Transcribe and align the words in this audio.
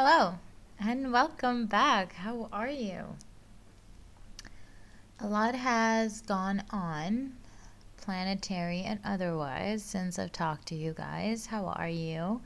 Hello 0.00 0.38
and 0.78 1.12
welcome 1.12 1.66
back. 1.66 2.12
How 2.12 2.48
are 2.52 2.68
you? 2.70 3.16
A 5.18 5.26
lot 5.26 5.56
has 5.56 6.20
gone 6.20 6.62
on, 6.70 7.32
planetary 7.96 8.82
and 8.82 9.00
otherwise, 9.04 9.82
since 9.82 10.16
I've 10.16 10.30
talked 10.30 10.68
to 10.68 10.76
you 10.76 10.92
guys. 10.92 11.46
How 11.46 11.64
are 11.64 11.88
you? 11.88 12.40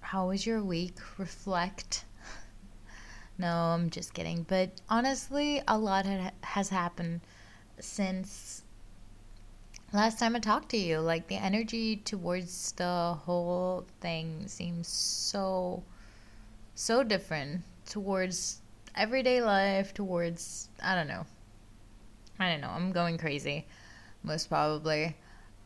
How 0.00 0.28
was 0.28 0.44
your 0.44 0.62
week? 0.62 0.96
Reflect. 1.16 2.04
No, 3.38 3.48
I'm 3.48 3.88
just 3.88 4.12
kidding. 4.12 4.44
But 4.46 4.72
honestly, 4.90 5.62
a 5.66 5.78
lot 5.78 6.04
has 6.42 6.68
happened 6.68 7.22
since 7.78 8.62
last 9.94 10.18
time 10.18 10.36
I 10.36 10.40
talked 10.40 10.68
to 10.72 10.76
you. 10.76 10.98
Like 10.98 11.28
the 11.28 11.36
energy 11.36 11.96
towards 11.96 12.72
the 12.72 13.16
whole 13.24 13.86
thing 14.02 14.48
seems 14.48 14.86
so 14.86 15.82
so 16.80 17.02
different 17.02 17.60
towards 17.86 18.62
everyday 18.94 19.42
life, 19.42 19.92
towards 19.92 20.70
I 20.82 20.94
don't 20.94 21.08
know. 21.08 21.26
I 22.38 22.50
don't 22.50 22.62
know. 22.62 22.70
I'm 22.70 22.90
going 22.90 23.18
crazy, 23.18 23.66
most 24.22 24.48
probably. 24.48 25.14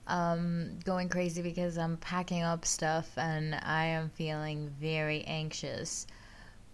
Um, 0.08 0.80
going 0.84 1.08
crazy 1.08 1.40
because 1.40 1.78
I'm 1.78 1.98
packing 1.98 2.42
up 2.42 2.64
stuff 2.64 3.16
and 3.16 3.54
I 3.54 3.84
am 3.84 4.10
feeling 4.10 4.74
very 4.80 5.22
anxious 5.24 6.08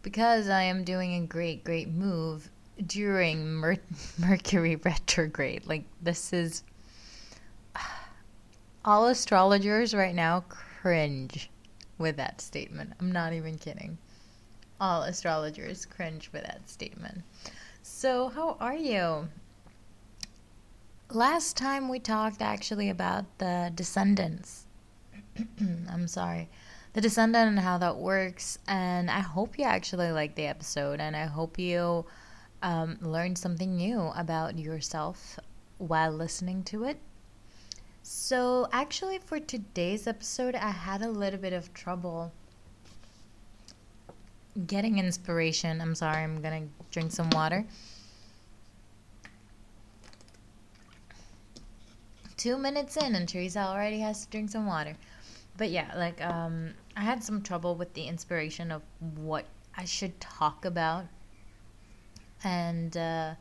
because 0.02 0.48
I 0.48 0.62
am 0.62 0.84
doing 0.84 1.22
a 1.22 1.27
great, 1.27 1.62
great 1.62 1.91
move 1.91 2.48
during 2.86 3.52
Mer- 3.52 3.77
Mercury 4.18 4.77
retrograde. 4.77 5.66
Like, 5.66 5.84
this 6.00 6.32
is. 6.32 6.64
All 8.86 9.06
astrologers 9.06 9.92
right 9.92 10.14
now 10.14 10.44
cringe 10.48 11.50
with 11.98 12.16
that 12.16 12.41
statement. 12.41 12.94
I'm 12.98 13.12
not 13.12 13.34
even 13.34 13.58
kidding 13.58 13.98
all 14.80 15.02
astrologers 15.02 15.84
cringe 15.84 16.31
with 16.33 16.42
that 16.42 16.69
statement. 16.69 17.23
So, 17.83 18.28
how 18.28 18.56
are 18.61 18.75
you? 18.75 19.28
Last 21.11 21.56
time 21.56 21.89
we 21.89 21.98
talked 21.98 22.41
actually 22.41 22.89
about 22.89 23.25
the 23.39 23.72
descendants. 23.75 24.67
I'm 25.61 26.09
sorry. 26.09 26.48
The 26.92 27.00
descendant 27.00 27.48
and 27.48 27.61
how 27.61 27.78
that 27.78 27.97
works. 27.97 28.59
And 28.67 29.11
I 29.11 29.20
hope 29.20 29.59
you 29.59 29.64
actually 29.64 30.12
liked 30.12 30.37
the 30.37 30.47
episode. 30.47 31.00
And 31.00 31.17
I 31.17 31.27
hope 31.27 31.59
you 31.59 32.06
um, 32.62 32.98
learned 33.00 33.39
something 33.39 33.77
new 33.77 34.12
about 34.17 34.59
yourself 34.59 35.39
while 35.78 36.12
listening 36.12 36.62
to 36.65 36.84
it. 36.84 36.98
So, 38.03 38.69
actually, 38.72 39.19
for 39.19 39.39
today's 39.39 40.06
episode, 40.06 40.55
I 40.55 40.70
had 40.70 41.03
a 41.03 41.11
little 41.11 41.39
bit 41.39 41.53
of 41.53 41.72
trouble 41.75 42.33
getting 44.66 44.98
inspiration. 44.98 45.80
I'm 45.80 45.94
sorry, 45.94 46.22
I'm 46.22 46.41
gonna 46.41 46.66
drink 46.91 47.12
some 47.12 47.30
water. 47.30 47.64
Two 52.36 52.56
minutes 52.56 52.97
in, 52.97 53.14
and 53.14 53.28
Teresa 53.28 53.61
already 53.61 54.00
has 54.00 54.25
to 54.25 54.31
drink 54.31 54.50
some 54.50 54.66
water. 54.66 54.97
But 55.56 55.70
yeah, 55.70 55.92
like, 55.94 56.25
um, 56.25 56.72
I 56.97 57.03
had 57.03 57.22
some 57.22 57.42
trouble 57.42 57.75
with 57.75 57.92
the 57.92 58.05
inspiration 58.05 58.72
of 58.72 58.83
what 59.16 59.44
I 59.77 59.84
should 59.84 60.19
talk 60.20 60.64
about. 60.64 61.05
And, 62.42 62.97
uh, 62.97 63.34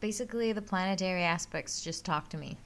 basically, 0.00 0.52
the 0.52 0.60
planetary 0.60 1.22
aspects 1.22 1.82
just 1.82 2.04
talk 2.04 2.28
to 2.28 2.36
me. 2.36 2.58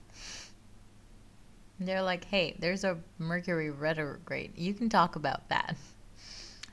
They're 1.78 2.02
like, 2.02 2.24
hey, 2.24 2.56
there's 2.58 2.82
a 2.82 2.98
Mercury 3.18 3.70
retrograde. 3.70 4.58
You 4.58 4.74
can 4.74 4.88
talk 4.88 5.14
about 5.14 5.48
that. 5.50 5.76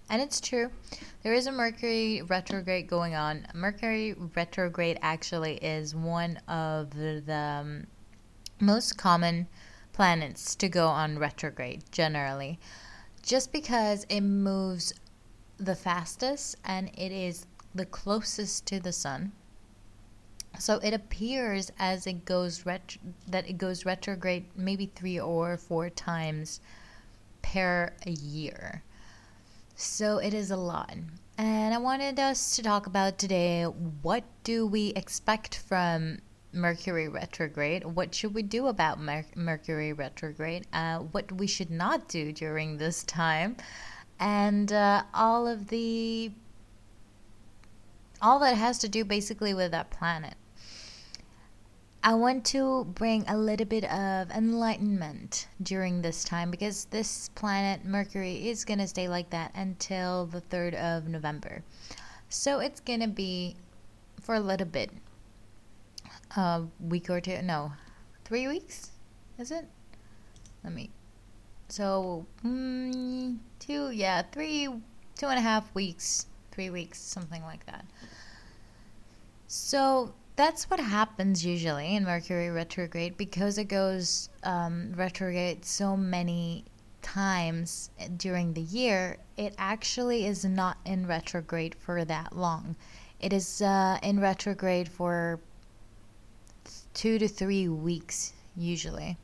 And 0.10 0.22
it's 0.22 0.40
true. 0.40 0.70
There 1.24 1.34
is 1.34 1.48
a 1.48 1.52
Mercury 1.52 2.22
retrograde 2.22 2.88
going 2.88 3.16
on. 3.16 3.48
Mercury 3.54 4.14
retrograde 4.36 5.00
actually 5.02 5.56
is 5.56 5.96
one 5.96 6.38
of 6.48 6.92
the, 6.92 7.34
um, 7.34 7.88
most 8.60 8.98
common 8.98 9.48
planets 9.94 10.56
to 10.56 10.70
go 10.70 10.88
on 10.88 11.18
retrograde 11.18 11.84
generally. 11.92 12.60
Just 13.24 13.52
because 13.52 14.06
it 14.10 14.22
moves 14.22 14.94
the 15.58 15.76
fastest 15.76 16.58
and 16.64 16.90
it 16.94 17.12
is 17.12 17.48
the 17.74 17.86
closest 17.86 18.66
to 18.68 18.80
the 18.80 18.92
sun. 18.92 19.32
So 20.60 20.76
it 20.78 20.94
appears 20.94 21.72
as 21.80 22.08
it 22.08 22.26
goes 22.26 22.66
ret- 22.66 22.98
that 23.28 23.50
it 23.50 23.58
goes 23.58 23.86
retrograde 23.86 24.46
maybe 24.56 24.86
3 24.96 25.20
or 25.20 25.58
4 25.58 25.90
times 25.90 26.62
per 27.42 27.94
year. 28.06 28.84
So 29.76 30.20
it 30.20 30.34
is 30.34 30.52
a 30.52 30.58
lot. 30.58 30.96
And 31.38 31.74
I 31.74 31.78
wanted 31.78 32.18
us 32.18 32.56
to 32.56 32.64
talk 32.64 32.88
about 32.88 33.18
today 33.18 33.64
what 33.64 34.24
do 34.44 34.66
we 34.66 34.94
expect 34.96 35.58
from 35.58 36.20
Mercury 36.54 37.10
retrograde? 37.10 37.84
What 37.84 38.16
should 38.16 38.34
we 38.34 38.42
do 38.42 38.68
about 38.68 39.02
Mer- 39.02 39.26
Mercury 39.36 39.92
retrograde? 39.92 40.66
Uh, 40.72 41.00
what 41.00 41.30
we 41.34 41.46
should 41.46 41.70
not 41.70 42.08
do 42.08 42.32
during 42.32 42.78
this 42.78 43.04
time? 43.04 43.58
And 44.18 44.72
uh, 44.72 45.04
all 45.14 45.46
of 45.46 45.68
the 45.68 46.32
all 48.22 48.40
that 48.40 48.56
has 48.56 48.80
to 48.80 48.88
do 48.88 49.04
basically 49.04 49.54
with 49.54 49.72
that 49.72 49.92
planet. 49.92 50.36
I 52.08 52.14
want 52.14 52.46
to 52.54 52.86
bring 52.94 53.26
a 53.28 53.36
little 53.36 53.66
bit 53.66 53.84
of 53.86 54.30
enlightenment 54.30 55.48
during 55.64 56.04
this 56.04 56.24
time 56.24 56.52
because 56.52 56.86
this 56.86 57.30
planet, 57.30 57.84
Mercury, 57.84 58.48
is 58.48 58.64
going 58.64 58.78
to 58.78 58.86
stay 58.86 59.08
like 59.08 59.32
that 59.32 59.52
until 59.56 60.28
the 60.28 60.40
3rd 60.40 60.76
of 60.76 61.08
November. 61.08 61.64
So 62.30 62.60
it's 62.60 62.80
going 62.80 63.00
to 63.00 63.08
be 63.08 63.56
for 64.22 64.36
a 64.36 64.40
little 64.40 64.68
bit. 64.68 64.92
A 66.38 66.66
week 66.80 67.10
or 67.10 67.20
two. 67.20 67.42
No, 67.42 67.72
three 68.24 68.48
weeks? 68.48 68.92
Is 69.40 69.50
it? 69.50 69.66
Let 70.64 70.74
me. 70.74 70.92
So, 71.70 72.28
mm, 72.46 73.40
two, 73.58 73.90
yeah, 73.90 74.22
three, 74.32 74.68
two 75.18 75.26
and 75.26 75.40
a 75.40 75.42
half 75.42 75.74
weeks, 75.74 76.28
three 76.52 76.70
weeks, 76.70 77.00
something 77.00 77.42
like 77.42 77.66
that. 77.66 77.84
So 79.48 80.14
that's 80.36 80.70
what 80.70 80.80
happens 80.80 81.46
usually 81.46 81.96
in 81.96 82.04
Mercury 82.04 82.50
retrograde 82.50 83.18
because 83.18 83.58
it 83.58 83.66
goes 83.66 84.30
um, 84.44 84.92
retrograde 84.96 85.64
so 85.64 85.96
many 85.96 86.66
times 87.02 87.90
during 88.18 88.54
the 88.54 88.62
year. 88.62 89.18
It 89.38 89.56
actually 89.58 90.26
is 90.26 90.44
not 90.44 90.78
in 90.86 91.08
retrograde 91.08 91.76
for 91.76 92.04
that 92.06 92.36
long. 92.36 92.76
It 93.22 93.32
is 93.32 93.62
uh, 93.62 93.98
in 94.04 94.20
retrograde 94.20 94.90
for 94.90 95.40
two 96.94 97.18
to 97.20 97.28
three 97.28 97.68
weeks 97.70 98.34
usually, 98.58 99.18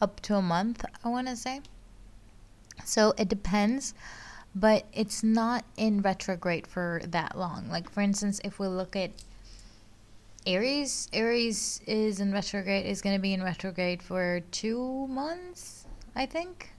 up 0.00 0.20
to 0.20 0.34
a 0.34 0.42
month, 0.42 0.84
I 1.04 1.08
want 1.08 1.28
to 1.28 1.36
say. 1.36 1.60
So 2.84 3.14
it 3.16 3.28
depends, 3.28 3.94
but 4.54 4.86
it's 4.92 5.22
not 5.22 5.64
in 5.76 6.02
retrograde 6.02 6.66
for 6.66 7.00
that 7.06 7.38
long. 7.38 7.68
Like, 7.68 7.90
for 7.90 8.00
instance, 8.00 8.40
if 8.44 8.58
we 8.58 8.66
look 8.66 8.96
at 8.96 9.10
Aries. 10.46 11.08
Aries 11.12 11.80
is 11.86 12.20
in 12.20 12.32
retrograde. 12.32 12.86
Is 12.86 13.02
going 13.02 13.16
to 13.16 13.20
be 13.20 13.34
in 13.34 13.42
retrograde 13.42 14.02
for 14.02 14.40
two 14.52 15.06
months, 15.08 15.86
I 16.14 16.26
think. 16.26 16.72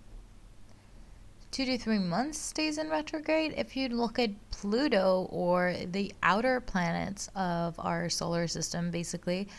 Two 1.51 1.65
to 1.65 1.77
three 1.77 1.99
months 1.99 2.37
stays 2.37 2.77
in 2.77 2.89
retrograde. 2.89 3.53
If 3.57 3.75
you 3.75 3.89
look 3.89 4.19
at 4.19 4.29
Pluto 4.51 5.27
or 5.31 5.75
the 5.91 6.13
outer 6.23 6.61
planets 6.61 7.29
of 7.35 7.75
our 7.79 8.09
solar 8.09 8.47
system, 8.47 8.89
basically, 8.89 9.49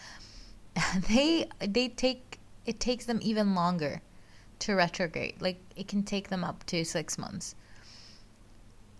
they 1.09 1.47
they 1.61 1.89
take 1.89 2.39
it 2.65 2.81
takes 2.81 3.05
them 3.05 3.19
even 3.23 3.55
longer 3.55 4.01
to 4.61 4.75
retrograde. 4.75 5.41
Like 5.41 5.61
it 5.77 5.87
can 5.87 6.03
take 6.03 6.29
them 6.29 6.45
up 6.45 6.65
to 6.67 6.85
six 6.85 7.19
months. 7.19 7.55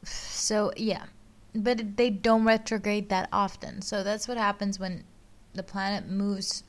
So 0.05 0.73
yeah, 0.77 1.05
but 1.59 1.97
they 1.97 2.09
don't 2.09 2.45
retrograde 2.45 3.09
that 3.09 3.29
often. 3.33 3.83
So 3.83 4.03
that's 4.05 4.29
what 4.29 4.37
happens 4.37 4.79
when 4.79 5.05
the 5.55 5.63
planet 5.63 6.09
moves 6.09 6.63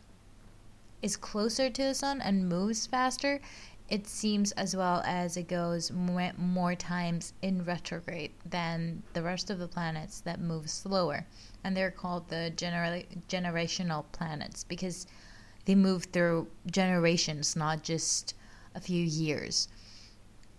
is 1.02 1.16
closer 1.16 1.70
to 1.70 1.84
the 1.84 1.94
sun 1.94 2.20
and 2.22 2.50
moves 2.50 2.88
faster. 2.88 3.40
It 3.88 4.08
seems 4.08 4.52
as 4.54 4.76
well 4.76 5.02
as 5.06 5.38
it 5.38 5.48
goes 5.48 5.92
more, 5.92 6.32
more 6.38 6.76
times 6.76 7.34
in 7.42 7.64
retrograde 7.64 8.32
than 8.46 9.04
the 9.14 9.24
rest 9.24 9.50
of 9.50 9.60
the 9.60 9.68
planets 9.68 10.22
that 10.22 10.40
move 10.40 10.70
slower. 10.70 11.26
And 11.64 11.78
they're 11.78 11.92
called 11.92 12.28
the 12.30 12.52
genera- 12.56 13.04
generational 13.28 14.06
planets 14.12 14.64
because 14.64 15.08
they 15.66 15.76
move 15.76 16.06
through 16.06 16.48
generations, 16.70 17.56
not 17.56 17.84
just 17.84 18.34
a 18.76 18.80
few 18.80 19.04
years 19.04 19.68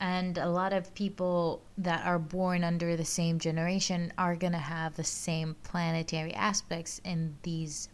and 0.01 0.39
a 0.39 0.49
lot 0.49 0.73
of 0.73 0.95
people 0.95 1.63
that 1.77 2.05
are 2.07 2.19
born 2.19 2.65
under 2.65 2.97
the 2.97 3.05
same 3.05 3.39
generation 3.39 4.13
are 4.17 4.35
going 4.35 4.53
to 4.53 4.59
have 4.59 4.97
the 4.97 5.05
same 5.05 5.55
planetary 5.63 6.35
aspects 6.35 7.01
in 7.05 7.37
these 7.43 7.89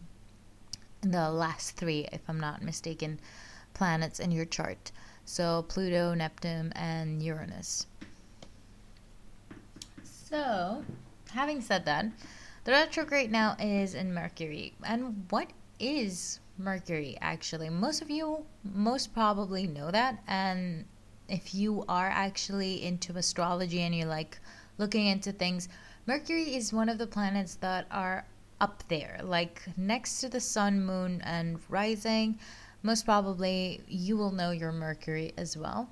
in 1.02 1.10
the 1.10 1.30
last 1.30 1.76
3 1.76 2.08
if 2.12 2.20
I'm 2.28 2.40
not 2.40 2.62
mistaken 2.62 3.20
planets 3.74 4.20
in 4.20 4.30
your 4.30 4.46
chart 4.46 4.92
so 5.24 5.64
Pluto, 5.68 6.14
Neptune 6.14 6.72
and 6.74 7.22
Uranus 7.22 7.86
So, 10.02 10.84
having 11.30 11.60
said 11.60 11.84
that, 11.84 12.06
the 12.64 12.72
retrograde 12.72 13.30
now 13.30 13.56
is 13.60 13.94
in 13.94 14.12
Mercury. 14.12 14.74
And 14.82 15.26
what 15.30 15.52
is 15.78 16.40
Mercury 16.58 17.16
actually? 17.20 17.70
Most 17.70 18.02
of 18.02 18.10
you 18.10 18.44
most 18.64 19.14
probably 19.14 19.68
know 19.68 19.92
that. 19.92 20.18
And 20.26 20.84
if 21.28 21.54
you 21.54 21.84
are 21.88 22.08
actually 22.08 22.84
into 22.84 23.16
astrology 23.16 23.82
and 23.82 23.94
you're 23.94 24.06
like 24.06 24.38
looking 24.78 25.06
into 25.06 25.32
things, 25.32 25.68
Mercury 26.06 26.54
is 26.54 26.72
one 26.72 26.88
of 26.88 26.98
the 26.98 27.06
planets 27.06 27.56
that 27.56 27.86
are 27.90 28.24
up 28.60 28.84
there, 28.88 29.18
like 29.22 29.62
next 29.76 30.20
to 30.20 30.28
the 30.28 30.40
sun, 30.40 30.84
moon, 30.84 31.20
and 31.24 31.58
rising. 31.68 32.38
Most 32.82 33.04
probably, 33.04 33.82
you 33.88 34.16
will 34.16 34.30
know 34.30 34.50
your 34.50 34.72
Mercury 34.72 35.32
as 35.36 35.56
well. 35.56 35.90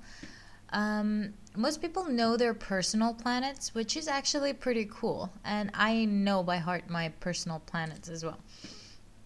Um, 0.69 1.33
most 1.55 1.81
people 1.81 2.05
know 2.05 2.37
their 2.37 2.53
personal 2.53 3.13
planets, 3.13 3.75
which 3.75 3.95
is 3.97 4.07
actually 4.07 4.53
pretty 4.53 4.87
cool. 4.91 5.31
And 5.43 5.71
I 5.73 6.05
know 6.05 6.43
by 6.43 6.57
heart 6.57 6.89
my 6.89 7.09
personal 7.19 7.59
planets 7.59 8.09
as 8.09 8.23
well. 8.23 8.39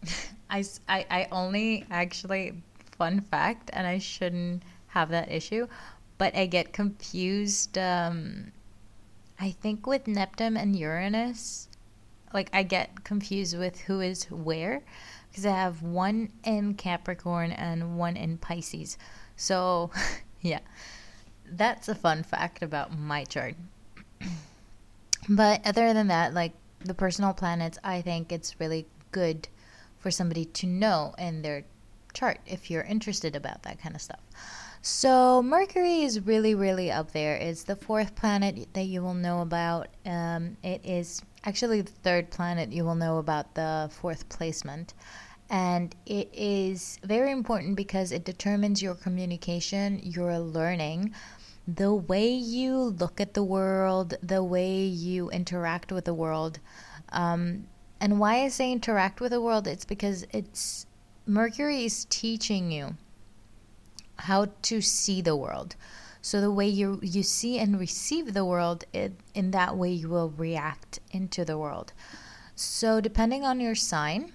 I, 0.49 0.63
I, 0.87 1.05
I 1.09 1.27
only 1.31 1.85
actually, 1.91 2.61
fun 2.97 3.21
fact, 3.21 3.69
and 3.73 3.85
I 3.85 3.99
shouldn't 3.99 4.63
have 4.87 5.09
that 5.09 5.31
issue, 5.31 5.67
but 6.19 6.35
I 6.35 6.45
get 6.45 6.73
confused. 6.73 7.79
Um, 7.79 8.51
I 9.39 9.51
think 9.51 9.87
with 9.87 10.07
Neptune 10.07 10.57
and 10.57 10.75
Uranus, 10.75 11.69
like 12.31 12.51
I 12.53 12.61
get 12.61 13.03
confused 13.03 13.57
with 13.57 13.79
who 13.81 14.01
is 14.01 14.25
where 14.25 14.83
because 15.29 15.45
I 15.45 15.51
have 15.51 15.81
one 15.81 16.31
in 16.43 16.75
Capricorn 16.75 17.51
and 17.51 17.97
one 17.97 18.17
in 18.17 18.37
Pisces. 18.37 18.97
So, 19.35 19.91
yeah, 20.41 20.59
that's 21.45 21.87
a 21.87 21.95
fun 21.95 22.23
fact 22.23 22.61
about 22.61 22.95
my 22.97 23.23
chart. 23.23 23.55
but 25.29 25.65
other 25.65 25.93
than 25.93 26.07
that, 26.07 26.33
like 26.33 26.53
the 26.83 26.93
personal 26.93 27.33
planets, 27.33 27.77
I 27.83 28.01
think 28.01 28.31
it's 28.31 28.59
really 28.59 28.85
good 29.11 29.47
for 29.97 30.11
somebody 30.11 30.45
to 30.45 30.67
know 30.67 31.13
in 31.17 31.41
their 31.41 31.63
chart 32.13 32.39
if 32.45 32.69
you're 32.69 32.83
interested 32.83 33.35
about 33.35 33.63
that 33.63 33.79
kind 33.81 33.95
of 33.95 34.01
stuff. 34.01 34.19
So 34.81 35.43
Mercury 35.43 36.03
is 36.03 36.25
really, 36.25 36.55
really 36.55 36.89
up 36.89 37.11
there. 37.11 37.35
It's 37.35 37.63
the 37.63 37.75
fourth 37.75 38.15
planet 38.15 38.73
that 38.73 38.85
you 38.85 39.01
will 39.01 39.13
know 39.13 39.41
about. 39.41 39.89
Um, 40.05 40.55
it 40.63 40.85
is 40.85 41.21
actually 41.43 41.81
the 41.81 41.91
third 41.91 42.29
planet 42.31 42.71
you 42.71 42.85
will 42.85 42.95
know 42.95 43.17
about 43.17 43.55
the 43.55 43.89
fourth 43.91 44.29
placement. 44.29 44.93
And 45.49 45.93
it 46.05 46.29
is 46.31 46.97
very 47.03 47.31
important 47.31 47.75
because 47.75 48.13
it 48.13 48.23
determines 48.23 48.81
your 48.81 48.95
communication, 48.95 49.99
your 50.01 50.39
learning, 50.39 51.13
the 51.67 51.93
way 51.93 52.29
you 52.29 52.77
look 52.77 53.19
at 53.19 53.33
the 53.33 53.43
world, 53.43 54.13
the 54.23 54.43
way 54.43 54.85
you 54.85 55.29
interact 55.31 55.91
with 55.91 56.05
the 56.05 56.13
world. 56.13 56.59
Um, 57.11 57.67
and 57.99 58.17
why 58.17 58.43
I 58.43 58.47
say 58.47 58.71
interact 58.71 59.19
with 59.19 59.31
the 59.31 59.41
world, 59.41 59.67
it's 59.67 59.85
because 59.85 60.25
it's 60.31 60.85
Mercury 61.25 61.83
is 61.83 62.05
teaching 62.05 62.71
you 62.71 62.95
how 64.19 64.47
to 64.63 64.81
see 64.81 65.21
the 65.21 65.35
world. 65.35 65.75
So 66.21 66.41
the 66.41 66.51
way 66.51 66.67
you 66.67 66.99
you 67.01 67.23
see 67.23 67.57
and 67.59 67.79
receive 67.79 68.33
the 68.33 68.45
world, 68.45 68.83
it, 68.93 69.13
in 69.33 69.51
that 69.51 69.77
way 69.77 69.91
you 69.91 70.09
will 70.09 70.31
react 70.31 70.99
into 71.11 71.45
the 71.45 71.57
world. 71.57 71.93
So 72.55 72.99
depending 72.99 73.45
on 73.45 73.59
your 73.59 73.75
sign, 73.75 74.33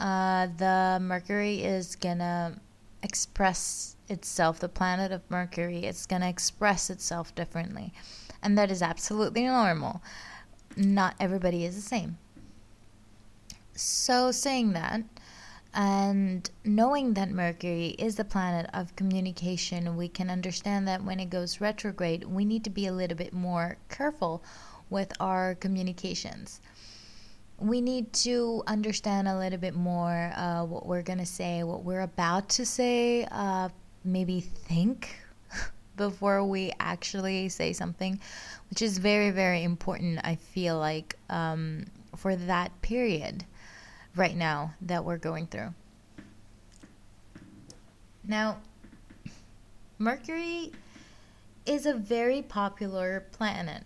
uh, 0.00 0.48
the 0.56 0.98
Mercury 1.00 1.62
is 1.62 1.96
gonna 1.96 2.60
express 3.02 3.96
itself. 4.08 4.58
The 4.58 4.68
planet 4.68 5.12
of 5.12 5.30
Mercury, 5.30 5.84
it's 5.84 6.06
gonna 6.06 6.28
express 6.28 6.88
itself 6.88 7.34
differently, 7.34 7.92
and 8.42 8.56
that 8.56 8.70
is 8.70 8.80
absolutely 8.80 9.44
normal. 9.44 10.02
Not 10.76 11.14
everybody 11.20 11.64
is 11.64 11.74
the 11.74 11.82
same. 11.82 12.16
So 13.74 14.32
saying 14.32 14.72
that, 14.72 15.02
and 15.78 16.50
knowing 16.64 17.14
that 17.14 17.30
Mercury 17.30 17.94
is 18.00 18.16
the 18.16 18.24
planet 18.24 18.68
of 18.74 18.96
communication, 18.96 19.96
we 19.96 20.08
can 20.08 20.28
understand 20.28 20.88
that 20.88 21.04
when 21.04 21.20
it 21.20 21.30
goes 21.30 21.60
retrograde, 21.60 22.24
we 22.24 22.44
need 22.44 22.64
to 22.64 22.70
be 22.70 22.88
a 22.88 22.92
little 22.92 23.16
bit 23.16 23.32
more 23.32 23.76
careful 23.88 24.42
with 24.90 25.12
our 25.20 25.54
communications. 25.54 26.60
We 27.60 27.80
need 27.80 28.12
to 28.24 28.64
understand 28.66 29.28
a 29.28 29.38
little 29.38 29.58
bit 29.60 29.76
more 29.76 30.32
uh, 30.34 30.64
what 30.64 30.84
we're 30.84 31.02
going 31.02 31.20
to 31.20 31.26
say, 31.26 31.62
what 31.62 31.84
we're 31.84 32.00
about 32.00 32.48
to 32.50 32.66
say, 32.66 33.28
uh, 33.30 33.68
maybe 34.02 34.40
think 34.40 35.14
before 35.96 36.44
we 36.44 36.72
actually 36.80 37.48
say 37.50 37.72
something, 37.72 38.18
which 38.70 38.82
is 38.82 38.98
very, 38.98 39.30
very 39.30 39.62
important, 39.62 40.18
I 40.24 40.34
feel 40.34 40.76
like, 40.76 41.14
um, 41.30 41.84
for 42.16 42.34
that 42.34 42.82
period 42.82 43.44
right 44.16 44.36
now 44.36 44.74
that 44.82 45.04
we're 45.04 45.18
going 45.18 45.46
through. 45.46 45.74
Now, 48.24 48.58
Mercury 49.98 50.72
is 51.66 51.86
a 51.86 51.94
very 51.94 52.42
popular 52.42 53.24
planet, 53.32 53.84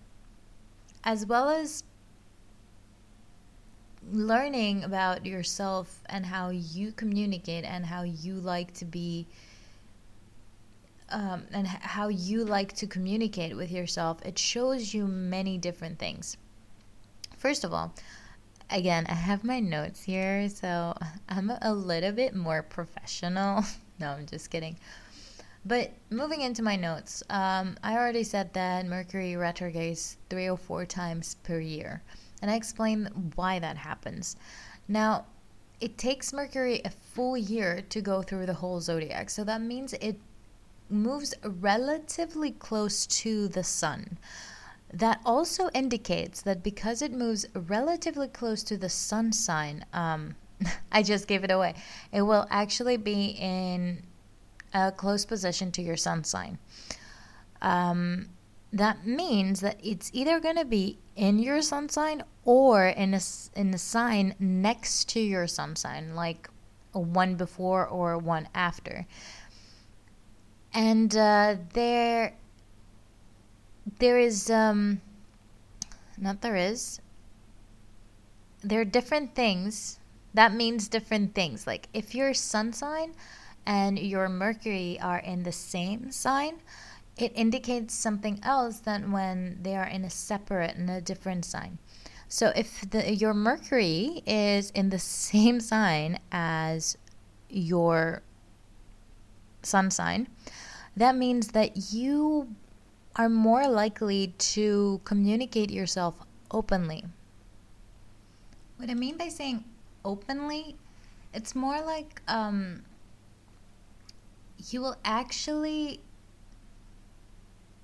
as 1.04 1.26
well 1.26 1.48
as 1.48 1.84
learning 4.10 4.84
about 4.84 5.24
yourself 5.24 6.00
and 6.06 6.26
how 6.26 6.50
you 6.50 6.92
communicate 6.92 7.64
and 7.64 7.86
how 7.86 8.02
you 8.02 8.34
like 8.34 8.72
to 8.74 8.84
be 8.84 9.26
um, 11.10 11.44
and 11.52 11.66
how 11.66 12.08
you 12.08 12.44
like 12.44 12.72
to 12.72 12.86
communicate 12.86 13.54
with 13.56 13.70
yourself 13.70 14.18
it 14.24 14.38
shows 14.38 14.92
you 14.92 15.06
many 15.06 15.56
different 15.56 15.98
things 15.98 16.36
first 17.36 17.64
of 17.64 17.72
all 17.72 17.94
again, 18.72 19.06
I 19.08 19.14
have 19.14 19.44
my 19.44 19.60
notes 19.60 20.02
here, 20.02 20.48
so 20.48 20.96
I'm 21.28 21.52
a 21.60 21.72
little 21.72 22.12
bit 22.12 22.34
more 22.34 22.62
professional. 22.62 23.64
no, 24.00 24.08
I'm 24.08 24.26
just 24.26 24.50
kidding. 24.50 24.76
But 25.64 25.92
moving 26.10 26.40
into 26.40 26.62
my 26.62 26.74
notes, 26.74 27.22
um, 27.30 27.76
I 27.84 27.96
already 27.96 28.24
said 28.24 28.52
that 28.54 28.86
Mercury 28.86 29.36
retrogrades 29.36 30.16
three 30.28 30.48
or 30.48 30.56
four 30.56 30.84
times 30.86 31.36
per 31.44 31.60
year, 31.60 32.02
and 32.40 32.50
I 32.50 32.56
explained 32.56 33.32
why 33.36 33.58
that 33.60 33.76
happens. 33.76 34.36
Now, 34.88 35.26
it 35.80 35.98
takes 35.98 36.32
Mercury 36.32 36.80
a 36.84 36.90
full 36.90 37.36
year 37.36 37.82
to 37.90 38.00
go 38.00 38.22
through 38.22 38.46
the 38.46 38.54
whole 38.54 38.80
zodiac, 38.80 39.30
so 39.30 39.44
that 39.44 39.60
means 39.60 39.92
it 39.94 40.18
moves 40.88 41.34
relatively 41.44 42.50
close 42.50 43.06
to 43.06 43.48
the 43.48 43.64
sun. 43.64 44.18
That 44.92 45.20
also 45.24 45.68
indicates 45.70 46.42
that 46.42 46.62
because 46.62 47.00
it 47.00 47.12
moves 47.12 47.46
relatively 47.54 48.28
close 48.28 48.62
to 48.64 48.76
the 48.76 48.88
sun 48.88 49.32
sign, 49.32 49.84
um, 49.92 50.34
I 50.92 51.02
just 51.02 51.26
gave 51.26 51.44
it 51.44 51.50
away, 51.50 51.74
it 52.12 52.22
will 52.22 52.46
actually 52.50 52.96
be 52.96 53.36
in 53.38 54.02
a 54.74 54.92
close 54.92 55.24
position 55.24 55.72
to 55.72 55.82
your 55.82 55.96
sun 55.96 56.24
sign. 56.24 56.58
Um, 57.60 58.28
that 58.72 59.06
means 59.06 59.60
that 59.60 59.78
it's 59.82 60.10
either 60.14 60.40
going 60.40 60.56
to 60.56 60.64
be 60.64 60.98
in 61.14 61.38
your 61.38 61.60
sun 61.60 61.88
sign 61.88 62.22
or 62.44 62.86
in 62.86 63.14
a, 63.14 63.20
in 63.54 63.74
a 63.74 63.78
sign 63.78 64.34
next 64.38 65.08
to 65.10 65.20
your 65.20 65.46
sun 65.46 65.76
sign, 65.76 66.14
like 66.14 66.48
one 66.92 67.34
before 67.36 67.86
or 67.86 68.18
one 68.18 68.48
after. 68.54 69.06
And 70.74 71.14
uh, 71.14 71.56
there 71.74 72.34
there 73.98 74.18
is 74.18 74.50
um 74.50 75.00
not 76.18 76.40
there 76.40 76.56
is. 76.56 77.00
There 78.62 78.80
are 78.80 78.84
different 78.84 79.34
things. 79.34 79.98
That 80.34 80.54
means 80.54 80.88
different 80.88 81.34
things. 81.34 81.66
Like 81.66 81.88
if 81.92 82.14
your 82.14 82.32
sun 82.34 82.72
sign 82.72 83.14
and 83.66 83.98
your 83.98 84.28
mercury 84.28 84.98
are 85.00 85.18
in 85.18 85.42
the 85.42 85.52
same 85.52 86.10
sign 86.10 86.60
it 87.16 87.32
indicates 87.34 87.94
something 87.94 88.40
else 88.42 88.78
than 88.78 89.12
when 89.12 89.58
they 89.62 89.76
are 89.76 89.86
in 89.86 90.04
a 90.04 90.10
separate 90.10 90.76
and 90.76 90.88
a 90.88 91.00
different 91.00 91.44
sign. 91.44 91.78
So 92.28 92.52
if 92.56 92.88
the 92.90 93.14
your 93.14 93.34
mercury 93.34 94.22
is 94.26 94.70
in 94.70 94.88
the 94.88 94.98
same 94.98 95.60
sign 95.60 96.18
as 96.30 96.96
your 97.50 98.22
sun 99.62 99.90
sign 99.90 100.26
that 100.96 101.14
means 101.16 101.48
that 101.48 101.92
you 101.92 102.54
are 103.16 103.28
more 103.28 103.68
likely 103.68 104.34
to 104.38 105.00
communicate 105.04 105.70
yourself 105.70 106.14
openly. 106.50 107.04
What 108.76 108.90
I 108.90 108.94
mean 108.94 109.16
by 109.16 109.28
saying 109.28 109.64
openly, 110.04 110.76
it's 111.34 111.54
more 111.54 111.80
like 111.80 112.22
um, 112.28 112.82
you 114.70 114.80
will 114.80 114.96
actually 115.04 116.00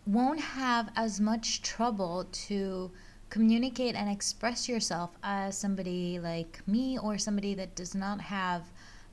won't 0.07 0.41
have 0.41 0.91
as 0.97 1.21
much 1.21 1.63
trouble 1.63 2.27
to 2.33 2.91
communicate 3.29 3.95
and 3.95 4.11
express 4.11 4.69
yourself 4.69 5.11
as 5.23 5.57
somebody 5.57 6.19
like 6.19 6.67
me 6.67 6.99
or 6.99 7.19
somebody 7.19 7.55
that 7.55 7.75
does 7.75 7.95
not 7.95 8.21
have 8.21 8.63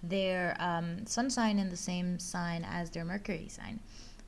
their 0.02 0.56
um, 0.60 1.06
sun 1.06 1.30
sign 1.30 1.60
in 1.60 1.70
the 1.70 1.78
same 1.78 2.18
sign 2.20 2.64
as 2.64 2.90
their 2.90 3.04
Mercury 3.04 3.48
sign, 3.50 3.80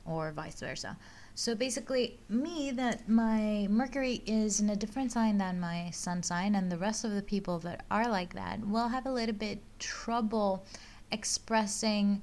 or 0.04 0.32
vice 0.32 0.60
versa. 0.60 0.96
So 1.38 1.54
basically, 1.54 2.18
me, 2.28 2.72
that 2.72 3.08
my 3.08 3.68
Mercury 3.70 4.24
is 4.26 4.58
in 4.58 4.70
a 4.70 4.74
different 4.74 5.12
sign 5.12 5.38
than 5.38 5.60
my 5.60 5.88
sun 5.90 6.24
sign, 6.24 6.56
and 6.56 6.68
the 6.68 6.76
rest 6.76 7.04
of 7.04 7.12
the 7.12 7.22
people 7.22 7.60
that 7.60 7.84
are 7.92 8.08
like 8.08 8.34
that 8.34 8.66
will 8.66 8.88
have 8.88 9.06
a 9.06 9.12
little 9.12 9.36
bit 9.36 9.60
trouble 9.78 10.66
expressing 11.12 12.22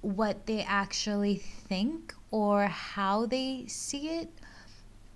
what 0.00 0.46
they 0.46 0.62
actually 0.62 1.36
think 1.36 2.14
or 2.30 2.64
how 2.68 3.26
they 3.26 3.66
see 3.66 4.08
it 4.08 4.30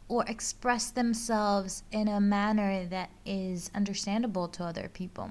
or 0.09 0.23
express 0.27 0.91
themselves 0.91 1.85
in 1.91 2.09
a 2.09 2.21
manner 2.21 2.85
that 2.85 3.09
is 3.25 3.71
understandable 3.75 4.49
to 4.49 4.63
other 4.63 4.91
people. 4.93 5.31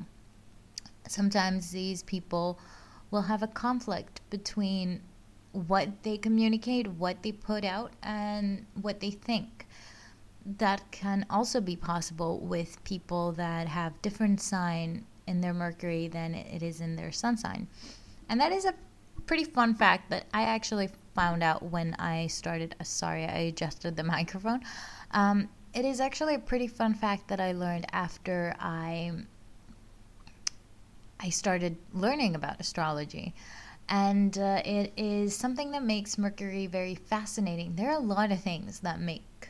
Sometimes 1.07 1.69
these 1.69 2.01
people 2.01 2.57
will 3.11 3.29
have 3.29 3.43
a 3.43 3.47
conflict 3.47 4.21
between 4.31 5.03
what 5.65 6.03
they 6.03 6.17
communicate, 6.17 6.87
what 6.87 7.23
they 7.23 7.31
put 7.31 7.65
out, 7.65 7.91
and 8.03 8.65
what 8.81 8.99
they 8.99 9.09
think. 9.11 9.65
That 10.57 10.89
can 10.91 11.25
also 11.29 11.59
be 11.59 11.75
possible 11.75 12.39
with 12.39 12.81
people 12.83 13.31
that 13.33 13.67
have 13.67 14.01
different 14.01 14.39
sign 14.39 15.05
in 15.25 15.41
their 15.41 15.53
Mercury 15.53 16.07
than 16.07 16.35
it 16.35 16.63
is 16.63 16.79
in 16.79 16.95
their 16.95 17.11
sun 17.11 17.37
sign. 17.37 17.67
And 18.29 18.39
that 18.39 18.51
is 18.51 18.65
a 18.65 18.73
pretty 19.25 19.43
fun 19.43 19.73
fact 19.73 20.09
that 20.09 20.25
I 20.33 20.43
actually 20.43 20.89
found 21.15 21.43
out 21.43 21.63
when 21.63 21.95
I 21.95 22.27
started. 22.27 22.75
Uh, 22.79 22.83
sorry, 22.83 23.25
I 23.25 23.49
adjusted 23.51 23.95
the 23.95 24.03
microphone. 24.15 24.61
Um, 25.11 25.49
it 25.73 25.85
is 25.85 25.99
actually 25.99 26.35
a 26.35 26.39
pretty 26.39 26.67
fun 26.67 26.93
fact 26.93 27.27
that 27.27 27.39
I 27.39 27.51
learned 27.51 27.87
after 27.91 28.55
I 28.59 29.11
I 31.19 31.29
started 31.29 31.77
learning 31.93 32.35
about 32.35 32.59
astrology. 32.59 33.33
And 33.89 34.37
uh, 34.37 34.61
it 34.65 34.91
is 34.97 35.35
something 35.35 35.71
that 35.71 35.83
makes 35.83 36.17
Mercury 36.17 36.67
very 36.67 36.95
fascinating. 36.95 37.75
There 37.75 37.89
are 37.89 37.97
a 37.97 38.03
lot 38.03 38.31
of 38.31 38.41
things 38.41 38.79
that 38.81 38.99
make 38.99 39.49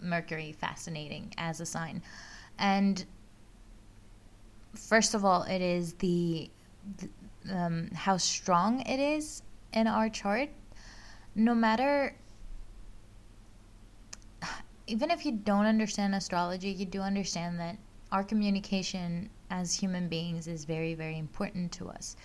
Mercury 0.00 0.52
fascinating 0.52 1.32
as 1.38 1.60
a 1.60 1.66
sign. 1.66 2.02
And 2.58 3.04
first 4.74 5.14
of 5.14 5.24
all, 5.24 5.42
it 5.44 5.62
is 5.62 5.94
the, 5.94 6.50
the 6.98 7.08
um, 7.54 7.90
how 7.94 8.16
strong 8.16 8.80
it 8.80 9.00
is 9.00 9.42
in 9.72 9.86
our 9.86 10.08
chart. 10.08 10.50
No 11.34 11.54
matter, 11.54 12.14
even 14.86 15.10
if 15.10 15.24
you 15.24 15.32
don't 15.32 15.66
understand 15.66 16.14
astrology, 16.14 16.68
you 16.68 16.86
do 16.86 17.00
understand 17.00 17.58
that 17.60 17.76
our 18.12 18.22
communication 18.22 19.30
as 19.50 19.74
human 19.74 20.08
beings 20.08 20.46
is 20.46 20.64
very, 20.64 20.94
very 20.94 21.18
important 21.18 21.72
to 21.72 21.88
us. 21.88 22.16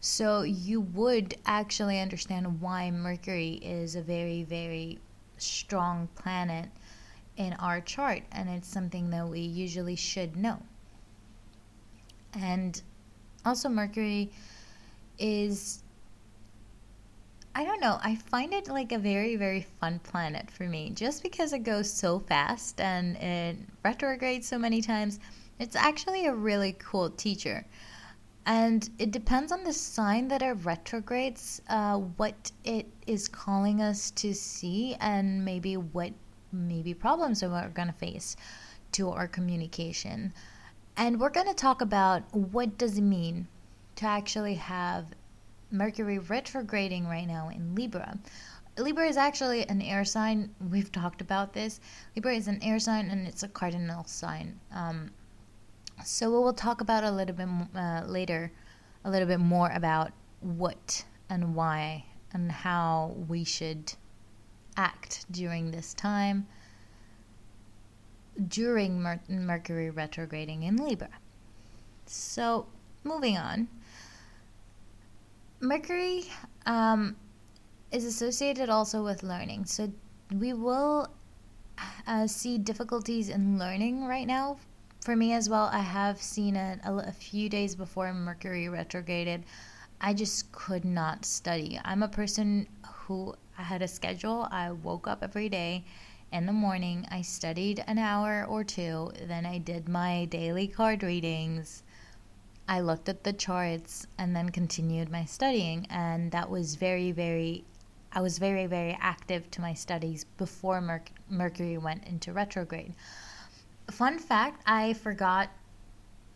So 0.00 0.42
you 0.42 0.80
would 0.80 1.36
actually 1.44 2.00
understand 2.00 2.60
why 2.60 2.90
Mercury 2.90 3.60
is 3.62 3.96
a 3.96 4.02
very, 4.02 4.42
very 4.44 4.98
strong 5.36 6.08
planet 6.14 6.70
in 7.36 7.52
our 7.54 7.80
chart, 7.80 8.22
and 8.32 8.48
it's 8.48 8.68
something 8.68 9.10
that 9.10 9.28
we 9.28 9.40
usually 9.40 9.96
should 9.96 10.36
know. 10.36 10.62
And 12.32 12.80
also, 13.44 13.68
Mercury 13.68 14.30
is 15.18 15.82
I 17.54 17.64
don't 17.64 17.80
know. 17.80 17.98
I 18.00 18.14
find 18.14 18.54
it 18.54 18.68
like 18.68 18.92
a 18.92 18.98
very, 18.98 19.34
very 19.36 19.62
fun 19.80 19.98
planet 19.98 20.50
for 20.50 20.64
me 20.64 20.90
just 20.90 21.22
because 21.22 21.52
it 21.52 21.60
goes 21.60 21.92
so 21.92 22.20
fast 22.20 22.80
and 22.80 23.16
it 23.16 23.56
retrogrades 23.84 24.46
so 24.46 24.56
many 24.56 24.80
times. 24.80 25.18
It's 25.58 25.74
actually 25.74 26.26
a 26.26 26.34
really 26.34 26.76
cool 26.78 27.10
teacher. 27.10 27.66
And 28.46 28.88
it 28.98 29.10
depends 29.10 29.52
on 29.52 29.64
the 29.64 29.72
sign 29.72 30.28
that 30.28 30.42
it 30.42 30.52
retrogrades, 30.64 31.60
uh, 31.68 31.98
what 31.98 32.52
it 32.64 32.86
is 33.06 33.28
calling 33.28 33.80
us 33.80 34.10
to 34.12 34.34
see, 34.34 34.96
and 35.00 35.44
maybe 35.44 35.76
what 35.76 36.12
maybe 36.52 36.94
problems 36.94 37.42
we're 37.42 37.68
going 37.68 37.88
to 37.88 37.94
face 37.94 38.36
to 38.92 39.10
our 39.10 39.28
communication. 39.28 40.32
And 40.96 41.20
we're 41.20 41.30
going 41.30 41.46
to 41.46 41.54
talk 41.54 41.80
about 41.80 42.22
what 42.34 42.76
does 42.76 42.98
it 42.98 43.02
mean 43.02 43.46
to 43.96 44.06
actually 44.06 44.54
have 44.54 45.06
Mercury 45.70 46.18
retrograding 46.18 47.06
right 47.06 47.26
now 47.26 47.48
in 47.48 47.74
Libra. 47.74 48.18
Libra 48.76 49.06
is 49.06 49.16
actually 49.16 49.68
an 49.68 49.82
air 49.82 50.04
sign. 50.04 50.54
We've 50.70 50.90
talked 50.90 51.20
about 51.20 51.52
this. 51.52 51.80
Libra 52.16 52.34
is 52.34 52.48
an 52.48 52.62
air 52.62 52.78
sign 52.78 53.10
and 53.10 53.26
it's 53.26 53.42
a 53.42 53.48
cardinal 53.48 54.04
sign. 54.04 54.58
Um, 54.72 55.10
so 56.04 56.30
we 56.30 56.38
will 56.38 56.52
talk 56.52 56.80
about 56.80 57.04
a 57.04 57.10
little 57.10 57.34
bit 57.34 57.48
uh, 57.74 58.02
later, 58.06 58.52
a 59.04 59.10
little 59.10 59.28
bit 59.28 59.40
more 59.40 59.70
about 59.70 60.12
what 60.40 61.04
and 61.28 61.54
why 61.54 62.04
and 62.32 62.50
how 62.50 63.14
we 63.28 63.44
should 63.44 63.92
act 64.76 65.26
during 65.30 65.70
this 65.70 65.94
time 65.94 66.46
during 68.48 69.02
Mer- 69.02 69.20
Mercury 69.28 69.90
retrograding 69.90 70.62
in 70.62 70.76
Libra. 70.76 71.10
So, 72.06 72.66
moving 73.04 73.36
on. 73.36 73.68
Mercury 75.60 76.24
um, 76.66 77.16
is 77.92 78.04
associated 78.04 78.70
also 78.70 79.04
with 79.04 79.22
learning. 79.22 79.66
So, 79.66 79.92
we 80.34 80.52
will 80.52 81.08
uh, 82.06 82.26
see 82.26 82.58
difficulties 82.58 83.28
in 83.28 83.58
learning 83.58 84.06
right 84.06 84.26
now 84.26 84.56
for 85.00 85.16
me 85.16 85.32
as 85.32 85.48
well, 85.48 85.70
I 85.72 85.80
have 85.80 86.20
seen 86.20 86.56
it 86.56 86.80
a, 86.84 86.94
a 86.94 87.12
few 87.12 87.48
days 87.48 87.74
before 87.74 88.12
Mercury 88.12 88.68
retrograded. 88.68 89.44
I 90.00 90.12
just 90.14 90.52
could 90.52 90.84
not 90.84 91.24
study. 91.24 91.80
I'm 91.84 92.02
a 92.02 92.08
person 92.08 92.66
who 92.86 93.34
I 93.58 93.62
had 93.62 93.82
a 93.82 93.88
schedule. 93.88 94.46
I 94.50 94.70
woke 94.70 95.06
up 95.06 95.22
every 95.22 95.48
day 95.48 95.84
in 96.32 96.46
the 96.46 96.52
morning. 96.52 97.06
I 97.10 97.22
studied 97.22 97.82
an 97.86 97.98
hour 97.98 98.44
or 98.44 98.62
two. 98.62 99.12
Then 99.26 99.46
I 99.46 99.58
did 99.58 99.88
my 99.88 100.26
daily 100.26 100.68
card 100.68 101.02
readings. 101.02 101.82
I 102.68 102.80
looked 102.80 103.08
at 103.08 103.24
the 103.24 103.32
charts 103.32 104.06
and 104.18 104.36
then 104.36 104.50
continued 104.50 105.10
my 105.10 105.24
studying. 105.24 105.86
And 105.90 106.30
that 106.32 106.50
was 106.50 106.76
very, 106.76 107.10
very, 107.10 107.64
I 108.12 108.20
was 108.20 108.38
very, 108.38 108.66
very 108.66 108.96
active 109.00 109.50
to 109.52 109.60
my 109.60 109.74
studies 109.74 110.24
before 110.36 110.80
Merc- 110.80 111.12
Mercury 111.28 111.78
went 111.78 112.04
into 112.04 112.32
retrograde. 112.32 112.94
Fun 113.90 114.18
fact 114.18 114.62
I 114.66 114.94
forgot 114.94 115.50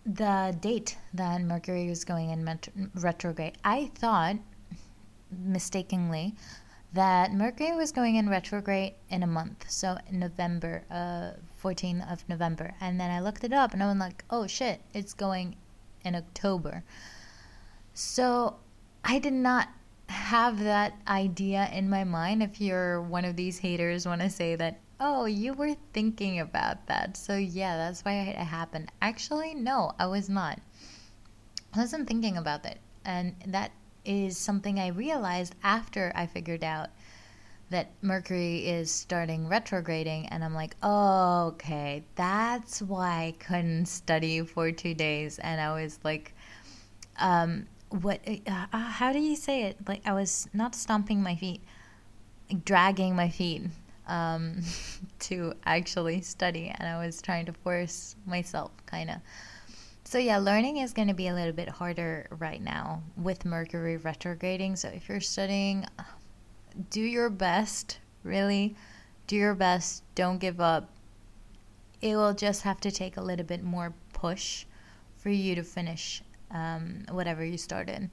the 0.04 0.56
date 0.60 0.96
that 1.14 1.40
Mercury 1.40 1.88
was 1.88 2.04
going 2.04 2.30
in 2.30 2.58
retrograde. 2.94 3.56
I 3.64 3.90
thought, 3.94 4.36
mistakenly, 5.30 6.34
that 6.92 7.32
Mercury 7.32 7.72
was 7.72 7.90
going 7.90 8.16
in 8.16 8.28
retrograde 8.28 8.94
in 9.10 9.22
a 9.22 9.26
month, 9.26 9.64
so 9.68 9.98
November, 10.10 10.84
uh, 10.90 11.32
14th 11.62 12.12
of 12.12 12.28
November. 12.28 12.74
And 12.80 13.00
then 13.00 13.10
I 13.10 13.20
looked 13.20 13.42
it 13.44 13.52
up 13.52 13.72
and 13.72 13.82
I 13.82 13.86
was 13.86 13.96
like, 13.96 14.24
oh 14.30 14.46
shit, 14.46 14.80
it's 14.92 15.12
going 15.12 15.56
in 16.04 16.14
October. 16.14 16.84
So 17.94 18.56
I 19.04 19.18
did 19.18 19.32
not 19.32 19.68
have 20.08 20.62
that 20.62 20.94
idea 21.08 21.68
in 21.72 21.88
my 21.90 22.04
mind. 22.04 22.42
If 22.42 22.60
you're 22.60 23.02
one 23.02 23.24
of 23.24 23.36
these 23.36 23.58
haters, 23.58 24.06
want 24.06 24.20
to 24.20 24.30
say 24.30 24.54
that 24.56 24.78
Oh, 25.00 25.24
you 25.24 25.54
were 25.54 25.74
thinking 25.92 26.38
about 26.38 26.86
that. 26.86 27.16
So, 27.16 27.36
yeah, 27.36 27.76
that's 27.76 28.04
why 28.04 28.12
it 28.12 28.36
happened. 28.36 28.92
Actually, 29.02 29.54
no, 29.54 29.92
I 29.98 30.06
was 30.06 30.28
not. 30.28 30.60
I 31.74 31.80
wasn't 31.80 32.06
thinking 32.06 32.36
about 32.36 32.62
that. 32.62 32.78
And 33.04 33.34
that 33.46 33.72
is 34.04 34.38
something 34.38 34.78
I 34.78 34.88
realized 34.88 35.56
after 35.64 36.12
I 36.14 36.26
figured 36.26 36.62
out 36.62 36.90
that 37.70 37.90
Mercury 38.02 38.68
is 38.68 38.90
starting 38.90 39.48
retrograding. 39.48 40.28
And 40.28 40.44
I'm 40.44 40.54
like, 40.54 40.76
oh, 40.82 41.48
okay, 41.54 42.04
that's 42.14 42.80
why 42.80 43.34
I 43.34 43.44
couldn't 43.44 43.86
study 43.86 44.42
for 44.42 44.70
two 44.70 44.94
days. 44.94 45.40
And 45.40 45.60
I 45.60 45.72
was 45.72 45.98
like, 46.04 46.34
um, 47.18 47.66
what, 47.88 48.20
uh, 48.28 48.66
uh 48.72 48.78
how 48.78 49.12
do 49.12 49.18
you 49.18 49.34
say 49.34 49.64
it? 49.64 49.78
Like, 49.88 50.02
I 50.06 50.12
was 50.12 50.48
not 50.52 50.76
stomping 50.76 51.20
my 51.20 51.34
feet, 51.34 51.62
like 52.48 52.64
dragging 52.64 53.16
my 53.16 53.28
feet 53.28 53.62
um, 54.06 54.60
to 55.20 55.54
actually 55.64 56.20
study, 56.20 56.72
and 56.76 56.88
I 56.88 57.04
was 57.04 57.20
trying 57.22 57.46
to 57.46 57.52
force 57.52 58.16
myself, 58.26 58.70
kind 58.86 59.10
of. 59.10 59.16
So, 60.04 60.18
yeah, 60.18 60.38
learning 60.38 60.76
is 60.78 60.92
going 60.92 61.08
to 61.08 61.14
be 61.14 61.28
a 61.28 61.34
little 61.34 61.52
bit 61.52 61.68
harder 61.68 62.26
right 62.30 62.62
now 62.62 63.02
with 63.16 63.44
Mercury 63.44 63.96
retrograding. 63.96 64.76
So, 64.76 64.88
if 64.88 65.08
you're 65.08 65.20
studying, 65.20 65.86
do 66.90 67.00
your 67.00 67.30
best, 67.30 67.98
really. 68.22 68.76
Do 69.26 69.36
your 69.36 69.54
best. 69.54 70.02
Don't 70.14 70.38
give 70.38 70.60
up. 70.60 70.90
It 72.02 72.16
will 72.16 72.34
just 72.34 72.62
have 72.62 72.80
to 72.82 72.90
take 72.90 73.16
a 73.16 73.22
little 73.22 73.46
bit 73.46 73.64
more 73.64 73.94
push 74.12 74.66
for 75.16 75.30
you 75.30 75.54
to 75.54 75.62
finish 75.62 76.22
um, 76.50 77.06
whatever 77.10 77.42
you 77.42 77.56
started 77.56 78.10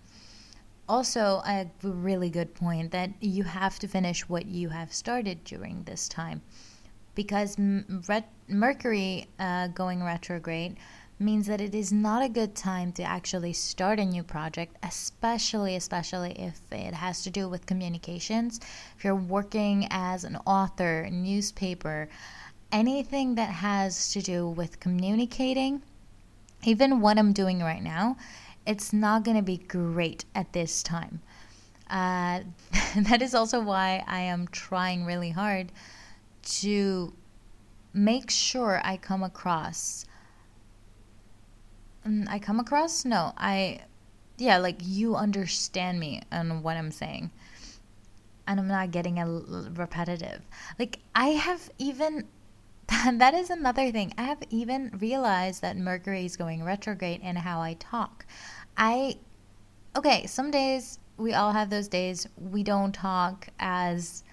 also 0.91 1.41
a 1.45 1.65
really 1.83 2.29
good 2.29 2.53
point 2.53 2.91
that 2.91 3.09
you 3.21 3.45
have 3.45 3.79
to 3.79 3.87
finish 3.87 4.27
what 4.27 4.45
you 4.45 4.67
have 4.67 4.91
started 4.91 5.41
during 5.45 5.83
this 5.83 6.09
time 6.09 6.41
because 7.15 7.57
Mercury 8.49 9.27
uh, 9.39 9.67
going 9.67 10.03
retrograde 10.03 10.75
means 11.17 11.47
that 11.47 11.61
it 11.61 11.73
is 11.73 11.93
not 11.93 12.23
a 12.23 12.27
good 12.27 12.55
time 12.55 12.91
to 12.91 13.03
actually 13.03 13.53
start 13.53 13.99
a 13.99 14.05
new 14.05 14.23
project, 14.23 14.75
especially 14.83 15.75
especially 15.77 16.31
if 16.31 16.59
it 16.73 16.93
has 16.93 17.23
to 17.23 17.29
do 17.29 17.47
with 17.47 17.65
communications. 17.65 18.59
If 18.97 19.05
you're 19.05 19.15
working 19.15 19.87
as 19.91 20.25
an 20.25 20.37
author, 20.45 21.07
newspaper, 21.09 22.09
anything 22.71 23.35
that 23.35 23.49
has 23.49 24.11
to 24.11 24.21
do 24.21 24.45
with 24.45 24.81
communicating, 24.81 25.83
even 26.65 26.99
what 26.99 27.17
I'm 27.17 27.31
doing 27.31 27.59
right 27.59 27.83
now, 27.83 28.17
it's 28.65 28.93
not 28.93 29.23
going 29.23 29.37
to 29.37 29.43
be 29.43 29.57
great 29.57 30.25
at 30.35 30.53
this 30.53 30.83
time. 30.83 31.21
Uh, 31.89 32.41
that 32.95 33.21
is 33.21 33.33
also 33.35 33.59
why 33.61 34.03
I 34.07 34.21
am 34.21 34.47
trying 34.51 35.05
really 35.05 35.31
hard 35.31 35.71
to 36.43 37.13
make 37.93 38.29
sure 38.29 38.81
I 38.83 38.97
come 38.97 39.23
across 39.23 40.05
Mm, 42.05 42.27
I 42.27 42.39
come 42.39 42.59
across? 42.59 43.05
No, 43.05 43.33
I, 43.37 43.81
yeah, 44.37 44.57
like 44.57 44.77
you 44.81 45.15
understand 45.15 45.99
me 45.99 46.21
and 46.31 46.63
what 46.63 46.77
I'm 46.77 46.91
saying. 46.91 47.31
And 48.47 48.59
I'm 48.59 48.67
not 48.67 48.91
getting 48.91 49.19
a 49.19 49.27
repetitive. 49.27 50.41
Like, 50.79 50.99
I 51.15 51.27
have 51.29 51.69
even, 51.77 52.27
that 53.13 53.33
is 53.33 53.49
another 53.49 53.91
thing. 53.91 54.13
I 54.17 54.23
have 54.23 54.43
even 54.49 54.91
realized 54.99 55.61
that 55.61 55.77
Mercury 55.77 56.25
is 56.25 56.35
going 56.35 56.63
retrograde 56.63 57.21
in 57.21 57.35
how 57.35 57.61
I 57.61 57.75
talk. 57.75 58.25
I, 58.75 59.17
okay, 59.95 60.25
some 60.25 60.51
days 60.51 60.99
we 61.17 61.33
all 61.33 61.51
have 61.51 61.69
those 61.69 61.87
days 61.87 62.27
we 62.37 62.63
don't 62.63 62.91
talk 62.91 63.47
as 63.59 64.23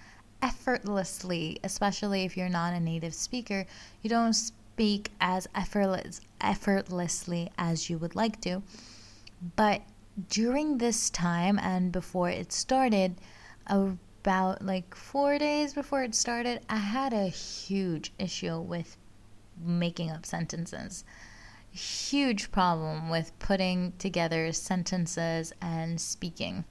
effortlessly, 0.41 1.59
especially 1.63 2.23
if 2.23 2.35
you're 2.35 2.49
not 2.49 2.73
a 2.73 2.79
native 2.79 3.13
speaker. 3.13 3.65
You 4.01 4.09
don't 4.09 4.33
speak 4.33 5.11
as 5.21 5.47
effortless, 5.55 6.21
effortlessly 6.41 7.51
as 7.57 7.89
you 7.89 7.97
would 7.97 8.15
like 8.15 8.41
to. 8.41 8.61
But 9.55 9.83
during 10.29 10.79
this 10.79 11.09
time 11.09 11.59
and 11.59 11.91
before 11.91 12.29
it 12.29 12.51
started, 12.51 13.15
about 14.29 14.63
like 14.63 14.93
four 14.93 15.39
days 15.39 15.73
before 15.73 16.03
it 16.03 16.13
started, 16.13 16.61
I 16.69 16.75
had 16.75 17.13
a 17.13 17.29
huge 17.29 18.13
issue 18.19 18.59
with 18.59 18.95
making 19.59 20.11
up 20.11 20.23
sentences. 20.23 21.03
Huge 21.71 22.51
problem 22.51 23.09
with 23.09 23.31
putting 23.39 23.93
together 23.97 24.51
sentences 24.51 25.51
and 25.59 25.99
speaking. 25.99 26.63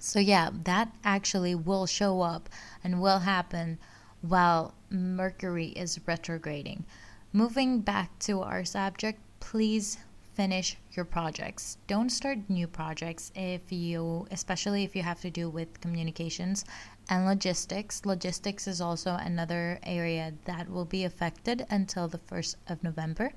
So, 0.00 0.18
yeah, 0.18 0.50
that 0.64 0.92
actually 1.04 1.54
will 1.54 1.86
show 1.86 2.20
up 2.20 2.48
and 2.82 3.00
will 3.00 3.20
happen 3.20 3.78
while 4.20 4.74
Mercury 4.90 5.68
is 5.68 6.00
retrograding. 6.04 6.84
Moving 7.32 7.80
back 7.80 8.18
to 8.26 8.40
our 8.40 8.64
subject, 8.64 9.20
please 9.38 9.98
finish 10.40 10.78
your 10.92 11.04
projects. 11.04 11.76
Don't 11.86 12.08
start 12.08 12.38
new 12.48 12.66
projects 12.66 13.30
if 13.34 13.60
you, 13.70 14.26
especially 14.30 14.84
if 14.84 14.96
you 14.96 15.02
have 15.02 15.20
to 15.20 15.28
do 15.28 15.50
with 15.50 15.78
communications 15.82 16.64
and 17.10 17.26
logistics. 17.26 18.06
Logistics 18.06 18.66
is 18.66 18.80
also 18.80 19.10
another 19.16 19.78
area 19.82 20.32
that 20.46 20.70
will 20.70 20.86
be 20.86 21.04
affected 21.04 21.66
until 21.68 22.08
the 22.08 22.16
1st 22.16 22.54
of 22.70 22.82
November. 22.82 23.32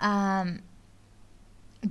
Um, 0.00 0.62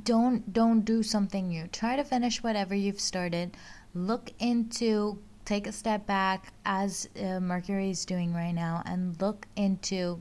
don't 0.04 0.52
don't 0.52 0.82
do 0.84 1.04
something 1.04 1.50
new. 1.50 1.68
Try 1.68 1.96
to 1.96 2.04
finish 2.04 2.42
whatever 2.42 2.74
you've 2.74 3.00
started. 3.12 3.56
Look 3.94 4.32
into 4.40 5.20
take 5.46 5.68
a 5.68 5.72
step 5.72 6.08
back 6.08 6.52
as 6.66 7.08
uh, 7.24 7.40
Mercury 7.40 7.92
is 7.92 8.06
doing 8.06 8.34
right 8.34 8.56
now 8.56 8.82
and 8.88 9.22
look 9.22 9.46
into 9.56 10.20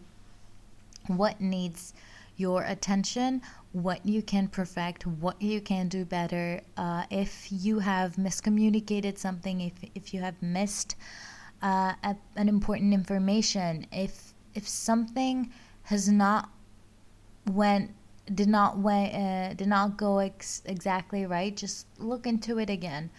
what 1.07 1.41
needs 1.41 1.95
your 2.37 2.63
attention, 2.65 3.43
what 3.75 4.07
you 4.07 4.23
can 4.23 4.47
perfect, 4.47 5.05
what 5.05 5.43
you 5.43 5.61
can 5.61 5.89
do 5.89 6.05
better. 6.05 6.61
Uh, 6.77 7.05
if 7.11 7.49
you 7.51 7.81
have 7.81 8.15
miscommunicated 8.15 9.19
something, 9.19 9.61
if, 9.61 9.73
if 9.97 10.15
you 10.15 10.21
have 10.21 10.41
missed 10.41 10.95
uh, 11.61 11.95
an 12.37 12.49
important 12.49 12.95
information, 12.95 13.85
if 13.91 14.33
if 14.55 14.69
something 14.69 15.51
has 15.83 16.09
not 16.09 16.49
went 17.51 17.91
did 18.33 18.49
not 18.49 18.79
went, 18.79 19.13
uh, 19.13 19.55
did 19.55 19.67
not 19.67 19.97
go 19.97 20.19
ex- 20.19 20.63
exactly 20.67 21.27
right, 21.27 21.57
just 21.57 21.87
look 21.99 22.29
into 22.29 22.59
it 22.59 22.71
again. 22.71 23.11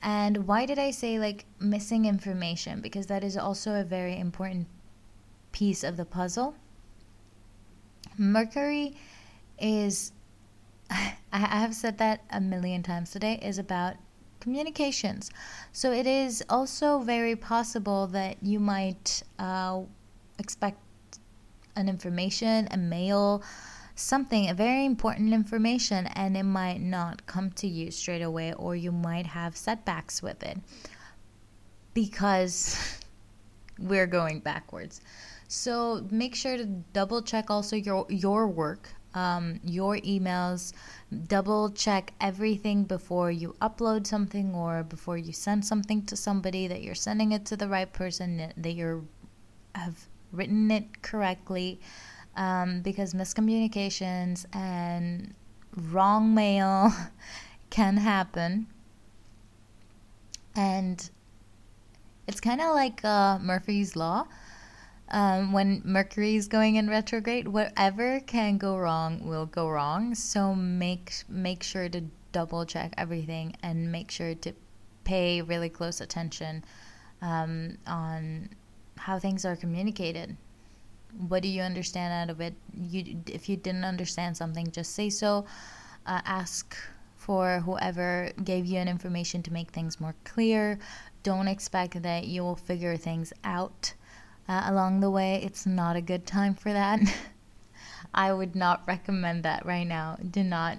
And 0.00 0.46
why 0.46 0.64
did 0.64 0.78
I 0.78 0.90
say 0.90 1.18
like 1.18 1.44
missing 1.60 2.06
information? 2.06 2.80
Because 2.80 3.06
that 3.08 3.22
is 3.22 3.36
also 3.36 3.74
a 3.74 3.84
very 3.84 4.18
important 4.18 4.68
piece 5.52 5.84
of 5.84 5.98
the 5.98 6.06
puzzle. 6.06 6.54
Mercury 8.16 8.96
is, 9.60 10.12
I 10.90 11.06
have 11.32 11.74
said 11.74 11.98
that 11.98 12.22
a 12.30 12.40
million 12.40 12.82
times 12.82 13.10
today, 13.10 13.38
is 13.42 13.58
about 13.58 13.96
communications. 14.40 15.30
So 15.72 15.92
it 15.92 16.06
is 16.06 16.42
also 16.48 17.00
very 17.00 17.36
possible 17.36 18.06
that 18.08 18.36
you 18.42 18.60
might 18.60 19.22
uh, 19.38 19.82
expect 20.38 20.78
an 21.76 21.88
information, 21.88 22.68
a 22.70 22.76
mail, 22.76 23.42
something, 23.94 24.48
a 24.48 24.54
very 24.54 24.84
important 24.84 25.32
information, 25.32 26.06
and 26.08 26.36
it 26.36 26.44
might 26.44 26.80
not 26.80 27.26
come 27.26 27.50
to 27.52 27.66
you 27.66 27.90
straight 27.90 28.22
away, 28.22 28.52
or 28.54 28.76
you 28.76 28.92
might 28.92 29.26
have 29.26 29.56
setbacks 29.56 30.22
with 30.22 30.42
it 30.42 30.58
because 31.94 33.00
we're 33.78 34.06
going 34.06 34.40
backwards. 34.40 35.00
So 35.48 36.06
make 36.10 36.34
sure 36.34 36.56
to 36.56 36.66
double 36.92 37.22
check 37.22 37.50
also 37.50 37.74
your 37.76 38.06
your 38.08 38.46
work, 38.46 38.90
um, 39.18 39.60
your 39.64 39.96
emails. 39.98 40.72
Double 41.26 41.70
check 41.70 42.12
everything 42.20 42.84
before 42.84 43.30
you 43.30 43.56
upload 43.60 44.06
something 44.06 44.54
or 44.54 44.84
before 44.84 45.18
you 45.18 45.32
send 45.32 45.64
something 45.64 46.04
to 46.06 46.16
somebody 46.16 46.68
that 46.68 46.82
you're 46.82 46.94
sending 46.94 47.32
it 47.32 47.44
to 47.46 47.56
the 47.56 47.68
right 47.68 47.92
person 47.92 48.52
that 48.56 48.72
you 48.72 49.08
have 49.74 50.06
written 50.32 50.70
it 50.70 51.02
correctly 51.02 51.80
um, 52.36 52.82
because 52.82 53.14
miscommunications 53.14 54.46
and 54.54 55.34
wrong 55.90 56.34
mail 56.34 56.92
can 57.70 57.96
happen. 57.96 58.66
And 60.54 61.10
it's 62.26 62.40
kind 62.40 62.60
of 62.60 62.74
like 62.74 63.04
uh, 63.04 63.38
Murphy's 63.40 63.96
Law. 63.96 64.26
Um, 65.10 65.52
when 65.52 65.80
Mercury 65.84 66.36
is 66.36 66.48
going 66.48 66.76
in 66.76 66.88
retrograde, 66.88 67.48
whatever 67.48 68.20
can 68.20 68.58
go 68.58 68.76
wrong 68.76 69.26
will 69.26 69.46
go 69.46 69.68
wrong. 69.68 70.14
So 70.14 70.54
make 70.54 71.12
make 71.28 71.62
sure 71.62 71.88
to 71.88 72.02
double 72.32 72.66
check 72.66 72.92
everything 72.98 73.56
and 73.62 73.90
make 73.90 74.10
sure 74.10 74.34
to 74.34 74.52
pay 75.04 75.40
really 75.40 75.70
close 75.70 76.02
attention 76.02 76.62
um, 77.22 77.78
on 77.86 78.50
how 78.98 79.18
things 79.18 79.46
are 79.46 79.56
communicated. 79.56 80.36
What 81.28 81.42
do 81.42 81.48
you 81.48 81.62
understand 81.62 82.12
out 82.12 82.30
of 82.30 82.42
it? 82.42 82.54
You 82.74 83.22
if 83.26 83.48
you 83.48 83.56
didn't 83.56 83.84
understand 83.84 84.36
something 84.36 84.70
just 84.70 84.94
say 84.94 85.08
so. 85.08 85.46
Uh, 86.04 86.20
ask 86.26 86.76
for 87.16 87.60
whoever 87.60 88.30
gave 88.44 88.66
you 88.66 88.78
an 88.78 88.88
information 88.88 89.42
to 89.42 89.52
make 89.52 89.70
things 89.70 90.00
more 90.00 90.14
clear. 90.24 90.78
Don't 91.22 91.48
expect 91.48 92.02
that 92.02 92.26
you 92.26 92.42
will 92.42 92.56
figure 92.56 92.96
things 92.96 93.32
out 93.42 93.94
uh, 94.48 94.62
along 94.66 95.00
the 95.00 95.10
way 95.10 95.40
it's 95.44 95.66
not 95.66 95.96
a 95.96 96.00
good 96.00 96.26
time 96.26 96.54
for 96.54 96.72
that 96.72 97.00
i 98.14 98.32
would 98.32 98.54
not 98.54 98.82
recommend 98.86 99.42
that 99.42 99.64
right 99.66 99.86
now 99.86 100.16
do 100.30 100.42
not 100.42 100.78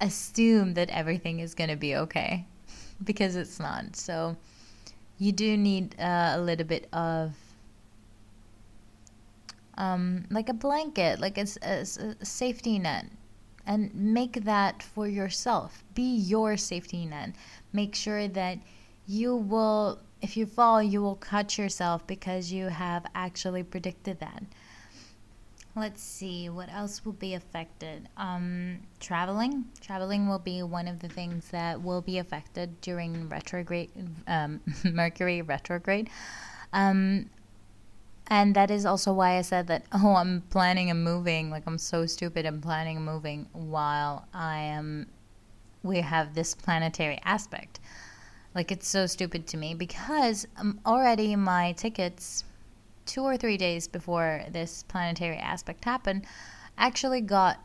assume 0.00 0.74
that 0.74 0.88
everything 0.90 1.40
is 1.40 1.54
going 1.54 1.70
to 1.70 1.76
be 1.76 1.96
okay 1.96 2.46
because 3.04 3.36
it's 3.36 3.58
not 3.58 3.96
so 3.96 4.36
you 5.18 5.32
do 5.32 5.56
need 5.56 5.96
uh, 5.98 6.32
a 6.34 6.40
little 6.40 6.66
bit 6.66 6.88
of 6.92 7.34
um, 9.78 10.24
like 10.30 10.48
a 10.48 10.52
blanket, 10.52 11.20
like 11.20 11.38
a, 11.38 11.46
a, 11.62 11.80
a 12.20 12.24
safety 12.24 12.78
net, 12.78 13.06
and 13.66 13.94
make 13.94 14.44
that 14.44 14.82
for 14.82 15.06
yourself. 15.06 15.84
Be 15.94 16.16
your 16.16 16.56
safety 16.56 17.06
net. 17.06 17.30
Make 17.72 17.94
sure 17.94 18.28
that 18.28 18.58
you 19.06 19.36
will, 19.36 20.00
if 20.20 20.36
you 20.36 20.46
fall, 20.46 20.82
you 20.82 21.00
will 21.00 21.16
cut 21.16 21.58
yourself 21.58 22.06
because 22.06 22.52
you 22.52 22.66
have 22.66 23.06
actually 23.14 23.62
predicted 23.62 24.20
that. 24.20 24.42
Let's 25.76 26.02
see 26.02 26.48
what 26.48 26.72
else 26.72 27.04
will 27.04 27.12
be 27.12 27.34
affected. 27.34 28.08
Um, 28.16 28.80
traveling, 28.98 29.66
traveling 29.80 30.28
will 30.28 30.40
be 30.40 30.62
one 30.62 30.88
of 30.88 30.98
the 30.98 31.08
things 31.08 31.48
that 31.50 31.80
will 31.80 32.00
be 32.00 32.18
affected 32.18 32.80
during 32.80 33.28
retrograde, 33.28 33.90
um, 34.26 34.60
Mercury 34.84 35.40
retrograde. 35.42 36.10
Um, 36.72 37.30
and 38.26 38.56
that 38.56 38.70
is 38.70 38.84
also 38.84 39.12
why 39.12 39.38
I 39.38 39.42
said 39.42 39.68
that, 39.68 39.84
oh, 39.92 40.16
I'm 40.16 40.42
planning 40.50 40.90
a 40.90 40.94
moving. 40.94 41.48
Like, 41.48 41.62
I'm 41.66 41.78
so 41.78 42.06
stupid. 42.06 42.44
I'm 42.44 42.60
planning 42.60 42.96
a 42.96 43.00
moving 43.00 43.46
while 43.52 44.26
I 44.34 44.58
am, 44.58 45.06
we 45.82 46.00
have 46.00 46.34
this 46.34 46.54
planetary 46.54 47.20
aspect. 47.24 47.78
Like, 48.54 48.72
it's 48.72 48.88
so 48.88 49.06
stupid 49.06 49.46
to 49.48 49.56
me 49.56 49.74
because 49.74 50.46
um, 50.56 50.80
already 50.86 51.36
my 51.36 51.72
tickets 51.72 52.44
two 53.08 53.22
or 53.22 53.36
three 53.36 53.56
days 53.56 53.88
before 53.88 54.42
this 54.50 54.82
planetary 54.84 55.38
aspect 55.38 55.84
happened, 55.84 56.26
actually 56.76 57.20
got 57.20 57.58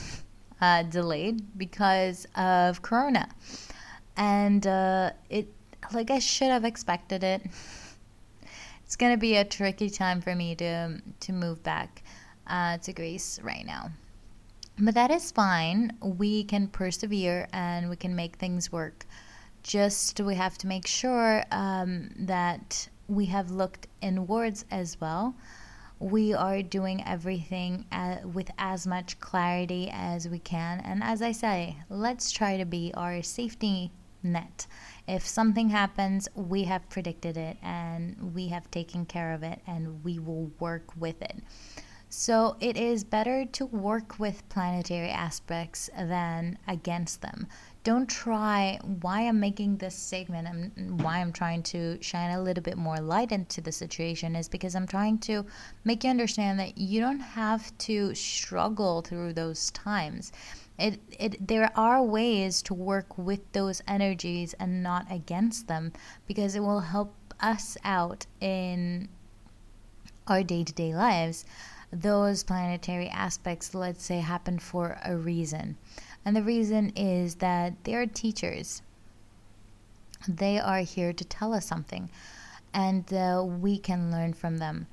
uh, 0.60 0.82
delayed 0.84 1.42
because 1.58 2.26
of 2.36 2.80
Corona, 2.82 3.28
and 4.16 4.66
uh, 4.66 5.10
it 5.28 5.48
like 5.92 6.10
I 6.10 6.20
should 6.20 6.48
have 6.48 6.64
expected 6.64 7.22
it. 7.22 7.42
It's 8.84 8.94
gonna 8.94 9.16
be 9.16 9.34
a 9.34 9.44
tricky 9.44 9.90
time 9.90 10.20
for 10.20 10.36
me 10.36 10.54
to 10.54 11.02
to 11.18 11.32
move 11.32 11.60
back 11.64 12.04
uh, 12.46 12.78
to 12.78 12.92
Greece 12.92 13.40
right 13.42 13.66
now. 13.66 13.90
But 14.78 14.94
that 14.94 15.10
is 15.10 15.32
fine. 15.32 15.96
We 16.00 16.44
can 16.44 16.68
persevere 16.68 17.48
and 17.52 17.90
we 17.90 17.96
can 17.96 18.14
make 18.14 18.36
things 18.36 18.70
work. 18.70 19.04
Just 19.66 20.20
we 20.20 20.36
have 20.36 20.56
to 20.58 20.68
make 20.68 20.86
sure 20.86 21.42
um, 21.50 22.10
that 22.18 22.88
we 23.08 23.26
have 23.26 23.50
looked 23.50 23.88
inwards 24.00 24.64
as 24.70 25.00
well. 25.00 25.34
We 25.98 26.34
are 26.34 26.62
doing 26.62 27.02
everything 27.04 27.84
uh, 27.90 28.18
with 28.32 28.48
as 28.58 28.86
much 28.86 29.18
clarity 29.18 29.90
as 29.92 30.28
we 30.28 30.38
can. 30.38 30.80
And 30.84 31.02
as 31.02 31.20
I 31.20 31.32
say, 31.32 31.78
let's 31.90 32.30
try 32.30 32.56
to 32.58 32.64
be 32.64 32.92
our 32.94 33.22
safety 33.22 33.90
net. 34.22 34.68
If 35.08 35.26
something 35.26 35.70
happens, 35.70 36.28
we 36.36 36.62
have 36.64 36.88
predicted 36.88 37.36
it 37.36 37.56
and 37.60 38.34
we 38.34 38.46
have 38.48 38.70
taken 38.70 39.04
care 39.04 39.32
of 39.32 39.42
it 39.42 39.62
and 39.66 40.04
we 40.04 40.20
will 40.20 40.52
work 40.60 40.92
with 40.96 41.20
it. 41.22 41.42
So 42.08 42.56
it 42.60 42.76
is 42.76 43.02
better 43.02 43.44
to 43.44 43.66
work 43.66 44.18
with 44.18 44.48
planetary 44.48 45.10
aspects 45.10 45.90
than 45.96 46.56
against 46.68 47.20
them. 47.20 47.48
Don't 47.86 48.08
try 48.08 48.80
why 49.00 49.28
I'm 49.28 49.38
making 49.38 49.76
this 49.76 49.94
segment 49.94 50.48
and 50.48 51.00
why 51.02 51.18
I'm 51.18 51.32
trying 51.32 51.62
to 51.70 52.02
shine 52.02 52.32
a 52.32 52.42
little 52.42 52.64
bit 52.64 52.76
more 52.76 52.98
light 52.98 53.30
into 53.30 53.60
the 53.60 53.70
situation 53.70 54.34
is 54.34 54.48
because 54.48 54.74
I'm 54.74 54.88
trying 54.88 55.18
to 55.18 55.46
make 55.84 56.02
you 56.02 56.10
understand 56.10 56.58
that 56.58 56.76
you 56.76 57.00
don't 57.00 57.20
have 57.20 57.78
to 57.86 58.12
struggle 58.12 59.02
through 59.02 59.34
those 59.34 59.70
times. 59.70 60.32
It, 60.80 60.98
it 61.16 61.46
there 61.46 61.70
are 61.76 62.02
ways 62.02 62.60
to 62.62 62.74
work 62.74 63.16
with 63.16 63.52
those 63.52 63.80
energies 63.86 64.52
and 64.54 64.82
not 64.82 65.06
against 65.08 65.68
them 65.68 65.92
because 66.26 66.56
it 66.56 66.64
will 66.64 66.80
help 66.80 67.14
us 67.38 67.76
out 67.84 68.26
in 68.40 69.08
our 70.26 70.42
day-to-day 70.42 70.92
lives 70.92 71.44
those 71.92 72.42
planetary 72.42 73.08
aspects, 73.08 73.72
let's 73.72 74.04
say, 74.04 74.18
happen 74.18 74.58
for 74.58 74.98
a 75.04 75.16
reason. 75.16 75.76
And 76.26 76.34
the 76.34 76.42
reason 76.42 76.90
is 76.96 77.36
that 77.36 77.84
they 77.84 77.94
are 77.94 78.04
teachers. 78.04 78.82
They 80.26 80.58
are 80.58 80.80
here 80.80 81.12
to 81.12 81.24
tell 81.24 81.54
us 81.54 81.64
something, 81.64 82.10
and 82.74 83.10
uh, 83.14 83.44
we 83.46 83.78
can 83.78 84.10
learn 84.10 84.32
from 84.32 84.58
them. 84.58 84.88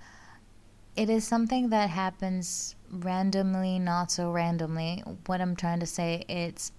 It 0.96 1.10
is 1.10 1.28
something 1.28 1.70
that 1.70 1.90
happens 1.90 2.76
randomly, 2.92 3.80
not 3.80 4.12
so 4.12 4.32
randomly. 4.32 5.04
What 5.26 5.42
I'm 5.42 5.56
trying 5.56 5.80
to 5.80 5.88
say 5.88 6.24
is 6.30 6.72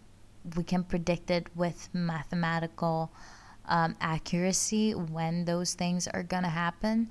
we 0.56 0.62
can 0.62 0.84
predict 0.84 1.32
it 1.32 1.48
with 1.56 1.88
mathematical 1.92 3.10
um, 3.66 3.96
accuracy 4.00 4.92
when 4.92 5.46
those 5.46 5.74
things 5.74 6.06
are 6.06 6.22
going 6.22 6.44
to 6.44 6.48
happen. 6.48 7.10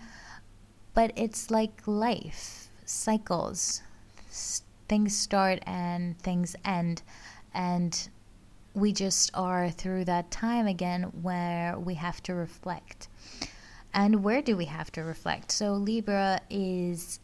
But 0.93 1.11
it's 1.17 1.51
like 1.51 1.81
life 1.85 2.69
cycles. 2.85 3.81
Things 4.87 5.17
start 5.17 5.59
and 5.65 6.17
things 6.19 6.55
end. 6.63 7.01
And 7.53 8.09
we 8.73 8.91
just 8.91 9.31
are 9.33 9.69
through 9.69 10.05
that 10.05 10.31
time 10.31 10.67
again 10.67 11.03
where 11.21 11.77
we 11.77 11.95
have 11.95 12.21
to 12.23 12.33
reflect. 12.33 13.07
And 13.93 14.23
where 14.23 14.41
do 14.41 14.57
we 14.57 14.65
have 14.65 14.91
to 14.93 15.03
reflect? 15.03 15.51
So, 15.51 15.73
Libra 15.73 16.41
is 16.49 17.19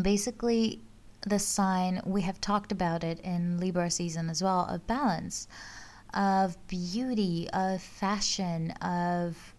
basically 0.00 0.80
the 1.26 1.38
sign, 1.38 2.00
we 2.06 2.22
have 2.22 2.40
talked 2.40 2.72
about 2.72 3.04
it 3.04 3.20
in 3.20 3.58
Libra 3.58 3.90
season 3.90 4.30
as 4.30 4.42
well, 4.42 4.66
of 4.66 4.86
balance, 4.86 5.48
of 6.14 6.56
beauty, 6.66 7.48
of 7.52 7.82
fashion, 7.82 8.70
of 8.80 9.54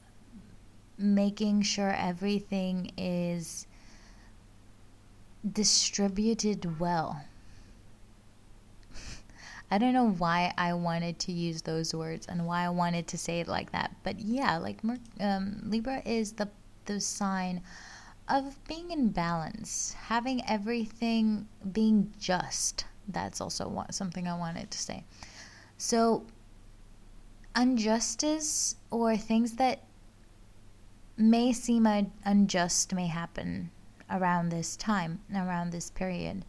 making 0.97 1.61
sure 1.61 1.91
everything 1.91 2.91
is 2.97 3.67
distributed 5.51 6.79
well. 6.79 7.23
I 9.71 9.77
don't 9.77 9.93
know 9.93 10.09
why 10.09 10.53
I 10.57 10.73
wanted 10.73 11.17
to 11.19 11.31
use 11.31 11.61
those 11.61 11.95
words 11.95 12.27
and 12.27 12.45
why 12.45 12.65
I 12.65 12.69
wanted 12.69 13.07
to 13.07 13.17
say 13.17 13.39
it 13.39 13.47
like 13.47 13.71
that, 13.71 13.95
but 14.03 14.19
yeah, 14.19 14.57
like 14.57 14.81
um, 15.21 15.61
Libra 15.63 16.01
is 16.05 16.33
the 16.33 16.49
the 16.85 16.99
sign 16.99 17.61
of 18.27 18.57
being 18.67 18.91
in 18.91 19.09
balance, 19.09 19.93
having 19.93 20.41
everything 20.47 21.47
being 21.71 22.13
just. 22.19 22.85
That's 23.07 23.41
also 23.41 23.85
something 23.91 24.27
I 24.27 24.37
wanted 24.37 24.71
to 24.71 24.77
say. 24.77 25.05
So, 25.77 26.25
injustice 27.55 28.75
or 28.89 29.17
things 29.17 29.53
that 29.53 29.83
may 31.17 31.53
seem 31.53 31.87
unjust 32.25 32.93
may 32.93 33.07
happen 33.07 33.71
around 34.09 34.49
this 34.49 34.75
time, 34.75 35.21
around 35.33 35.71
this 35.71 35.89
period. 35.89 36.45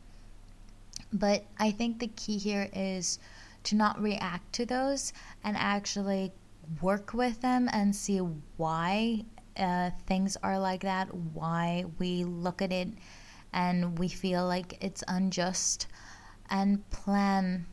But 1.12 1.44
I 1.58 1.70
think 1.70 1.98
the 1.98 2.08
key 2.08 2.38
here 2.38 2.68
is 2.72 3.18
to 3.64 3.76
not 3.76 4.00
react 4.00 4.52
to 4.54 4.66
those 4.66 5.12
and 5.44 5.56
actually 5.56 6.32
work 6.80 7.12
with 7.12 7.40
them 7.40 7.68
and 7.72 7.94
see 7.94 8.18
why 8.56 9.24
uh, 9.56 9.90
things 10.06 10.36
are 10.42 10.58
like 10.58 10.82
that, 10.82 11.14
why 11.14 11.84
we 11.98 12.24
look 12.24 12.62
at 12.62 12.72
it 12.72 12.88
and 13.52 13.98
we 13.98 14.08
feel 14.08 14.46
like 14.46 14.78
it's 14.80 15.04
unjust, 15.08 15.86
and 16.48 16.88
plan 16.90 17.66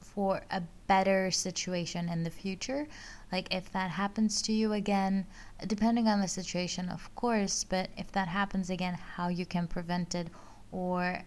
for 0.00 0.42
a 0.50 0.62
better 0.86 1.30
situation 1.30 2.08
in 2.08 2.22
the 2.22 2.30
future. 2.30 2.86
Like 3.32 3.52
if 3.52 3.72
that 3.72 3.90
happens 3.90 4.40
to 4.42 4.52
you 4.52 4.72
again, 4.72 5.26
depending 5.66 6.06
on 6.06 6.20
the 6.20 6.28
situation, 6.28 6.88
of 6.88 7.12
course, 7.14 7.64
but 7.64 7.88
if 7.96 8.12
that 8.12 8.28
happens 8.28 8.70
again, 8.70 8.94
how 8.94 9.28
you 9.28 9.44
can 9.44 9.66
prevent 9.66 10.14
it, 10.14 10.28
or 10.70 11.22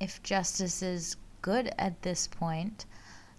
if 0.00 0.22
justice 0.22 0.82
is 0.82 1.16
good 1.42 1.72
at 1.78 2.00
this 2.02 2.26
point 2.26 2.86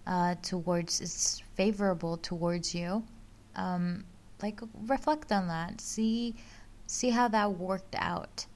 uh, 0.06 0.34
towards 0.42 1.00
it's 1.00 1.42
favorable 1.54 2.16
towards 2.16 2.74
you 2.74 3.04
um, 3.56 4.04
like 4.42 4.60
reflect 4.86 5.30
on 5.32 5.48
that 5.48 5.80
see 5.80 6.34
see 6.86 7.10
how 7.10 7.28
that 7.28 7.52
worked 7.52 7.94
out 7.98 8.46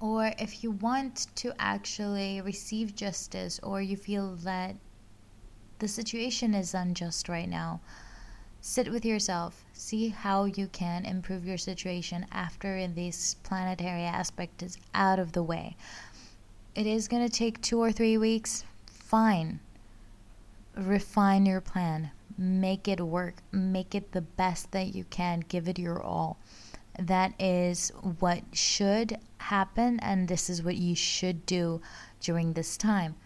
or 0.00 0.32
if 0.38 0.64
you 0.64 0.70
want 0.70 1.26
to 1.36 1.52
actually 1.58 2.40
receive 2.40 2.94
justice 2.94 3.60
or 3.62 3.82
you 3.82 3.96
feel 3.96 4.34
that 4.36 4.74
the 5.80 5.88
situation 5.88 6.54
is 6.54 6.74
unjust 6.74 7.28
right 7.28 7.48
now. 7.48 7.80
Sit 8.62 8.92
with 8.92 9.06
yourself. 9.06 9.64
See 9.72 10.08
how 10.08 10.44
you 10.44 10.66
can 10.66 11.06
improve 11.06 11.46
your 11.46 11.56
situation 11.56 12.26
after 12.30 12.86
this 12.88 13.34
planetary 13.42 14.02
aspect 14.02 14.62
is 14.62 14.76
out 14.94 15.18
of 15.18 15.32
the 15.32 15.42
way. 15.42 15.76
It 16.74 16.86
is 16.86 17.08
going 17.08 17.26
to 17.26 17.32
take 17.32 17.60
two 17.60 17.80
or 17.80 17.90
three 17.90 18.18
weeks. 18.18 18.64
Fine. 18.86 19.60
Refine 20.76 21.46
your 21.46 21.62
plan. 21.62 22.10
Make 22.36 22.86
it 22.86 23.00
work. 23.00 23.36
Make 23.50 23.94
it 23.94 24.12
the 24.12 24.20
best 24.20 24.72
that 24.72 24.94
you 24.94 25.04
can. 25.04 25.40
Give 25.40 25.66
it 25.66 25.78
your 25.78 26.02
all. 26.02 26.38
That 26.98 27.32
is 27.40 27.90
what 28.18 28.42
should 28.52 29.18
happen, 29.38 29.98
and 30.00 30.28
this 30.28 30.50
is 30.50 30.62
what 30.62 30.76
you 30.76 30.94
should 30.94 31.46
do 31.46 31.80
during 32.20 32.52
this 32.52 32.76
time. 32.76 33.16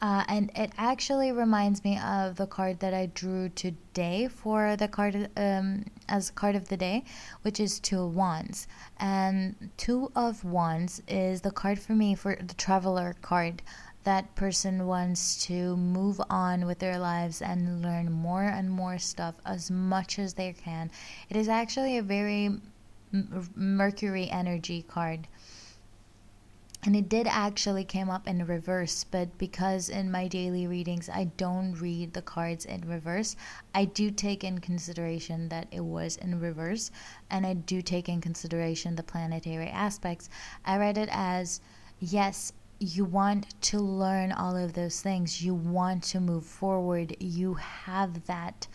Uh, 0.00 0.22
and 0.28 0.52
it 0.54 0.70
actually 0.78 1.32
reminds 1.32 1.82
me 1.82 1.98
of 1.98 2.36
the 2.36 2.46
card 2.46 2.78
that 2.78 2.94
I 2.94 3.06
drew 3.06 3.48
today 3.48 4.28
for 4.28 4.76
the 4.76 4.86
card 4.86 5.28
um, 5.36 5.86
as 6.08 6.30
card 6.30 6.54
of 6.54 6.68
the 6.68 6.76
day, 6.76 7.04
which 7.42 7.58
is 7.58 7.80
Two 7.80 8.02
of 8.02 8.14
Wands. 8.14 8.68
And 8.98 9.70
Two 9.76 10.12
of 10.14 10.44
Wands 10.44 11.02
is 11.08 11.40
the 11.40 11.50
card 11.50 11.80
for 11.80 11.94
me 11.94 12.14
for 12.14 12.36
the 12.36 12.54
Traveler 12.54 13.16
card. 13.22 13.60
That 14.04 14.34
person 14.36 14.86
wants 14.86 15.44
to 15.46 15.76
move 15.76 16.20
on 16.30 16.64
with 16.64 16.78
their 16.78 16.98
lives 16.98 17.42
and 17.42 17.82
learn 17.82 18.12
more 18.12 18.44
and 18.44 18.70
more 18.70 18.98
stuff 18.98 19.34
as 19.44 19.68
much 19.68 20.18
as 20.20 20.34
they 20.34 20.52
can. 20.52 20.92
It 21.28 21.36
is 21.36 21.48
actually 21.48 21.98
a 21.98 22.02
very 22.02 22.60
Mercury 23.56 24.28
energy 24.30 24.82
card 24.82 25.26
and 26.84 26.94
it 26.94 27.08
did 27.08 27.26
actually 27.26 27.84
came 27.84 28.08
up 28.08 28.26
in 28.28 28.46
reverse 28.46 29.04
but 29.04 29.36
because 29.38 29.88
in 29.88 30.10
my 30.10 30.28
daily 30.28 30.66
readings 30.66 31.08
i 31.08 31.24
don't 31.36 31.80
read 31.80 32.12
the 32.12 32.22
cards 32.22 32.64
in 32.64 32.80
reverse 32.88 33.34
i 33.74 33.84
do 33.84 34.10
take 34.10 34.44
in 34.44 34.58
consideration 34.58 35.48
that 35.48 35.66
it 35.70 35.84
was 35.84 36.16
in 36.16 36.38
reverse 36.40 36.90
and 37.30 37.46
i 37.46 37.52
do 37.52 37.82
take 37.82 38.08
in 38.08 38.20
consideration 38.20 38.94
the 38.94 39.02
planetary 39.02 39.68
aspects. 39.68 40.28
I 40.64 40.76
read 40.76 40.98
it 40.98 41.08
as 41.12 41.60
yes 42.00 42.52
you 42.80 43.04
want 43.04 43.60
to 43.60 43.78
learn 43.80 44.30
all 44.30 44.56
of 44.56 44.74
those 44.74 45.00
things. 45.00 45.42
You 45.42 45.54
want 45.54 46.04
to 46.04 46.20
move 46.20 46.44
forward. 46.44 47.16
You 47.18 47.54
have 47.54 48.26
that 48.26 48.68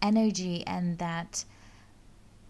energy 0.00 0.64
and 0.66 0.98
that 0.98 1.44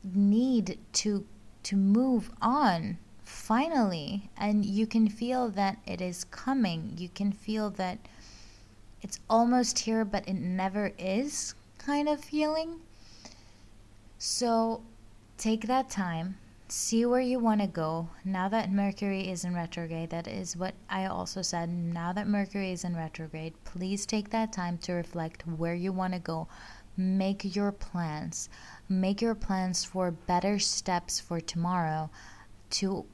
need 0.04 0.78
to 0.92 1.26
to 1.62 1.76
move 1.76 2.30
on 2.40 2.98
finally 3.28 4.30
and 4.36 4.64
you 4.64 4.86
can 4.86 5.08
feel 5.08 5.50
that 5.50 5.78
it 5.86 6.00
is 6.00 6.24
coming. 6.24 6.94
You 6.96 7.08
can 7.08 7.30
feel 7.30 7.70
that 7.70 7.98
it's 9.02 9.20
almost 9.28 9.80
here 9.80 10.04
but 10.04 10.26
it 10.26 10.34
never 10.34 10.92
is 10.98 11.54
kind 11.76 12.08
of 12.08 12.24
feeling. 12.24 12.80
So 14.18 14.82
take 15.36 15.66
that 15.66 15.90
time. 15.90 16.38
See 16.68 17.04
where 17.06 17.20
you 17.20 17.38
want 17.38 17.60
to 17.60 17.66
go. 17.66 18.08
Now 18.24 18.48
that 18.48 18.72
mercury 18.72 19.28
is 19.30 19.44
in 19.44 19.54
retrograde 19.54 20.10
that 20.10 20.26
is 20.26 20.56
what 20.56 20.74
i 20.90 21.06
also 21.06 21.42
said 21.42 21.68
now 21.68 22.12
that 22.12 22.28
mercury 22.28 22.72
is 22.72 22.84
in 22.84 22.96
retrograde 22.96 23.54
please 23.64 24.04
take 24.04 24.30
that 24.30 24.52
time 24.52 24.76
to 24.78 24.92
reflect 24.92 25.46
where 25.46 25.74
you 25.74 25.92
want 25.92 26.14
to 26.14 26.18
go. 26.18 26.48
Make 26.96 27.54
your 27.54 27.72
plans. 27.72 28.48
Make 28.88 29.20
your 29.22 29.34
plans 29.34 29.84
for 29.84 30.10
better 30.10 30.58
steps 30.58 31.20
for 31.20 31.40
tomorrow 31.40 32.10
to 32.70 33.06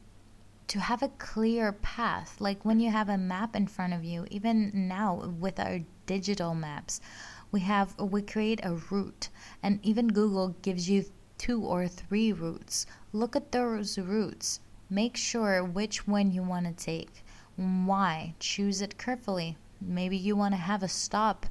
to 0.69 0.81
have 0.81 1.03
a 1.03 1.09
clear 1.19 1.73
path. 1.73 2.41
Like 2.41 2.65
when 2.65 2.81
you 2.81 2.91
have 2.91 3.09
a 3.09 3.19
map 3.19 3.55
in 3.55 3.67
front 3.67 3.93
of 3.93 4.05
you 4.05 4.27
even 4.31 4.89
now 4.89 5.33
with 5.39 5.61
our 5.61 5.81
digital 6.07 6.55
maps 6.55 7.01
we 7.55 7.61
have 7.61 7.97
we 8.01 8.21
create 8.21 8.61
a 8.65 8.75
route. 8.91 9.29
And 9.63 9.79
even 9.85 10.09
google 10.09 10.57
gives 10.63 10.91
you 10.91 11.05
two 11.39 11.63
or 11.65 11.87
three 11.87 12.33
routes. 12.33 12.87
Look 13.13 13.37
at 13.37 13.53
those 13.53 13.97
routes. 13.97 14.61
Make 14.91 15.17
sure 15.17 15.63
which 15.63 16.07
one 16.07 16.33
you 16.33 16.43
want 16.43 16.67
to 16.67 16.85
take. 16.85 17.25
Why? 17.57 18.35
Choose 18.41 18.81
it 18.81 18.99
carefully. 18.99 19.57
Maybe 19.81 20.17
you 20.17 20.35
want 20.35 20.55
to 20.55 20.61
have 20.61 20.83
a 20.83 20.89
stop 20.89 21.47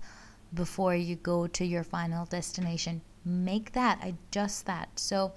before 0.54 0.96
you 0.96 1.16
go 1.16 1.48
to 1.48 1.66
your 1.66 1.84
final 1.84 2.26
destination. 2.26 3.02
Make 3.24 3.72
that 3.72 4.00
adjust 4.04 4.66
that. 4.66 4.90
So 5.00 5.32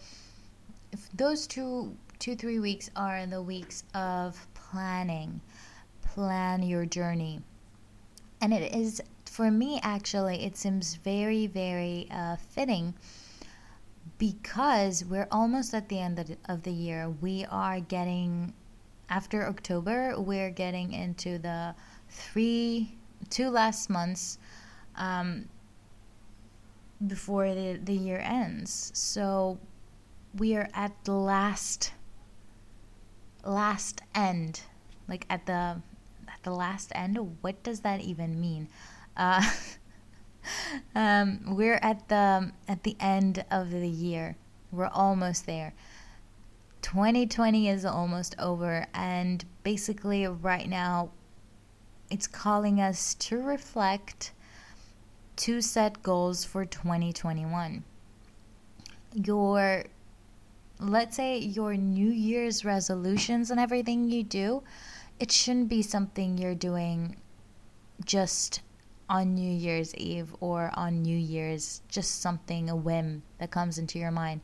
if 0.93 1.09
those 1.13 1.47
two 1.47 1.97
two 2.19 2.37
three 2.37 2.59
weeks 2.59 2.91
are 2.97 3.27
the 3.27 3.43
weeks 3.43 3.85
of 3.95 4.47
planning. 4.55 5.41
Plan 6.03 6.63
your 6.63 6.87
journey. 6.87 7.41
And 8.41 8.53
it 8.53 8.75
is 8.75 9.03
for 9.25 9.51
me 9.51 9.81
actually 9.83 10.45
it 10.45 10.57
seems 10.57 10.95
very 10.97 11.47
very 11.47 12.09
uh, 12.11 12.37
fitting 12.37 12.95
because 14.19 15.05
we're 15.05 15.29
almost 15.31 15.75
at 15.75 15.89
the 15.89 15.99
end 15.99 16.19
of 16.19 16.27
the, 16.29 16.37
of 16.49 16.63
the 16.63 16.73
year. 16.73 17.11
We 17.21 17.45
are 17.51 17.81
getting 17.81 18.55
after 19.09 19.47
october 19.47 20.19
we're 20.19 20.51
getting 20.51 20.93
into 20.93 21.39
the 21.39 21.75
three 22.09 22.97
two 23.31 23.49
last 23.51 23.89
months 23.89 24.39
um, 24.97 25.49
before 27.07 27.55
the, 27.55 27.79
the 27.85 27.93
year 27.93 28.21
ends. 28.25 28.91
So 28.95 29.59
we 30.39 30.57
are 30.57 30.69
at 30.75 30.93
the 31.05 31.13
last 31.13 31.93
last 33.51 34.03
end. 34.15 34.63
Like 35.09 35.27
at 35.31 35.47
the 35.47 35.53
at 36.29 36.43
the 36.43 36.51
last 36.51 36.93
end. 36.95 37.19
What 37.41 37.63
does 37.63 37.81
that 37.81 38.01
even 38.01 38.41
mean? 38.41 38.69
Uh, 39.17 39.43
um, 40.95 41.57
we're 41.57 41.81
at 41.83 42.09
the 42.09 42.53
at 42.69 42.83
the 42.83 42.97
end 43.01 43.45
of 43.51 43.71
the 43.71 43.89
year. 43.89 44.37
We're 44.73 44.89
almost 44.89 45.47
there. 45.47 45.73
2020 46.83 47.69
is 47.69 47.85
almost 47.85 48.37
over 48.39 48.87
and 48.95 49.45
basically 49.65 50.25
right 50.27 50.69
now 50.69 51.11
it's 52.11 52.29
calling 52.29 52.81
us 52.81 53.15
to 53.15 53.43
reflect 53.43 54.33
to 55.37 55.61
set 55.61 56.03
goals 56.03 56.45
for 56.45 56.65
2021. 56.65 57.85
Your, 59.15 59.85
let's 60.79 61.17
say, 61.17 61.39
your 61.39 61.75
New 61.75 62.11
Year's 62.11 62.65
resolutions 62.65 63.51
and 63.51 63.59
everything 63.59 64.09
you 64.09 64.23
do, 64.23 64.63
it 65.19 65.33
shouldn't 65.33 65.69
be 65.69 65.83
something 65.83 66.37
you're 66.37 66.55
doing 66.55 67.17
just 68.05 68.61
on 69.09 69.35
New 69.35 69.51
Year's 69.51 69.95
Eve 69.95 70.35
or 70.41 70.71
on 70.75 71.03
New 71.03 71.17
Year's, 71.17 71.81
just 71.89 72.21
something, 72.21 72.69
a 72.69 72.77
whim 72.77 73.23
that 73.39 73.51
comes 73.51 73.79
into 73.79 73.99
your 73.99 74.11
mind. 74.11 74.41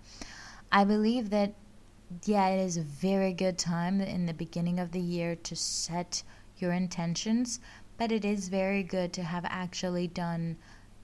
I 0.71 0.85
believe 0.85 1.31
that, 1.31 1.53
yeah, 2.25 2.49
it 2.49 2.65
is 2.65 2.77
a 2.77 2.83
very 2.83 3.33
good 3.33 3.59
time 3.59 4.01
in 4.01 4.27
the 4.27 4.35
beginning 4.35 4.79
of 4.79 4.93
the 4.93 5.01
year 5.01 5.37
to 5.37 5.57
set 5.57 6.23
your 6.59 6.73
intentions, 6.73 7.61
but 7.99 8.13
it 8.13 8.25
is 8.25 8.49
very 8.49 8.83
good 8.83 9.13
to 9.15 9.23
have 9.23 9.45
actually 9.47 10.07
done 10.07 10.57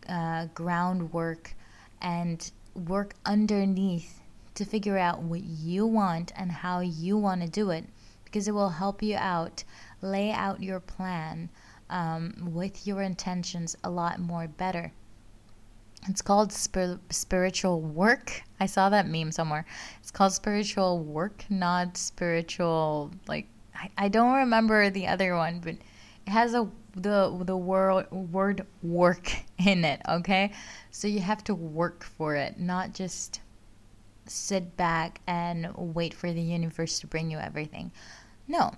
uh, 0.08 0.46
groundwork 0.54 1.54
and 2.00 2.50
work 2.74 3.14
underneath 3.26 4.17
to 4.59 4.64
figure 4.64 4.99
out 4.99 5.23
what 5.23 5.44
you 5.44 5.87
want 5.87 6.33
and 6.35 6.51
how 6.51 6.81
you 6.81 7.16
want 7.16 7.40
to 7.40 7.49
do 7.49 7.71
it 7.71 7.85
because 8.25 8.49
it 8.49 8.53
will 8.53 8.71
help 8.71 9.03
you 9.05 9.14
out 9.16 9.62
lay 10.03 10.33
out 10.33 10.61
your 10.61 10.81
plan 10.81 11.49
um, 11.88 12.35
with 12.53 12.85
your 12.85 13.01
intentions 13.01 13.77
a 13.85 13.88
lot 13.90 14.18
more 14.18 14.49
better. 14.49 14.92
It's 16.09 16.23
called 16.23 16.53
spir- 16.53 16.99
spiritual 17.09 17.81
work. 17.81 18.42
I 18.59 18.66
saw 18.66 18.88
that 18.90 19.09
meme 19.09 19.31
somewhere. 19.31 19.64
It's 20.01 20.11
called 20.11 20.33
spiritual 20.33 20.99
work 21.05 21.44
not 21.49 21.97
spiritual 21.97 23.12
like 23.29 23.47
I, 23.77 23.90
I 23.97 24.09
don't 24.09 24.35
remember 24.35 24.90
the 24.90 25.07
other 25.07 25.37
one 25.37 25.61
but 25.61 25.77
it 26.27 26.31
has 26.31 26.53
a 26.53 26.68
the 26.97 27.44
the 27.44 27.57
word 27.57 28.11
word 28.11 28.66
work 28.83 29.31
in 29.64 29.85
it 29.85 30.01
okay? 30.09 30.51
So 30.90 31.07
you 31.07 31.21
have 31.21 31.44
to 31.44 31.55
work 31.55 32.03
for 32.03 32.35
it 32.35 32.59
not 32.59 32.92
just 32.92 33.40
sit 34.30 34.76
back 34.76 35.20
and 35.26 35.72
wait 35.76 36.14
for 36.14 36.32
the 36.32 36.42
universe 36.42 37.00
to 37.00 37.06
bring 37.06 37.30
you 37.30 37.38
everything. 37.38 37.92
No 38.46 38.72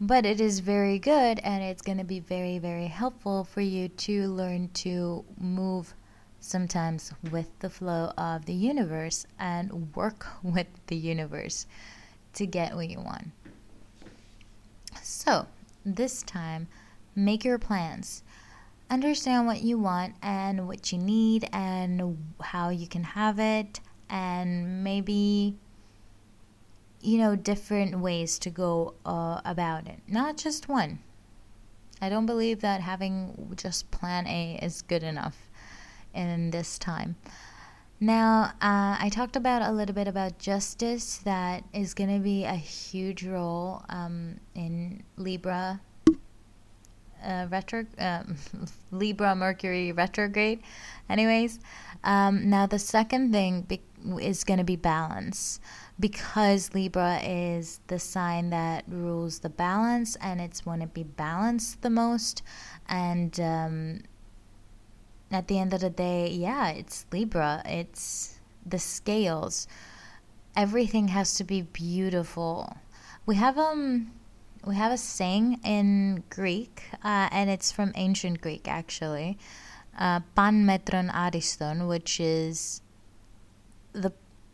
but 0.00 0.26
it 0.26 0.40
is 0.40 0.60
very 0.60 0.98
good 0.98 1.38
and 1.38 1.62
it's 1.62 1.80
going 1.80 1.96
to 1.96 2.04
be 2.04 2.20
very 2.20 2.58
very 2.58 2.86
helpful 2.86 3.44
for 3.44 3.62
you 3.62 3.88
to 3.88 4.28
learn 4.28 4.68
to 4.74 5.24
move 5.40 5.94
sometimes 6.40 7.12
with 7.30 7.58
the 7.60 7.70
flow 7.70 8.12
of 8.18 8.44
the 8.44 8.54
universe 8.54 9.26
and 9.38 9.94
work 9.96 10.26
with 10.42 10.68
the 10.86 10.96
universe 10.96 11.66
to 12.34 12.46
get 12.46 12.74
what 12.74 12.88
you 12.88 13.00
want. 13.00 13.28
So 15.02 15.46
this 15.84 16.22
time 16.22 16.68
make 17.14 17.44
your 17.44 17.58
plans. 17.58 18.22
Understand 18.88 19.46
what 19.46 19.62
you 19.62 19.78
want 19.78 20.14
and 20.22 20.68
what 20.68 20.92
you 20.92 20.98
need 20.98 21.48
and 21.52 22.18
how 22.40 22.68
you 22.68 22.86
can 22.86 23.02
have 23.02 23.40
it, 23.40 23.80
and 24.08 24.84
maybe, 24.84 25.56
you 27.00 27.18
know, 27.18 27.36
different 27.36 27.98
ways 27.98 28.38
to 28.40 28.50
go 28.50 28.94
uh, 29.04 29.40
about 29.44 29.86
it. 29.86 30.00
Not 30.08 30.36
just 30.36 30.68
one. 30.68 31.00
I 32.00 32.08
don't 32.08 32.26
believe 32.26 32.60
that 32.60 32.80
having 32.80 33.54
just 33.56 33.90
plan 33.90 34.26
A 34.26 34.58
is 34.62 34.82
good 34.82 35.02
enough 35.02 35.48
in 36.14 36.50
this 36.50 36.78
time. 36.78 37.16
Now, 37.98 38.52
uh, 38.60 38.96
I 39.00 39.08
talked 39.10 39.36
about 39.36 39.62
a 39.62 39.72
little 39.72 39.94
bit 39.94 40.06
about 40.06 40.38
justice 40.38 41.16
that 41.24 41.64
is 41.72 41.94
going 41.94 42.14
to 42.14 42.22
be 42.22 42.44
a 42.44 42.54
huge 42.54 43.24
role 43.24 43.82
um, 43.88 44.38
in 44.54 45.02
Libra 45.16 45.80
uh, 47.24 47.46
retro 47.50 47.86
um, 47.98 48.36
Libra 48.90 49.34
Mercury 49.34 49.92
retrograde. 49.92 50.62
Anyways, 51.08 51.58
um, 52.04 52.48
now 52.50 52.66
the 52.66 52.78
second 52.78 53.32
thing 53.32 53.62
is 54.20 54.44
going 54.44 54.58
to 54.58 54.64
be 54.64 54.76
balance 54.76 55.60
because 55.98 56.74
Libra 56.74 57.20
is 57.22 57.80
the 57.86 57.98
sign 57.98 58.50
that 58.50 58.84
rules 58.88 59.40
the 59.40 59.48
balance 59.48 60.16
and 60.16 60.40
it's 60.40 60.60
going 60.60 60.80
to 60.80 60.86
be 60.86 61.02
balanced 61.02 61.82
the 61.82 61.90
most. 61.90 62.42
And 62.88 63.38
um, 63.40 64.02
at 65.30 65.48
the 65.48 65.58
end 65.58 65.74
of 65.74 65.80
the 65.80 65.90
day, 65.90 66.28
yeah, 66.28 66.70
it's 66.70 67.06
Libra. 67.12 67.62
It's 67.64 68.38
the 68.64 68.78
scales. 68.78 69.66
Everything 70.54 71.08
has 71.08 71.34
to 71.34 71.44
be 71.44 71.62
beautiful. 71.62 72.76
We 73.26 73.36
have 73.36 73.58
um 73.58 74.12
we 74.64 74.74
have 74.74 74.92
a 74.92 74.98
saying 74.98 75.60
in 75.64 76.24
Greek, 76.28 76.84
uh, 77.04 77.28
and 77.30 77.48
it's 77.48 77.70
from 77.70 77.92
ancient 77.94 78.40
Greek 78.40 78.66
actually, 78.66 79.38
uh, 79.98 80.20
pan 80.34 80.64
metron 80.66 81.10
ariston, 81.14 81.86
which 81.86 82.18
is 82.18 82.82
the 83.96 84.12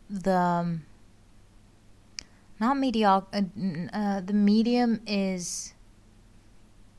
the 0.09 0.35
um, 0.35 0.85
not 2.59 2.77
mediocre. 2.77 3.27
Uh, 3.33 3.41
uh, 3.93 4.21
the 4.21 4.33
medium 4.33 5.01
is 5.05 5.73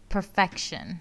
perfection. 0.08 1.00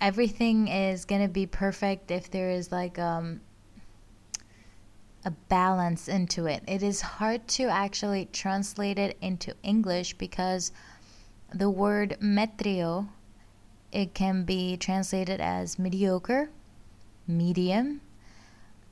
Everything 0.00 0.68
is 0.68 1.04
gonna 1.04 1.28
be 1.28 1.46
perfect 1.46 2.10
if 2.10 2.30
there 2.30 2.50
is 2.50 2.72
like 2.72 2.98
um 2.98 3.40
a 5.24 5.30
balance 5.48 6.08
into 6.08 6.46
it. 6.46 6.62
It 6.66 6.82
is 6.82 7.00
hard 7.00 7.46
to 7.48 7.64
actually 7.64 8.28
translate 8.32 8.98
it 8.98 9.16
into 9.20 9.54
English 9.62 10.14
because 10.14 10.72
the 11.52 11.68
word 11.68 12.16
metrio 12.22 13.08
it 13.90 14.14
can 14.14 14.44
be 14.44 14.76
translated 14.76 15.40
as 15.40 15.78
mediocre, 15.78 16.50
medium, 17.26 18.00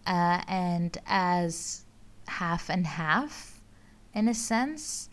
uh, 0.06 0.42
and 0.48 0.98
as 1.06 1.84
half 2.28 2.68
and 2.68 2.86
half 2.86 3.60
in 4.14 4.28
a 4.28 4.34
sense 4.34 5.08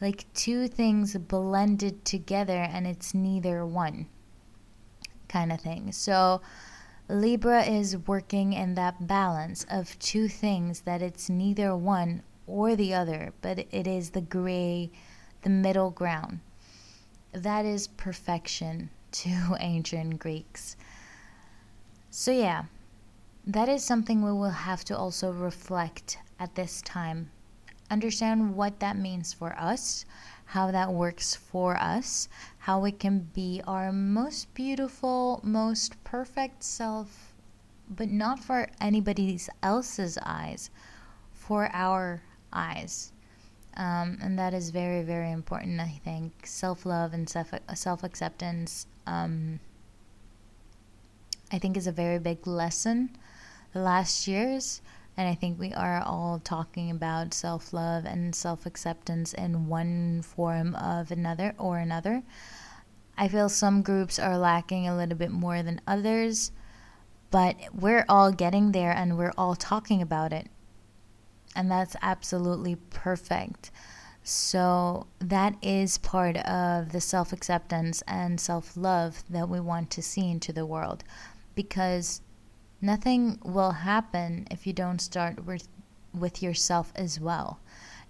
like 0.00 0.32
two 0.32 0.68
things 0.68 1.16
blended 1.16 2.04
together 2.04 2.58
and 2.58 2.86
it's 2.86 3.14
neither 3.14 3.66
one 3.66 4.06
kind 5.28 5.52
of 5.52 5.60
thing. 5.60 5.92
So 5.92 6.40
libra 7.08 7.62
is 7.64 7.96
working 7.96 8.52
in 8.52 8.74
that 8.74 9.06
balance 9.06 9.66
of 9.70 9.98
two 9.98 10.28
things 10.28 10.82
that 10.82 11.02
it's 11.02 11.28
neither 11.28 11.74
one 11.76 12.22
or 12.46 12.76
the 12.76 12.94
other 12.94 13.32
but 13.42 13.58
it 13.70 13.86
is 13.86 14.10
the 14.10 14.20
gray 14.20 14.90
the 15.42 15.50
middle 15.50 15.90
ground. 15.90 16.40
That 17.32 17.64
is 17.64 17.88
perfection 17.88 18.90
to 19.12 19.56
ancient 19.58 20.18
greeks. 20.18 20.76
So 22.10 22.30
yeah 22.30 22.64
that 23.48 23.66
is 23.66 23.82
something 23.82 24.22
we 24.22 24.30
will 24.30 24.50
have 24.50 24.84
to 24.84 24.96
also 24.96 25.32
reflect 25.32 26.18
at 26.38 26.54
this 26.54 26.82
time. 26.82 27.30
Understand 27.90 28.54
what 28.54 28.78
that 28.80 28.98
means 28.98 29.32
for 29.32 29.56
us, 29.58 30.04
how 30.44 30.70
that 30.70 30.92
works 30.92 31.34
for 31.34 31.74
us, 31.78 32.28
how 32.58 32.78
we 32.78 32.92
can 32.92 33.20
be 33.32 33.62
our 33.66 33.90
most 33.90 34.52
beautiful, 34.52 35.40
most 35.42 36.02
perfect 36.04 36.62
self, 36.62 37.32
but 37.88 38.10
not 38.10 38.38
for 38.38 38.68
anybody 38.82 39.40
else's 39.62 40.18
eyes, 40.22 40.68
for 41.32 41.70
our 41.72 42.22
eyes. 42.52 43.12
Um, 43.78 44.18
and 44.20 44.38
that 44.38 44.52
is 44.52 44.68
very, 44.68 45.02
very 45.02 45.32
important, 45.32 45.80
I 45.80 45.98
think. 46.04 46.46
Self 46.46 46.84
love 46.84 47.14
and 47.14 47.26
self 47.30 48.04
acceptance, 48.04 48.86
um, 49.06 49.58
I 51.50 51.58
think, 51.58 51.78
is 51.78 51.86
a 51.86 51.92
very 51.92 52.18
big 52.18 52.46
lesson 52.46 53.16
last 53.74 54.26
years. 54.28 54.80
And 55.16 55.28
I 55.28 55.34
think 55.34 55.58
we 55.58 55.72
are 55.72 56.00
all 56.00 56.38
talking 56.38 56.90
about 56.90 57.34
self 57.34 57.72
love 57.72 58.04
and 58.04 58.34
self 58.34 58.66
acceptance 58.66 59.34
in 59.34 59.66
one 59.66 60.22
form 60.22 60.74
of 60.76 61.10
another 61.10 61.54
or 61.58 61.78
another. 61.78 62.22
I 63.16 63.26
feel 63.26 63.48
some 63.48 63.82
groups 63.82 64.20
are 64.20 64.38
lacking 64.38 64.86
a 64.86 64.96
little 64.96 65.18
bit 65.18 65.32
more 65.32 65.60
than 65.64 65.80
others, 65.88 66.52
but 67.32 67.56
we're 67.74 68.04
all 68.08 68.30
getting 68.30 68.70
there 68.70 68.92
and 68.92 69.18
we're 69.18 69.32
all 69.36 69.56
talking 69.56 70.00
about 70.00 70.32
it. 70.32 70.46
And 71.56 71.68
that's 71.68 71.96
absolutely 72.00 72.76
perfect. 72.76 73.72
So, 74.22 75.08
that 75.18 75.56
is 75.62 75.98
part 75.98 76.36
of 76.36 76.92
the 76.92 77.00
self 77.00 77.32
acceptance 77.32 78.02
and 78.06 78.40
self 78.40 78.76
love 78.76 79.24
that 79.30 79.48
we 79.48 79.58
want 79.58 79.90
to 79.90 80.02
see 80.02 80.30
into 80.30 80.52
the 80.52 80.66
world 80.66 81.02
because 81.56 82.20
Nothing 82.80 83.38
will 83.44 83.72
happen 83.72 84.46
if 84.50 84.66
you 84.66 84.72
don't 84.72 85.00
start 85.00 85.44
with, 85.44 85.68
with 86.14 86.42
yourself 86.42 86.92
as 86.94 87.18
well. 87.18 87.58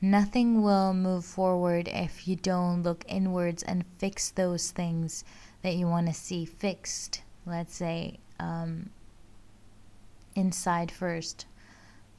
Nothing 0.01 0.63
will 0.63 0.95
move 0.95 1.25
forward 1.25 1.89
if 1.89 2.29
you 2.29 2.37
don't 2.37 2.83
look 2.83 3.05
inwards 3.09 3.63
and 3.63 3.85
fix 3.99 4.31
those 4.31 4.71
things 4.71 5.25
that 5.63 5.75
you 5.75 5.87
want 5.87 6.07
to 6.07 6.15
see 6.15 6.45
fixed. 6.45 7.23
Let's 7.47 7.75
say 7.75 8.19
um, 8.39 8.91
inside 10.35 10.91
first 10.91 11.47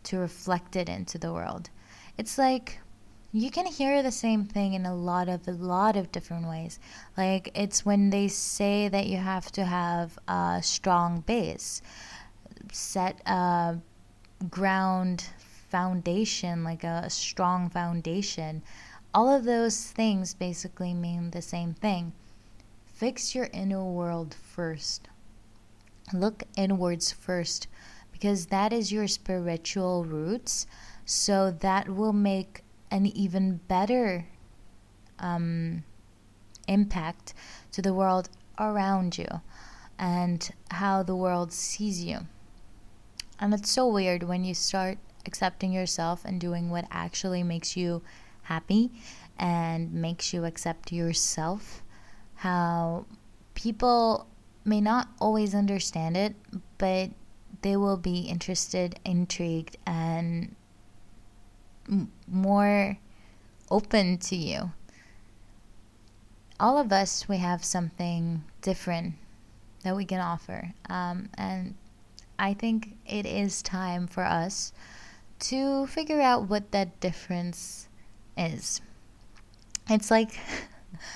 to 0.04 0.18
reflect 0.18 0.76
it 0.76 0.90
into 0.90 1.18
the 1.18 1.32
world. 1.32 1.70
It's 2.18 2.38
like 2.38 2.80
you 3.32 3.52
can 3.52 3.68
hear 3.68 4.02
the 4.02 4.12
same 4.12 4.44
thing 4.44 4.74
in 4.74 4.86
a 4.86 4.96
lot 4.96 5.30
of 5.30 5.48
a 5.48 5.52
lot 5.52 5.96
of 5.96 6.12
different 6.12 6.48
ways. 6.48 6.80
Like 7.16 7.52
it's 7.54 7.86
when 7.86 8.10
they 8.10 8.28
say 8.28 8.88
that 8.88 9.06
you 9.06 9.18
have 9.18 9.52
to 9.54 9.66
have 9.66 10.18
a 10.28 10.60
strong 10.64 11.22
base 11.22 11.82
set 12.72 13.22
a 13.26 13.78
ground 14.50 15.26
foundation, 15.70 16.64
like 16.64 16.84
a 16.84 17.10
strong 17.10 17.70
foundation. 17.70 18.62
All 19.14 19.30
of 19.30 19.44
those 19.44 19.86
things 19.92 20.34
basically 20.34 20.94
mean 20.94 21.32
the 21.32 21.42
same 21.42 21.74
thing. 21.74 22.14
Fix 22.86 23.34
your 23.34 23.50
inner 23.54 23.84
world 23.84 24.34
first. 24.34 25.08
Look 26.14 26.44
inwards 26.58 27.12
first 27.12 27.68
because 28.12 28.48
that 28.48 28.74
is 28.74 28.92
your 28.92 29.08
spiritual 29.08 30.04
roots. 30.04 30.68
So 31.06 31.52
that 31.52 31.90
will 31.90 32.14
make 32.14 32.64
an 32.92 33.06
even 33.06 33.62
better 33.68 34.26
um, 35.20 35.84
impact 36.68 37.34
to 37.72 37.82
the 37.82 37.94
world 37.94 38.30
around 38.60 39.18
you 39.18 39.42
and 39.98 40.50
how 40.72 41.04
the 41.04 41.16
world 41.16 41.52
sees 41.52 42.04
you. 42.04 42.20
And 43.40 43.54
it's 43.54 43.72
so 43.72 43.88
weird 43.88 44.24
when 44.24 44.44
you 44.44 44.54
start 44.54 44.98
accepting 45.26 45.72
yourself 45.72 46.26
and 46.26 46.40
doing 46.42 46.70
what 46.70 46.86
actually 46.92 47.44
makes 47.44 47.78
you 47.78 48.02
happy 48.44 48.92
and 49.38 49.94
makes 49.94 50.34
you 50.34 50.46
accept 50.46 50.92
yourself. 50.92 51.82
How 52.36 53.06
people 53.54 54.28
may 54.66 54.82
not 54.82 55.08
always 55.20 55.56
understand 55.56 56.18
it, 56.18 56.36
but 56.78 57.12
they 57.62 57.76
will 57.76 57.98
be 57.98 58.22
interested, 58.22 59.00
intrigued, 59.06 59.78
and 59.86 60.56
m- 61.88 62.12
more 62.28 62.98
open 63.70 64.18
to 64.18 64.36
you. 64.36 64.72
All 66.60 66.78
of 66.78 66.92
us, 66.92 67.28
we 67.30 67.38
have 67.38 67.64
something 67.64 68.44
different 68.62 69.16
that 69.84 69.96
we 69.96 70.04
can 70.06 70.20
offer. 70.20 70.74
Um, 70.90 71.30
and 71.38 71.76
I 72.40 72.54
think 72.54 72.96
it 73.06 73.26
is 73.26 73.62
time 73.62 74.08
for 74.08 74.24
us 74.24 74.72
to 75.40 75.88
figure 75.88 76.22
out 76.22 76.48
what 76.48 76.72
that 76.72 77.00
difference 77.02 77.90
is. 78.38 78.80
It's 79.90 80.10
like 80.10 80.32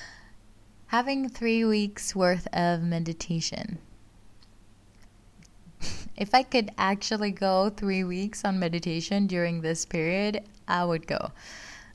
having 0.88 1.30
three 1.30 1.64
weeks 1.64 2.14
worth 2.14 2.48
of 2.52 2.82
meditation. 2.82 3.78
if 6.18 6.36
I 6.36 6.44
could 6.44 6.72
actually 6.78 7.32
go 7.32 7.70
three 7.70 8.04
weeks 8.04 8.44
on 8.44 8.60
meditation 8.60 9.26
during 9.26 9.62
this 9.62 9.86
period, 9.86 10.44
I 10.68 10.84
would 10.84 11.08
go. 11.08 11.32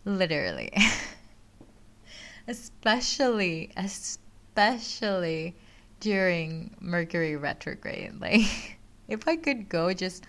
Literally. 0.07 0.73
especially, 2.49 3.71
especially 3.77 5.55
during 6.01 6.75
Mercury 6.81 7.37
retrograde. 7.37 8.19
Like, 8.21 8.78
if 9.09 9.27
I 9.27 9.37
could 9.37 9.69
go, 9.69 9.93
just, 9.93 10.27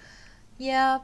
yeah, 0.57 0.99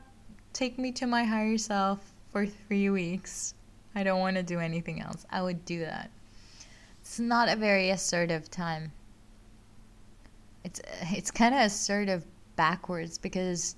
take 0.53 0.79
me 0.79 0.91
to 0.93 1.05
my 1.05 1.23
higher 1.23 1.57
self 1.57 2.13
for 2.31 2.45
three 2.45 2.89
weeks. 2.89 3.53
I 3.93 4.03
don't 4.03 4.19
want 4.19 4.37
to 4.37 4.43
do 4.43 4.59
anything 4.59 5.01
else. 5.01 5.25
I 5.29 5.41
would 5.41 5.63
do 5.65 5.79
that. 5.81 6.09
It's 7.01 7.19
not 7.19 7.49
a 7.49 7.55
very 7.55 7.91
assertive 7.91 8.49
time. 8.49 8.91
It's 10.63 10.81
it's 11.11 11.29
kind 11.29 11.53
of 11.53 11.61
assertive 11.61 12.25
backwards 12.55 13.17
because 13.19 13.75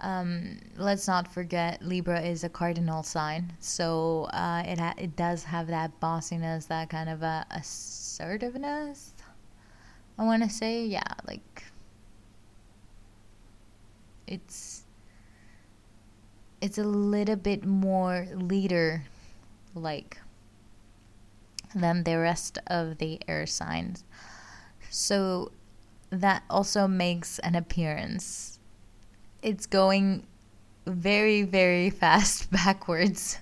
um, 0.00 0.60
let's 0.76 1.08
not 1.08 1.26
forget 1.26 1.82
Libra 1.82 2.20
is 2.20 2.44
a 2.44 2.48
cardinal 2.48 3.02
sign, 3.02 3.52
so 3.58 4.28
uh, 4.32 4.62
it 4.64 4.78
ha- 4.78 4.94
it 4.96 5.16
does 5.16 5.44
have 5.44 5.66
that 5.68 5.98
bossiness, 6.00 6.66
that 6.66 6.88
kind 6.88 7.08
of 7.08 7.22
assertiveness. 7.50 9.14
I 10.18 10.24
want 10.24 10.42
to 10.42 10.50
say, 10.50 10.86
yeah, 10.86 11.02
like 11.26 11.64
it's 14.26 14.84
it's 16.60 16.78
a 16.78 16.84
little 16.84 17.36
bit 17.36 17.64
more 17.64 18.28
leader 18.34 19.04
like 19.74 20.18
than 21.74 22.04
the 22.04 22.18
rest 22.18 22.58
of 22.66 22.98
the 22.98 23.20
air 23.26 23.46
signs. 23.46 24.04
So 24.90 25.50
that 26.10 26.44
also 26.50 26.86
makes 26.86 27.38
an 27.40 27.54
appearance. 27.54 28.58
It's 29.42 29.66
going 29.66 30.26
very, 30.86 31.42
very 31.42 31.90
fast 32.02 32.50
backwards. 32.50 33.38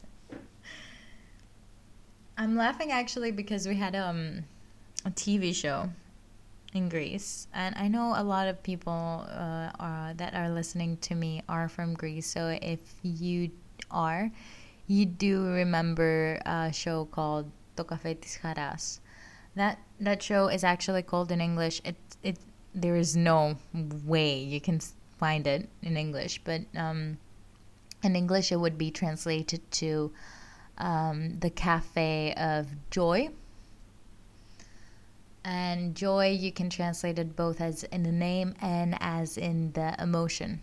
I'm 2.39 2.57
laughing 2.57 2.91
actually 2.91 3.33
because 3.33 3.69
we 3.69 3.75
had 3.75 3.95
um, 3.95 4.45
a 5.05 5.11
TV 5.11 5.55
show 5.55 5.91
in 6.73 6.89
Greece, 6.89 7.49
and 7.53 7.75
I 7.77 7.89
know 7.89 8.15
a 8.17 8.23
lot 8.23 8.47
of 8.49 8.63
people 8.63 9.27
uh, 9.29 9.71
are, 9.79 10.15
that 10.15 10.35
are 10.35 10.51
listening 10.51 10.97
to 10.99 11.15
me 11.15 11.43
are 11.49 11.69
from 11.69 11.95
Greece. 11.95 12.27
So 12.27 12.59
if 12.63 12.81
you 13.03 13.51
are, 13.91 14.31
you 14.87 15.07
do 15.07 15.47
remember 15.47 16.41
a 16.47 16.73
show 16.73 17.07
called 17.07 17.51
To 17.77 17.85
Cafe 17.85 18.15
Tis 18.15 18.39
Charas. 18.43 19.01
That 19.57 19.79
that 19.99 20.23
show 20.23 20.47
is 20.47 20.63
actually 20.63 21.03
called 21.03 21.33
in 21.33 21.41
English. 21.41 21.81
It 21.85 21.97
it 22.23 22.39
there 22.73 22.97
is 22.97 23.17
no 23.17 23.57
way 24.05 24.39
you 24.39 24.61
can 24.61 24.81
find 25.19 25.47
it 25.47 25.69
in 25.83 25.97
English, 25.97 26.41
but 26.45 26.63
um, 26.77 27.19
in 28.03 28.15
English 28.15 28.53
it 28.53 28.57
would 28.57 28.79
be 28.79 28.91
translated 28.91 29.61
to 29.73 30.13
um, 30.79 31.39
the 31.41 31.51
Cafe 31.51 32.33
of 32.35 32.69
Joy 32.91 33.31
and 35.45 35.95
joy, 35.95 36.31
you 36.31 36.53
can 36.53 36.71
translate 36.71 37.19
it 37.19 37.37
both 37.37 37.61
as 37.61 37.85
in 37.85 38.03
the 38.03 38.13
name 38.13 38.55
and 38.61 38.97
as 39.01 39.39
in 39.39 39.73
the 39.73 39.95
emotion. 40.01 40.63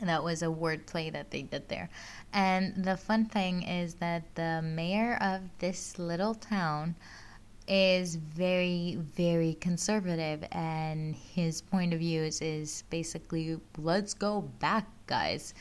And 0.00 0.08
That 0.08 0.22
was 0.22 0.42
a 0.42 0.46
wordplay 0.46 1.10
that 1.12 1.30
they 1.30 1.42
did 1.42 1.68
there. 1.68 1.88
And 2.32 2.84
the 2.84 2.96
fun 2.96 3.26
thing 3.26 3.62
is 3.62 3.94
that 3.94 4.34
the 4.34 4.60
mayor 4.62 5.16
of 5.20 5.42
this 5.58 5.98
little 5.98 6.34
town 6.34 6.96
is 7.68 8.16
very, 8.16 8.98
very 9.16 9.54
conservative, 9.54 10.44
and 10.52 11.16
his 11.16 11.62
point 11.62 11.92
of 11.92 11.98
view 11.98 12.22
is 12.22 12.84
basically 12.90 13.58
let's 13.78 14.14
go 14.14 14.42
back, 14.60 14.86
guys. 15.06 15.54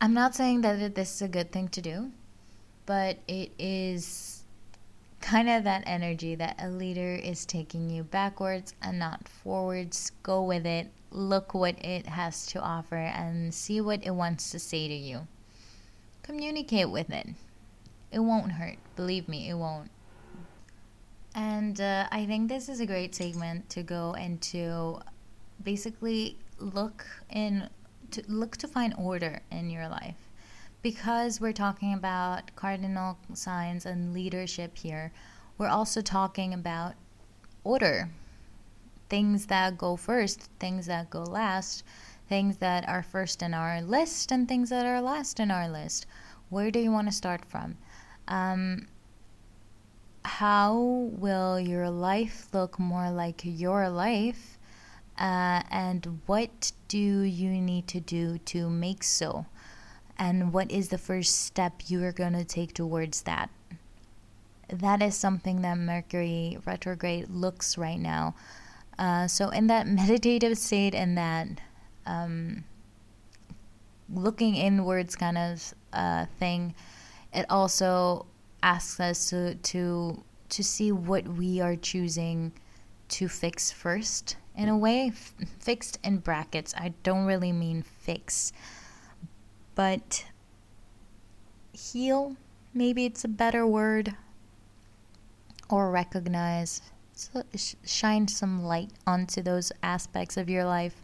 I'm 0.00 0.12
not 0.12 0.34
saying 0.34 0.60
that 0.60 0.94
this 0.94 1.14
is 1.14 1.22
a 1.22 1.28
good 1.28 1.52
thing 1.52 1.68
to 1.68 1.80
do, 1.80 2.10
but 2.84 3.18
it 3.26 3.52
is 3.58 4.35
kind 5.26 5.48
of 5.48 5.64
that 5.64 5.82
energy 5.86 6.36
that 6.36 6.54
a 6.60 6.68
leader 6.68 7.16
is 7.16 7.44
taking 7.44 7.90
you 7.90 8.04
backwards 8.04 8.74
and 8.80 8.96
not 8.96 9.28
forwards. 9.28 10.12
Go 10.22 10.44
with 10.44 10.64
it, 10.64 10.86
look 11.10 11.52
what 11.52 11.84
it 11.84 12.06
has 12.06 12.46
to 12.46 12.60
offer, 12.60 12.94
and 12.94 13.52
see 13.52 13.80
what 13.80 14.06
it 14.06 14.12
wants 14.12 14.50
to 14.52 14.60
say 14.60 14.86
to 14.86 14.94
you. 14.94 15.26
Communicate 16.22 16.90
with 16.90 17.10
it. 17.10 17.26
It 18.12 18.20
won't 18.20 18.52
hurt. 18.52 18.76
Believe 18.94 19.28
me, 19.28 19.48
it 19.48 19.54
won't. 19.54 19.90
And 21.34 21.80
uh, 21.80 22.06
I 22.12 22.24
think 22.24 22.48
this 22.48 22.68
is 22.68 22.78
a 22.78 22.86
great 22.86 23.12
segment 23.12 23.68
to 23.70 23.82
go 23.82 24.12
into 24.12 25.00
basically 25.62 26.36
look 26.60 27.04
in 27.30 27.68
to 28.12 28.22
look 28.28 28.56
to 28.58 28.68
find 28.68 28.94
order 28.96 29.40
in 29.50 29.70
your 29.70 29.88
life. 29.88 30.25
Because 30.82 31.40
we're 31.40 31.52
talking 31.52 31.94
about 31.94 32.54
cardinal 32.54 33.18
signs 33.34 33.86
and 33.86 34.12
leadership 34.12 34.78
here, 34.78 35.12
we're 35.58 35.68
also 35.68 36.00
talking 36.00 36.54
about 36.54 36.94
order. 37.64 38.10
Things 39.08 39.46
that 39.46 39.78
go 39.78 39.96
first, 39.96 40.48
things 40.60 40.86
that 40.86 41.10
go 41.10 41.22
last, 41.22 41.84
things 42.28 42.58
that 42.58 42.88
are 42.88 43.02
first 43.02 43.42
in 43.42 43.54
our 43.54 43.80
list, 43.82 44.32
and 44.32 44.48
things 44.48 44.70
that 44.70 44.86
are 44.86 45.00
last 45.00 45.40
in 45.40 45.50
our 45.50 45.68
list. 45.68 46.06
Where 46.50 46.70
do 46.70 46.78
you 46.78 46.92
want 46.92 47.08
to 47.08 47.12
start 47.12 47.44
from? 47.44 47.76
Um, 48.28 48.86
how 50.24 50.74
will 50.76 51.58
your 51.60 51.88
life 51.88 52.48
look 52.52 52.78
more 52.78 53.10
like 53.10 53.42
your 53.44 53.88
life? 53.88 54.58
Uh, 55.18 55.62
and 55.70 56.20
what 56.26 56.72
do 56.88 56.98
you 56.98 57.50
need 57.50 57.88
to 57.88 58.00
do 58.00 58.38
to 58.38 58.68
make 58.68 59.02
so? 59.02 59.46
And 60.18 60.52
what 60.52 60.70
is 60.70 60.88
the 60.88 60.98
first 60.98 61.44
step 61.44 61.82
you 61.88 62.02
are 62.04 62.12
going 62.12 62.32
to 62.32 62.44
take 62.44 62.72
towards 62.72 63.22
that? 63.22 63.50
That 64.68 65.02
is 65.02 65.14
something 65.14 65.62
that 65.62 65.78
Mercury 65.78 66.58
retrograde 66.64 67.28
looks 67.28 67.78
right 67.78 68.00
now. 68.00 68.34
Uh, 68.98 69.26
so, 69.26 69.50
in 69.50 69.66
that 69.66 69.86
meditative 70.02 70.58
state 70.58 70.94
and 70.94 71.16
that 71.18 71.48
um, 72.06 72.64
looking 74.12 74.56
inwards 74.56 75.14
kind 75.14 75.38
of 75.38 75.74
uh, 75.92 76.26
thing, 76.38 76.74
it 77.32 77.46
also 77.50 78.26
asks 78.62 78.98
us 78.98 79.28
to 79.30 79.54
to 79.56 80.22
to 80.48 80.64
see 80.64 80.90
what 80.90 81.26
we 81.28 81.60
are 81.60 81.76
choosing 81.76 82.52
to 83.08 83.28
fix 83.28 83.70
first 83.70 84.36
in 84.56 84.68
a 84.68 84.76
way 84.76 85.08
f- 85.08 85.34
fixed 85.58 85.98
in 86.02 86.16
brackets 86.18 86.74
i 86.76 86.92
don't 87.02 87.26
really 87.26 87.52
mean 87.52 87.82
fix 87.82 88.52
but 89.76 90.24
heal 91.72 92.36
maybe 92.74 93.04
it's 93.04 93.24
a 93.24 93.28
better 93.28 93.64
word 93.64 94.16
or 95.70 95.92
recognize 95.92 96.82
so 97.12 97.44
shine 97.84 98.26
some 98.26 98.64
light 98.64 98.90
onto 99.06 99.40
those 99.40 99.70
aspects 99.84 100.36
of 100.36 100.50
your 100.50 100.64
life 100.64 100.96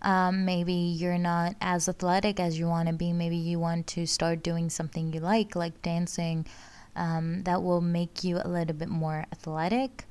um, 0.00 0.46
maybe 0.46 0.72
you're 0.72 1.18
not 1.18 1.54
as 1.60 1.88
athletic 1.88 2.40
as 2.40 2.58
you 2.58 2.66
want 2.66 2.88
to 2.88 2.94
be 2.94 3.12
maybe 3.12 3.36
you 3.36 3.58
want 3.58 3.86
to 3.88 4.06
start 4.06 4.42
doing 4.42 4.70
something 4.70 5.12
you 5.12 5.20
like 5.20 5.54
like 5.54 5.82
dancing 5.82 6.46
um, 6.98 7.42
that 7.44 7.62
will 7.62 7.80
make 7.80 8.24
you 8.24 8.40
a 8.42 8.48
little 8.48 8.74
bit 8.74 8.88
more 8.88 9.24
athletic. 9.32 10.04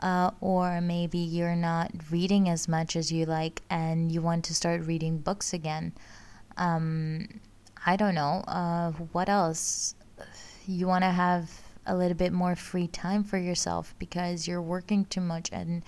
Uh, 0.00 0.32
or 0.40 0.80
maybe 0.80 1.18
you're 1.18 1.54
not 1.54 1.92
reading 2.10 2.48
as 2.48 2.66
much 2.66 2.96
as 2.96 3.12
you 3.12 3.24
like 3.24 3.62
and 3.70 4.10
you 4.10 4.20
want 4.20 4.44
to 4.44 4.52
start 4.52 4.84
reading 4.84 5.18
books 5.18 5.52
again. 5.52 5.92
Um, 6.56 7.40
I 7.84 7.96
don't 7.96 8.14
know. 8.14 8.44
Uh, 8.46 8.92
what 9.12 9.28
else? 9.28 9.94
You 10.66 10.86
want 10.86 11.04
to 11.04 11.10
have 11.10 11.50
a 11.86 11.96
little 11.96 12.16
bit 12.16 12.32
more 12.32 12.54
free 12.54 12.86
time 12.86 13.24
for 13.24 13.38
yourself 13.38 13.94
because 13.98 14.46
you're 14.46 14.62
working 14.62 15.04
too 15.06 15.20
much 15.20 15.50
and 15.52 15.82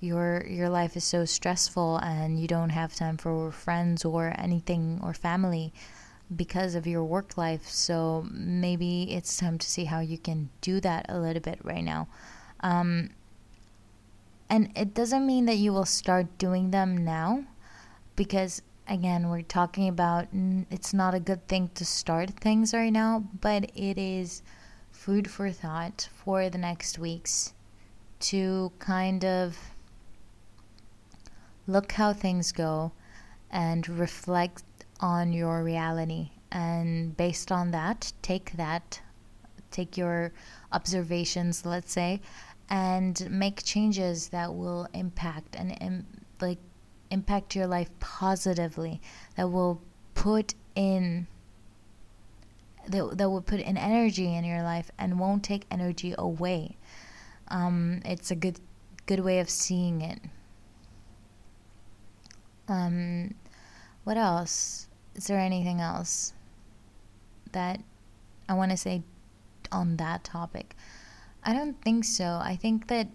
your 0.00 0.44
your 0.46 0.68
life 0.68 0.96
is 0.96 1.04
so 1.04 1.24
stressful 1.24 1.98
and 1.98 2.38
you 2.40 2.46
don't 2.46 2.70
have 2.70 2.94
time 2.94 3.16
for 3.16 3.50
friends 3.50 4.04
or 4.04 4.34
anything 4.38 5.00
or 5.02 5.12
family 5.12 5.72
because 6.34 6.74
of 6.74 6.86
your 6.86 7.04
work 7.04 7.36
life. 7.36 7.68
So 7.68 8.26
maybe 8.30 9.12
it's 9.12 9.36
time 9.36 9.58
to 9.58 9.66
see 9.68 9.84
how 9.84 10.00
you 10.00 10.18
can 10.18 10.50
do 10.60 10.80
that 10.80 11.06
a 11.08 11.18
little 11.18 11.42
bit 11.42 11.58
right 11.62 11.84
now. 11.84 12.08
Um, 12.60 13.10
and 14.50 14.70
it 14.76 14.94
doesn't 14.94 15.26
mean 15.26 15.46
that 15.46 15.56
you 15.56 15.72
will 15.72 15.84
start 15.84 16.38
doing 16.38 16.70
them 16.70 17.04
now 17.04 17.44
because 18.16 18.62
again 18.88 19.28
we're 19.28 19.42
talking 19.42 19.88
about 19.88 20.26
it's 20.70 20.94
not 20.94 21.14
a 21.14 21.20
good 21.20 21.46
thing 21.48 21.70
to 21.74 21.84
start 21.84 22.30
things 22.30 22.72
right 22.72 22.92
now 22.92 23.24
but 23.40 23.70
it 23.74 23.98
is 23.98 24.42
food 24.90 25.30
for 25.30 25.50
thought 25.50 26.08
for 26.24 26.48
the 26.50 26.58
next 26.58 26.98
weeks 26.98 27.52
to 28.20 28.72
kind 28.78 29.24
of 29.24 29.56
look 31.68 31.92
how 31.92 32.12
things 32.12 32.50
go 32.50 32.90
and 33.50 33.88
reflect 33.88 34.64
on 35.00 35.32
your 35.32 35.62
reality. 35.62 36.30
And 36.50 37.16
based 37.16 37.52
on 37.52 37.70
that 37.72 38.12
take 38.22 38.52
that 38.56 39.00
take 39.70 39.98
your 39.98 40.32
observations 40.72 41.66
let's 41.66 41.92
say 41.92 42.22
and 42.70 43.30
make 43.30 43.62
changes 43.62 44.30
that 44.30 44.54
will 44.54 44.88
impact 44.94 45.54
and 45.56 45.76
Im- 45.82 46.06
like 46.40 46.58
impact 47.10 47.54
your 47.54 47.66
life 47.66 47.90
positively 48.00 49.00
that 49.36 49.50
will 49.50 49.80
put 50.14 50.54
in 50.74 51.26
that, 52.86 53.18
that 53.18 53.28
will 53.28 53.42
put 53.42 53.60
an 53.60 53.76
energy 53.76 54.34
in 54.34 54.44
your 54.44 54.62
life 54.62 54.90
and 54.98 55.18
won't 55.18 55.42
take 55.42 55.64
energy 55.70 56.14
away 56.16 56.76
um, 57.48 58.00
it's 58.04 58.30
a 58.30 58.36
good 58.36 58.60
good 59.06 59.20
way 59.20 59.40
of 59.40 59.48
seeing 59.48 60.00
it 60.00 60.20
um, 62.68 63.34
what 64.04 64.16
else 64.16 64.88
is 65.14 65.26
there 65.26 65.38
anything 65.38 65.80
else 65.80 66.32
that 67.52 67.80
I 68.48 68.54
want 68.54 68.70
to 68.70 68.76
say 68.76 69.02
on 69.72 69.96
that 69.96 70.24
topic? 70.24 70.76
I 71.42 71.52
don't 71.52 71.80
think 71.82 72.04
so. 72.04 72.38
I 72.42 72.56
think 72.56 72.86
that 72.86 73.08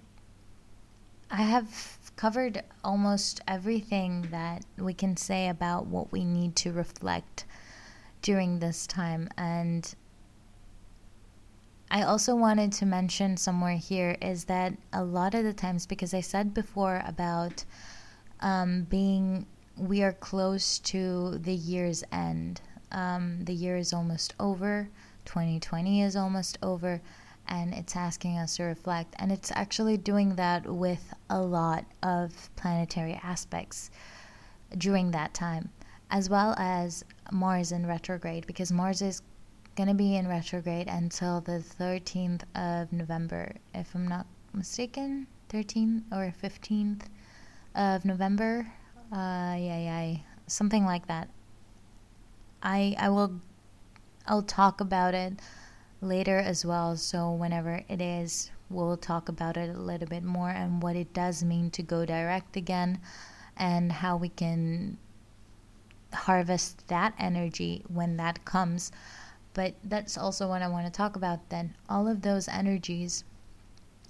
I 1.31 1.43
have 1.43 1.67
covered 2.15 2.63
almost 2.83 3.41
everything 3.47 4.27
that 4.31 4.63
we 4.77 4.93
can 4.93 5.17
say 5.17 5.49
about 5.49 5.87
what 5.87 6.11
we 6.11 6.23
need 6.23 6.55
to 6.57 6.71
reflect 6.71 7.45
during 8.21 8.59
this 8.59 8.87
time. 8.87 9.29
And 9.37 9.93
I 11.91 12.03
also 12.03 12.35
wanted 12.35 12.71
to 12.73 12.85
mention 12.85 13.37
somewhere 13.37 13.77
here 13.77 14.17
is 14.21 14.45
that 14.45 14.73
a 14.93 15.03
lot 15.03 15.35
of 15.35 15.43
the 15.43 15.53
times, 15.53 15.85
because 15.85 16.13
I 16.13 16.21
said 16.21 16.53
before 16.53 17.03
about 17.05 17.65
um, 18.39 18.83
being 18.89 19.45
we 19.77 20.03
are 20.03 20.13
close 20.13 20.79
to 20.79 21.37
the 21.39 21.53
year's 21.53 22.03
end. 22.11 22.61
Um, 22.91 23.43
the 23.43 23.53
year 23.53 23.75
is 23.75 23.91
almost 23.91 24.35
over, 24.39 24.89
2020 25.25 26.03
is 26.03 26.15
almost 26.15 26.57
over, 26.61 27.01
and 27.47 27.73
it's 27.73 27.95
asking 27.95 28.37
us 28.37 28.57
to 28.57 28.63
reflect. 28.63 29.15
And 29.19 29.31
it's 29.31 29.51
actually 29.51 29.97
doing 29.97 30.35
that 30.35 30.65
with 30.65 31.13
a 31.29 31.41
lot 31.41 31.85
of 32.01 32.49
planetary 32.55 33.19
aspects 33.23 33.91
during 34.77 35.11
that 35.11 35.33
time, 35.33 35.69
as 36.09 36.29
well 36.29 36.55
as 36.57 37.03
Mars 37.31 37.71
in 37.71 37.85
retrograde, 37.85 38.47
because 38.47 38.71
Mars 38.71 39.01
is 39.01 39.21
going 39.75 39.89
to 39.89 39.95
be 39.95 40.15
in 40.15 40.27
retrograde 40.27 40.87
until 40.87 41.41
the 41.41 41.63
13th 41.79 42.43
of 42.55 42.91
November, 42.93 43.55
if 43.73 43.93
I'm 43.95 44.07
not 44.07 44.25
mistaken, 44.53 45.27
13th 45.49 46.03
or 46.11 46.33
15th 46.41 47.03
of 47.75 48.05
November 48.05 48.67
uh, 49.13 49.53
yeah, 49.59 49.77
yeah, 49.77 50.15
something 50.47 50.85
like 50.85 51.05
that. 51.07 51.29
I 52.63 52.95
I 52.97 53.09
will 53.09 53.41
I'll 54.25 54.41
talk 54.41 54.81
about 54.81 55.13
it 55.13 55.33
later 56.03 56.37
as 56.37 56.65
well. 56.65 56.97
So 56.97 57.31
whenever 57.31 57.83
it 57.87 58.01
is, 58.01 58.51
we'll 58.69 58.97
talk 58.97 59.29
about 59.29 59.57
it 59.57 59.75
a 59.75 59.79
little 59.79 60.07
bit 60.07 60.23
more 60.23 60.49
and 60.49 60.81
what 60.81 60.95
it 60.95 61.13
does 61.13 61.43
mean 61.43 61.69
to 61.71 61.83
go 61.83 62.05
direct 62.05 62.57
again, 62.57 62.99
and 63.57 63.91
how 63.91 64.17
we 64.17 64.29
can 64.29 64.97
harvest 66.13 66.87
that 66.87 67.13
energy 67.17 67.83
when 67.87 68.17
that 68.17 68.45
comes. 68.45 68.91
But 69.53 69.75
that's 69.83 70.17
also 70.17 70.47
what 70.47 70.61
I 70.61 70.67
want 70.67 70.85
to 70.87 70.91
talk 70.91 71.15
about 71.15 71.49
then. 71.49 71.75
All 71.87 72.07
of 72.07 72.21
those 72.21 72.47
energies 72.47 73.23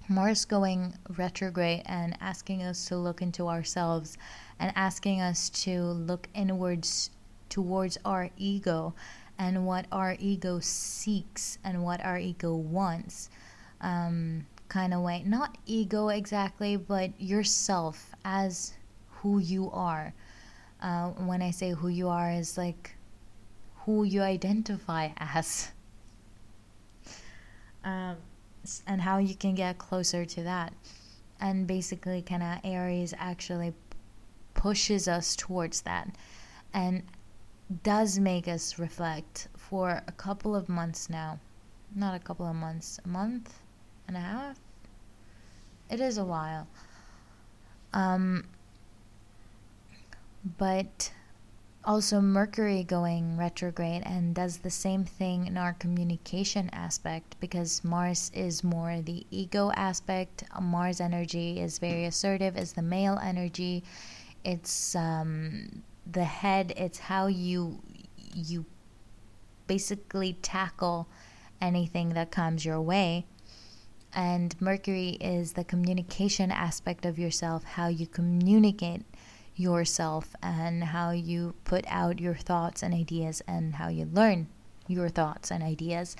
Mars 0.10 0.44
going 0.44 0.94
retrograde 1.16 1.82
and 1.86 2.18
asking 2.20 2.62
us 2.62 2.86
to 2.86 2.98
look 2.98 3.22
into 3.22 3.48
ourselves 3.48 4.18
and 4.60 4.74
asking 4.76 5.22
us 5.22 5.50
to 5.50 5.82
look 5.82 6.28
inwards 6.34 7.10
towards 7.48 7.98
our 8.04 8.30
ego 8.38 8.94
and 9.38 9.66
what 9.66 9.86
our 9.92 10.16
ego 10.20 10.60
seeks 10.60 11.58
and 11.64 11.84
what 11.84 12.04
our 12.06 12.18
ego 12.18 12.56
wants. 12.56 13.30
Um, 13.82 14.46
kind 14.70 14.94
of 14.94 15.02
way. 15.02 15.24
Not 15.26 15.58
ego 15.66 16.10
exactly, 16.10 16.78
but 16.78 17.12
yourself 17.20 18.16
as 18.26 18.74
who 19.10 19.40
you 19.40 19.70
are. 19.72 20.14
Uh, 20.82 21.10
when 21.10 21.42
I 21.42 21.52
say 21.52 21.72
who 21.72 21.88
you 21.88 22.10
are, 22.10 22.32
is 22.32 22.58
like 22.58 22.96
who 23.86 24.04
you 24.04 24.22
identify 24.22 25.10
as. 25.18 25.72
Um, 27.86 28.16
and 28.88 29.02
how 29.02 29.18
you 29.18 29.36
can 29.36 29.56
get 29.56 29.78
closer 29.78 30.24
to 30.24 30.44
that. 30.44 30.72
And 31.42 31.68
basically, 31.68 32.22
kind 32.22 32.42
of 32.42 32.60
Aries 32.64 33.14
actually 33.18 33.74
pushes 34.54 35.10
us 35.10 35.36
towards 35.36 35.82
that 35.82 36.16
and 36.74 37.04
does 37.82 38.19
make 38.19 38.47
us 38.47 38.78
reflect 38.78 39.47
for 39.57 40.03
a 40.07 40.11
couple 40.11 40.55
of 40.55 40.69
months 40.69 41.09
now. 41.09 41.39
Not 41.95 42.15
a 42.15 42.19
couple 42.19 42.45
of 42.45 42.55
months, 42.55 42.99
a 43.03 43.07
month 43.07 43.59
and 44.07 44.17
a 44.17 44.19
half? 44.19 44.59
It 45.89 45.99
is 45.99 46.17
a 46.17 46.26
while. 46.26 46.67
Um, 47.93 48.45
but 50.57 51.11
also 51.86 52.21
Mercury 52.21 52.84
going 52.84 53.38
retrograde 53.38 54.03
and 54.05 54.34
does 54.34 54.57
the 54.57 54.69
same 54.69 55.03
thing 55.03 55.47
in 55.47 55.57
our 55.57 55.74
communication 55.74 56.69
aspect 56.71 57.36
because 57.39 57.84
Mars 57.84 58.32
is 58.34 58.63
more 58.63 59.01
the 59.01 59.26
ego 59.32 59.71
aspect. 59.76 60.43
Mars 60.61 61.01
energy 61.01 61.59
is 61.59 61.80
very 61.80 62.05
assertive, 62.05 62.57
is 62.57 62.74
the 62.74 62.82
male 62.82 63.19
energy. 63.21 63.84
It's 64.43 64.95
um, 64.95 65.84
the 66.10 66.24
head. 66.24 66.74
It's 66.78 66.99
how 66.99 67.28
you 67.28 67.82
you 68.36 68.66
basically 69.68 70.34
tackle 70.41 71.08
anything 71.62 72.10
that 72.10 72.32
comes 72.32 72.66
your 72.66 72.82
way. 72.82 73.26
And 74.14 74.56
Mercury 74.62 75.18
is 75.22 75.54
the 75.54 75.64
communication 75.64 76.51
aspect 76.51 77.06
of 77.06 77.18
yourself, 77.18 77.64
how 77.64 77.88
you 77.88 78.06
communicate 78.06 79.01
yourself 79.56 80.36
and 80.41 80.84
how 80.84 81.12
you 81.12 81.56
put 81.64 81.86
out 81.88 82.20
your 82.20 82.36
thoughts 82.36 82.84
and 82.84 82.93
ideas 82.93 83.41
and 83.47 83.76
how 83.76 83.88
you 83.88 84.06
learn 84.06 84.47
your 84.88 85.10
thoughts 85.10 85.51
and 85.51 85.64
ideas. 85.64 86.16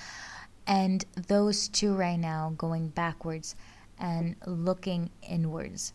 And 0.66 1.06
those 1.28 1.68
two 1.68 1.94
right 1.94 2.18
now 2.20 2.54
going 2.58 2.88
backwards 2.90 3.56
and 4.00 4.36
looking 4.46 5.10
inwards. 5.28 5.94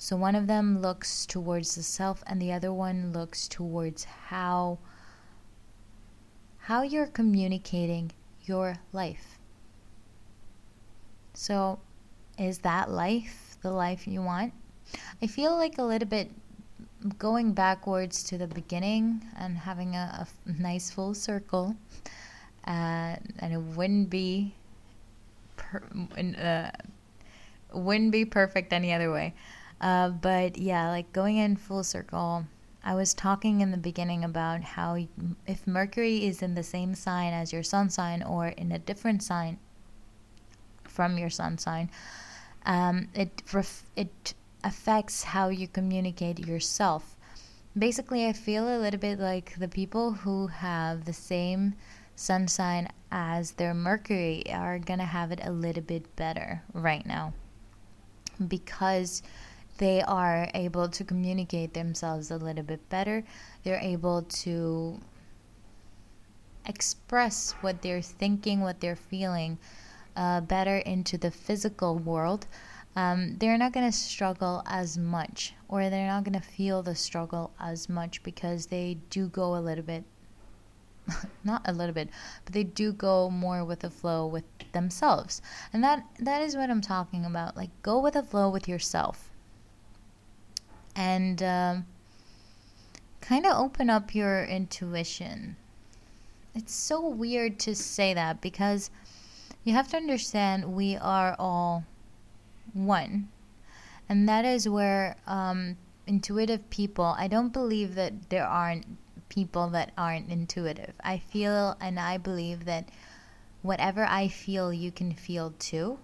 So 0.00 0.16
one 0.16 0.34
of 0.34 0.46
them 0.46 0.80
looks 0.80 1.26
towards 1.26 1.74
the 1.74 1.82
self 1.82 2.24
and 2.26 2.40
the 2.40 2.52
other 2.52 2.72
one 2.72 3.12
looks 3.12 3.46
towards 3.46 4.04
how 4.04 4.78
how 6.56 6.80
you're 6.80 7.06
communicating 7.06 8.10
your 8.44 8.76
life. 8.94 9.38
So 11.34 11.80
is 12.38 12.60
that 12.60 12.90
life 12.90 13.58
the 13.60 13.72
life 13.72 14.08
you 14.08 14.22
want? 14.22 14.54
I 15.22 15.26
feel 15.26 15.54
like 15.54 15.76
a 15.76 15.82
little 15.82 16.08
bit 16.08 16.30
going 17.18 17.52
backwards 17.52 18.22
to 18.22 18.38
the 18.38 18.46
beginning 18.46 19.22
and 19.38 19.58
having 19.58 19.96
a, 19.96 20.26
a 20.46 20.62
nice 20.62 20.90
full 20.90 21.12
circle, 21.12 21.76
uh, 22.66 23.16
and 23.38 23.52
it 23.52 23.60
wouldn't 23.76 24.08
be 24.08 24.54
per, 25.58 25.82
uh, 26.16 26.70
wouldn't 27.74 28.12
be 28.12 28.24
perfect 28.24 28.72
any 28.72 28.94
other 28.94 29.12
way. 29.12 29.34
Uh, 29.80 30.10
but 30.10 30.58
yeah, 30.58 30.90
like 30.90 31.12
going 31.12 31.38
in 31.38 31.56
full 31.56 31.82
circle. 31.82 32.44
I 32.82 32.94
was 32.94 33.12
talking 33.12 33.60
in 33.60 33.70
the 33.70 33.76
beginning 33.76 34.24
about 34.24 34.62
how 34.62 34.98
if 35.46 35.66
Mercury 35.66 36.24
is 36.24 36.42
in 36.42 36.54
the 36.54 36.62
same 36.62 36.94
sign 36.94 37.32
as 37.32 37.52
your 37.52 37.62
sun 37.62 37.90
sign 37.90 38.22
or 38.22 38.48
in 38.48 38.72
a 38.72 38.78
different 38.78 39.22
sign 39.22 39.58
from 40.84 41.18
your 41.18 41.30
sun 41.30 41.58
sign, 41.58 41.90
um, 42.64 43.08
it 43.14 43.42
ref- 43.52 43.84
it 43.96 44.34
affects 44.64 45.24
how 45.24 45.48
you 45.48 45.68
communicate 45.68 46.38
yourself. 46.38 47.16
Basically, 47.76 48.26
I 48.26 48.32
feel 48.32 48.66
a 48.68 48.80
little 48.80 49.00
bit 49.00 49.18
like 49.18 49.58
the 49.58 49.68
people 49.68 50.12
who 50.12 50.48
have 50.48 51.04
the 51.04 51.12
same 51.12 51.74
sun 52.16 52.48
sign 52.48 52.88
as 53.10 53.52
their 53.52 53.74
Mercury 53.74 54.42
are 54.52 54.78
gonna 54.78 55.04
have 55.04 55.32
it 55.32 55.40
a 55.42 55.52
little 55.52 55.82
bit 55.82 56.16
better 56.16 56.62
right 56.72 57.04
now 57.06 57.32
because 58.48 59.22
they 59.80 60.02
are 60.02 60.46
able 60.52 60.90
to 60.90 61.02
communicate 61.02 61.72
themselves 61.72 62.30
a 62.30 62.36
little 62.36 62.62
bit 62.62 62.86
better. 62.90 63.24
They're 63.64 63.80
able 63.80 64.22
to 64.44 65.00
express 66.66 67.52
what 67.62 67.80
they're 67.80 68.02
thinking, 68.02 68.60
what 68.60 68.80
they're 68.80 68.94
feeling 68.94 69.56
uh, 70.14 70.42
better 70.42 70.76
into 70.76 71.16
the 71.16 71.30
physical 71.30 71.96
world. 71.96 72.46
Um, 72.94 73.38
they're 73.38 73.56
not 73.56 73.72
going 73.72 73.90
to 73.90 73.96
struggle 73.96 74.62
as 74.66 74.98
much 74.98 75.54
or 75.66 75.88
they're 75.88 76.08
not 76.08 76.24
going 76.24 76.38
to 76.38 76.46
feel 76.46 76.82
the 76.82 76.94
struggle 76.94 77.50
as 77.58 77.88
much 77.88 78.22
because 78.22 78.66
they 78.66 78.98
do 79.08 79.28
go 79.28 79.56
a 79.56 79.62
little 79.64 79.84
bit 79.84 80.04
not 81.44 81.62
a 81.64 81.72
little 81.72 81.94
bit 81.94 82.10
but 82.44 82.52
they 82.52 82.64
do 82.64 82.92
go 82.92 83.30
more 83.30 83.64
with 83.64 83.80
the 83.80 83.90
flow 83.90 84.26
with 84.26 84.44
themselves. 84.72 85.40
And 85.72 85.82
that 85.84 86.04
that 86.18 86.42
is 86.42 86.56
what 86.56 86.68
i'm 86.68 86.82
talking 86.82 87.24
about. 87.24 87.56
Like 87.56 87.70
go 87.82 87.98
with 88.00 88.14
the 88.14 88.22
flow 88.22 88.50
with 88.50 88.68
yourself 88.68 89.29
and 91.00 91.42
um, 91.42 91.86
kind 93.20 93.46
of 93.46 93.52
open 93.56 93.88
up 93.88 94.14
your 94.14 94.44
intuition 94.44 95.56
it's 96.54 96.74
so 96.74 97.08
weird 97.08 97.58
to 97.60 97.74
say 97.74 98.12
that 98.14 98.40
because 98.40 98.90
you 99.64 99.72
have 99.72 99.88
to 99.88 99.96
understand 99.96 100.74
we 100.74 100.96
are 100.96 101.36
all 101.38 101.84
one. 102.72 103.28
And 104.08 104.28
that 104.28 104.44
is 104.44 104.68
where 104.68 105.16
um, 105.26 105.76
intuitive 106.06 106.68
people, 106.70 107.14
I 107.16 107.28
don't 107.28 107.52
believe 107.52 107.94
that 107.94 108.30
there 108.30 108.46
aren't 108.46 108.86
people 109.28 109.68
that 109.68 109.92
aren't 109.96 110.30
intuitive. 110.30 110.94
I 111.04 111.18
feel 111.18 111.76
and 111.80 112.00
I 112.00 112.18
believe 112.18 112.64
that 112.64 112.88
whatever 113.62 114.04
I 114.04 114.26
feel, 114.26 114.72
you 114.72 114.90
can 114.90 115.14
feel 115.14 115.54
too. 115.58 115.98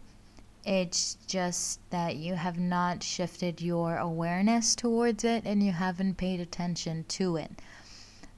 It's 0.66 1.16
just 1.28 1.78
that 1.90 2.16
you 2.16 2.34
have 2.34 2.58
not 2.58 3.02
shifted 3.02 3.62
your 3.62 3.96
awareness 3.96 4.74
towards 4.74 5.22
it 5.22 5.44
and 5.46 5.62
you 5.62 5.70
haven't 5.70 6.16
paid 6.16 6.40
attention 6.40 7.04
to 7.08 7.36
it. 7.36 7.52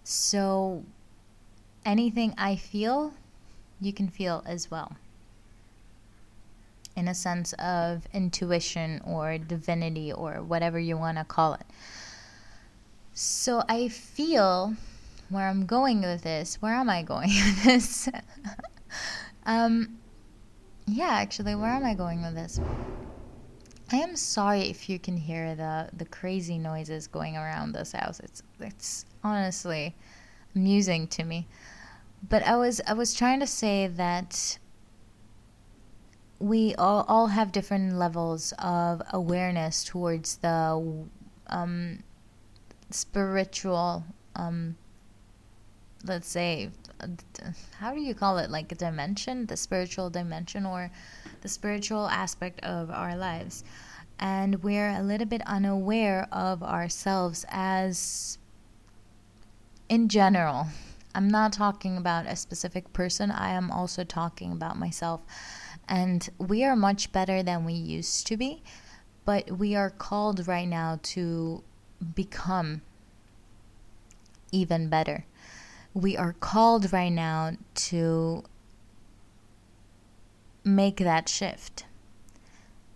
So, 0.05 0.85
anything 1.87 2.35
I 2.37 2.57
feel, 2.57 3.15
you 3.81 3.95
can 3.95 4.09
feel 4.09 4.43
as 4.47 4.71
well 4.71 4.97
in 6.97 7.09
a 7.09 7.15
sense 7.15 7.53
of 7.55 8.07
intuition 8.13 9.01
or 9.05 9.39
divinity 9.39 10.13
or 10.13 10.43
whatever 10.43 10.79
you 10.79 10.99
want 10.99 11.17
to 11.17 11.25
call 11.25 11.55
it. 11.55 11.67
So 13.15 13.63
I 13.69 13.89
feel 13.89 14.75
where 15.29 15.49
I'm 15.49 15.65
going 15.65 16.01
with 16.01 16.23
this. 16.23 16.57
Where 16.61 16.75
am 16.75 16.91
I 16.91 17.03
going 17.03 17.29
with 17.47 17.65
this? 17.65 18.09
um, 19.47 19.99
yeah, 20.89 21.11
actually, 21.11 21.55
where 21.55 21.71
am 21.71 21.85
I 21.85 21.95
going 21.95 22.23
with 22.23 22.35
this? 22.35 22.61
I 23.91 23.97
am 23.97 24.17
sorry 24.17 24.63
if 24.63 24.89
you 24.89 24.99
can 24.99 25.17
hear 25.17 25.55
the 25.55 25.89
the 25.97 26.05
crazy 26.05 26.59
noises 26.59 27.07
going 27.07 27.37
around 27.37 27.73
this 27.73 27.93
house. 27.93 28.21
It's 28.21 28.43
it's 28.61 29.07
honestly 29.25 29.95
amusing 30.55 31.07
to 31.09 31.25
me. 31.25 31.47
But 32.29 32.43
I 32.43 32.57
was 32.57 32.81
I 32.87 32.93
was 32.93 33.15
trying 33.15 33.41
to 33.41 33.47
say 33.47 33.87
that 33.87 34.59
we 36.39 36.75
all, 36.77 37.05
all 37.09 37.29
have 37.29 37.51
different 37.51 37.95
levels 37.95 38.53
of 38.59 39.03
awareness 39.13 39.83
towards 39.83 40.37
the 40.37 41.07
um, 41.49 42.03
spiritual, 42.91 44.05
um, 44.37 44.77
let's 46.05 46.29
say, 46.29 46.71
how 47.79 47.95
do 47.95 48.01
you 48.01 48.15
call 48.15 48.39
it? 48.39 48.51
Like 48.51 48.73
a 48.73 48.75
dimension, 48.75 49.47
the 49.47 49.57
spiritual 49.57 50.11
dimension, 50.11 50.67
or 50.67 50.91
the 51.43 51.49
spiritual 51.49 52.09
aspect 52.09 52.61
of 52.65 52.91
our 52.91 53.17
lives. 53.17 53.65
And 54.19 54.63
we're 54.63 54.91
a 54.91 55.03
little 55.03 55.27
bit 55.27 55.43
unaware 55.47 56.27
of 56.33 56.63
ourselves 56.63 57.45
as 57.49 58.39
in 59.89 60.09
general. 60.09 60.67
I'm 61.15 61.29
not 61.29 61.53
talking 61.53 61.97
about 61.97 62.27
a 62.27 62.37
specific 62.37 62.93
person, 62.93 63.31
I 63.31 63.51
am 63.51 63.71
also 63.71 64.05
talking 64.05 64.53
about 64.53 64.79
myself 64.79 65.23
and 65.89 66.29
we 66.39 66.65
are 66.65 66.77
much 66.77 67.11
better 67.13 67.43
than 67.43 67.65
we 67.65 67.73
used 67.73 68.27
to 68.27 68.37
be, 68.37 68.63
but 69.25 69.51
we 69.59 69.75
are 69.75 69.91
called 69.91 70.47
right 70.47 70.69
now 70.69 71.01
to 71.03 71.63
become 72.15 72.83
even 74.53 74.89
better. 74.89 75.25
We 75.99 76.17
are 76.17 76.33
called 76.33 76.93
right 76.93 77.09
now 77.09 77.55
to 77.89 78.45
make 80.63 80.99
that 80.99 81.29
shift. 81.29 81.87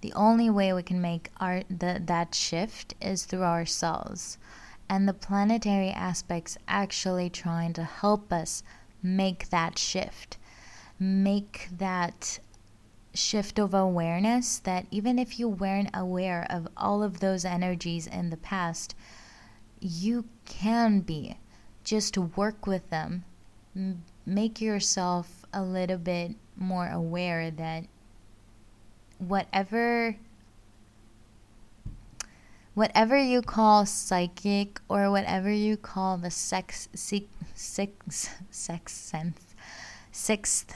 The 0.03 0.13
only 0.13 0.49
way 0.49 0.73
we 0.73 0.85
can 0.85 1.01
make 1.01 1.31
our 1.41 1.65
the, 1.69 2.01
that 2.05 2.33
shift 2.33 2.95
is 3.01 3.25
through 3.25 3.43
ourselves. 3.43 4.39
And 4.89 5.09
the 5.09 5.15
planetary 5.15 5.91
aspects 5.91 6.57
actually 6.69 7.29
trying 7.29 7.73
to 7.73 7.83
help 7.83 8.33
us 8.33 8.63
make 9.03 9.49
that 9.49 9.81
shift. 9.81 10.39
Make 11.01 11.71
that 11.77 12.39
shift 13.15 13.59
of 13.59 13.75
awareness 13.75 14.61
that 14.61 14.87
even 14.93 15.19
if 15.19 15.41
you 15.41 15.49
weren't 15.49 15.91
aware 15.93 16.47
of 16.49 16.69
all 16.77 17.03
of 17.03 17.19
those 17.19 17.45
energies 17.45 18.07
in 18.07 18.31
the 18.31 18.37
past, 18.37 18.95
you 19.81 20.27
can 20.45 21.01
be. 21.01 21.37
Just 21.85 22.17
work 22.17 22.67
with 22.67 22.89
them. 22.91 23.25
make 24.27 24.61
yourself 24.61 25.45
a 25.53 25.63
little 25.63 25.99
bit 25.99 26.33
more 26.57 26.89
aware 26.89 27.51
that 27.51 27.85
whatever 29.19 30.17
whatever 32.75 33.17
you 33.17 33.43
call 33.43 33.85
psychic 33.85 34.81
or 34.89 35.11
whatever 35.11 35.51
you 35.51 35.77
call 35.77 36.17
the 36.17 36.31
sex 36.31 36.89
six 36.95 37.27
sex 38.51 38.93
sense 38.93 39.55
sixth 40.11 40.75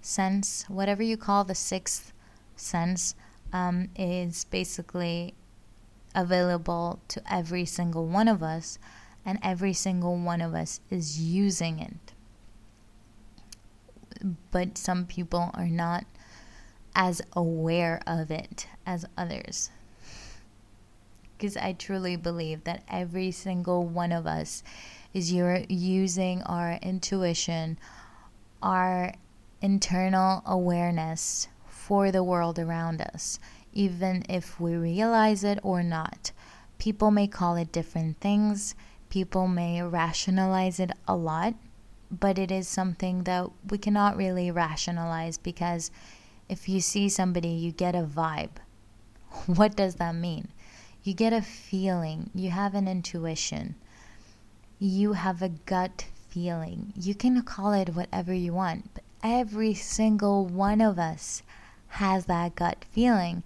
sense 0.00 0.64
whatever 0.68 1.02
you 1.02 1.16
call 1.16 1.44
the 1.44 1.54
sixth 1.54 2.12
sense 2.56 3.14
um, 3.52 3.88
is 3.96 4.44
basically 4.44 5.34
available 6.14 7.00
to 7.08 7.22
every 7.32 7.64
single 7.64 8.06
one 8.06 8.28
of 8.28 8.42
us 8.42 8.78
and 9.26 9.38
every 9.42 9.74
single 9.74 10.16
one 10.16 10.40
of 10.40 10.54
us 10.54 10.80
is 10.88 11.20
using 11.20 11.78
it 11.78 12.14
but 14.50 14.78
some 14.78 15.04
people 15.04 15.50
are 15.54 15.68
not 15.68 16.04
as 16.94 17.20
aware 17.34 18.00
of 18.06 18.30
it 18.30 18.66
as 18.86 19.04
others. 19.16 19.70
Because 21.36 21.56
I 21.56 21.74
truly 21.74 22.16
believe 22.16 22.64
that 22.64 22.82
every 22.88 23.30
single 23.30 23.84
one 23.84 24.12
of 24.12 24.26
us 24.26 24.62
is 25.12 25.30
using 25.32 26.42
our 26.44 26.78
intuition, 26.82 27.78
our 28.62 29.12
internal 29.60 30.42
awareness 30.46 31.48
for 31.66 32.10
the 32.10 32.24
world 32.24 32.58
around 32.58 33.02
us, 33.02 33.38
even 33.74 34.24
if 34.28 34.58
we 34.58 34.74
realize 34.74 35.44
it 35.44 35.58
or 35.62 35.82
not. 35.82 36.32
People 36.78 37.10
may 37.10 37.26
call 37.26 37.56
it 37.56 37.72
different 37.72 38.18
things, 38.20 38.74
people 39.08 39.48
may 39.48 39.82
rationalize 39.82 40.80
it 40.80 40.90
a 41.06 41.16
lot, 41.16 41.54
but 42.10 42.38
it 42.38 42.50
is 42.50 42.68
something 42.68 43.24
that 43.24 43.50
we 43.70 43.78
cannot 43.78 44.16
really 44.16 44.50
rationalize 44.50 45.38
because 45.38 45.90
if 46.48 46.68
you 46.68 46.80
see 46.80 47.08
somebody, 47.08 47.48
you 47.48 47.72
get 47.72 47.94
a 47.94 48.02
vibe. 48.02 48.56
What 49.46 49.76
does 49.76 49.96
that 49.96 50.14
mean? 50.14 50.48
You 51.02 51.14
get 51.14 51.32
a 51.32 51.42
feeling, 51.42 52.30
you 52.34 52.50
have 52.50 52.74
an 52.74 52.88
intuition, 52.88 53.76
you 54.78 55.12
have 55.12 55.42
a 55.42 55.48
gut 55.48 56.06
feeling. 56.28 56.92
You 56.96 57.14
can 57.14 57.42
call 57.42 57.72
it 57.72 57.94
whatever 57.94 58.34
you 58.34 58.52
want, 58.52 58.92
but 58.94 59.04
every 59.22 59.74
single 59.74 60.46
one 60.46 60.80
of 60.80 60.98
us 60.98 61.42
has 61.88 62.26
that 62.26 62.54
gut 62.54 62.84
feeling. 62.90 63.42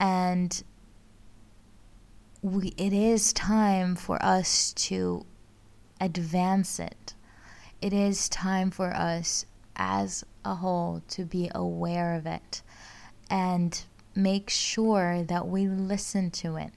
And 0.00 0.62
we, 2.42 2.68
it 2.76 2.92
is 2.92 3.32
time 3.32 3.96
for 3.96 4.22
us 4.24 4.72
to 4.74 5.26
advance 6.00 6.78
it. 6.78 7.14
It 7.80 7.92
is 7.92 8.28
time 8.28 8.70
for 8.70 8.94
us 8.94 9.44
as 9.76 10.24
a 10.44 10.56
whole 10.56 11.02
to 11.08 11.24
be 11.24 11.50
aware 11.54 12.14
of 12.14 12.26
it 12.26 12.62
and 13.30 13.84
make 14.14 14.50
sure 14.50 15.22
that 15.24 15.48
we 15.48 15.66
listen 15.66 16.30
to 16.30 16.56
it. 16.56 16.72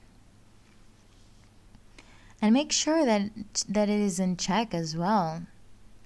And 2.40 2.52
make 2.52 2.72
sure 2.72 3.04
that 3.04 3.30
that 3.68 3.88
it 3.88 4.00
is 4.00 4.18
in 4.18 4.36
check 4.36 4.74
as 4.74 4.96
well. 4.96 5.42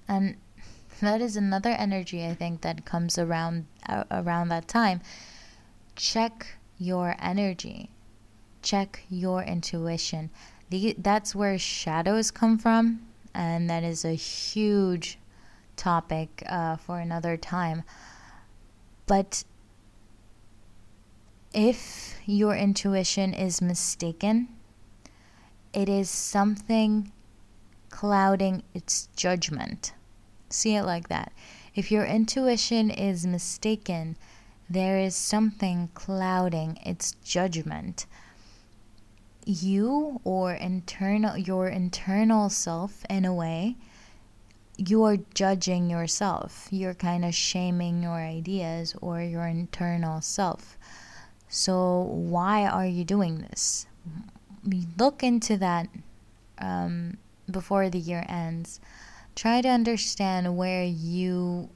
And 0.07 0.37
that 1.01 1.19
is 1.19 1.35
another 1.35 1.71
energy 1.71 2.25
i 2.25 2.33
think 2.33 2.61
that 2.61 2.85
comes 2.85 3.17
around 3.17 3.65
uh, 3.89 4.03
around 4.11 4.49
that 4.49 4.67
time. 4.67 5.01
Check 5.95 6.57
your 6.77 7.15
energy 7.19 7.89
check 8.69 9.01
your 9.09 9.41
intuition 9.43 10.29
the, 10.69 10.95
that's 10.97 11.33
where 11.33 11.57
shadows 11.57 12.31
come 12.31 12.57
from 12.57 13.07
and 13.33 13.69
that 13.69 13.83
is 13.83 14.03
a 14.03 14.13
huge 14.13 15.17
topic 15.75 16.43
uh, 16.47 16.75
for 16.75 16.99
another 16.99 17.37
time. 17.37 17.83
But 19.05 19.43
if 21.53 22.15
your 22.25 22.55
intuition 22.55 23.33
is 23.33 23.61
mistaken, 23.61 24.49
it 25.71 25.87
is 25.87 26.09
something 26.09 27.11
clouding 27.89 28.63
its 28.73 29.07
judgment. 29.15 29.93
See 30.49 30.75
it 30.75 30.83
like 30.83 31.07
that. 31.07 31.31
If 31.75 31.91
your 31.91 32.05
intuition 32.05 32.89
is 32.89 33.25
mistaken, 33.25 34.17
there 34.69 34.97
is 34.97 35.15
something 35.15 35.89
clouding 35.93 36.79
its 36.83 37.15
judgment. 37.23 38.07
You 39.49 40.19
or 40.23 40.53
internal 40.53 41.37
your 41.37 41.69
internal 41.69 42.49
self 42.49 43.05
in 43.09 43.23
a 43.23 43.33
way 43.33 43.77
you're 44.77 45.17
judging 45.33 45.89
yourself. 45.89 46.67
You're 46.69 46.93
kind 46.93 47.25
of 47.25 47.33
shaming 47.33 48.03
your 48.03 48.17
ideas 48.17 48.95
or 49.01 49.21
your 49.21 49.47
internal 49.47 50.21
self. 50.21 50.77
So, 51.49 52.01
why 52.11 52.67
are 52.67 52.85
you 52.85 53.03
doing 53.03 53.39
this? 53.39 53.87
Look 54.97 55.23
into 55.23 55.57
that 55.57 55.87
um, 56.59 57.17
before 57.49 57.89
the 57.89 57.99
year 57.99 58.25
ends. 58.29 58.79
Try 59.35 59.61
to 59.61 59.69
understand 59.69 60.57
where 60.57 60.83
you 60.83 61.69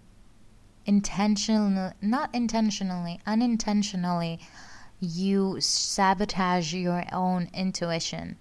intentionally, 0.86 1.94
not 2.02 2.34
intentionally, 2.34 3.20
unintentionally, 3.26 4.40
you 5.02 5.60
sabotage 5.60 6.74
your 6.74 7.04
own 7.12 7.50
intuition 7.54 8.38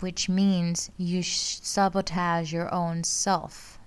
which 0.00 0.28
means 0.28 0.90
you 0.96 1.22
sabotage 1.22 2.52
your 2.52 2.72
own 2.72 3.02
self 3.02 3.78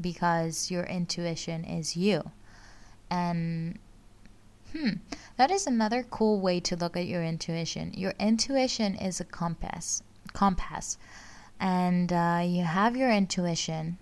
because 0.00 0.70
your 0.70 0.84
intuition 0.84 1.64
is 1.64 1.96
you. 1.96 2.30
And 3.10 3.78
hmm, 4.72 4.94
that 5.36 5.50
is 5.50 5.66
another 5.66 6.04
cool 6.04 6.40
way 6.40 6.60
to 6.60 6.76
look 6.76 6.96
at 6.96 7.06
your 7.06 7.24
intuition. 7.24 7.92
Your 7.94 8.14
intuition 8.18 8.94
is 8.94 9.20
a 9.20 9.24
compass, 9.24 10.02
compass, 10.32 10.98
and 11.58 12.12
uh, 12.12 12.42
you 12.44 12.64
have 12.64 12.96
your 12.96 13.10
intuition. 13.10 13.98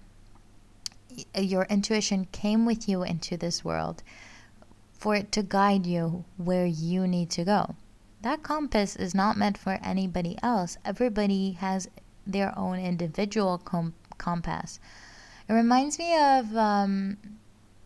Your 1.34 1.64
intuition 1.64 2.26
came 2.30 2.66
with 2.66 2.88
you 2.88 3.03
into 3.03 3.36
this 3.36 3.64
world 3.64 4.03
for 5.01 5.15
it 5.17 5.33
to 5.33 5.43
guide 5.43 5.87
you 5.87 6.25
where 6.37 6.67
you 6.67 7.07
need 7.07 7.31
to 7.31 7.45
go 7.45 7.75
that 8.23 8.43
compass 8.43 8.97
is 8.97 9.15
not 9.15 9.37
meant 9.37 9.57
for 9.57 9.79
anybody 9.83 10.37
else. 10.43 10.77
Everybody 10.85 11.53
has 11.53 11.89
their 12.27 12.57
own 12.59 12.79
individual 12.79 13.59
com- 13.59 13.95
compass. 14.19 14.79
It 15.49 15.55
reminds 15.55 15.99
me 15.99 16.17
of 16.19 16.55
um, 16.57 17.17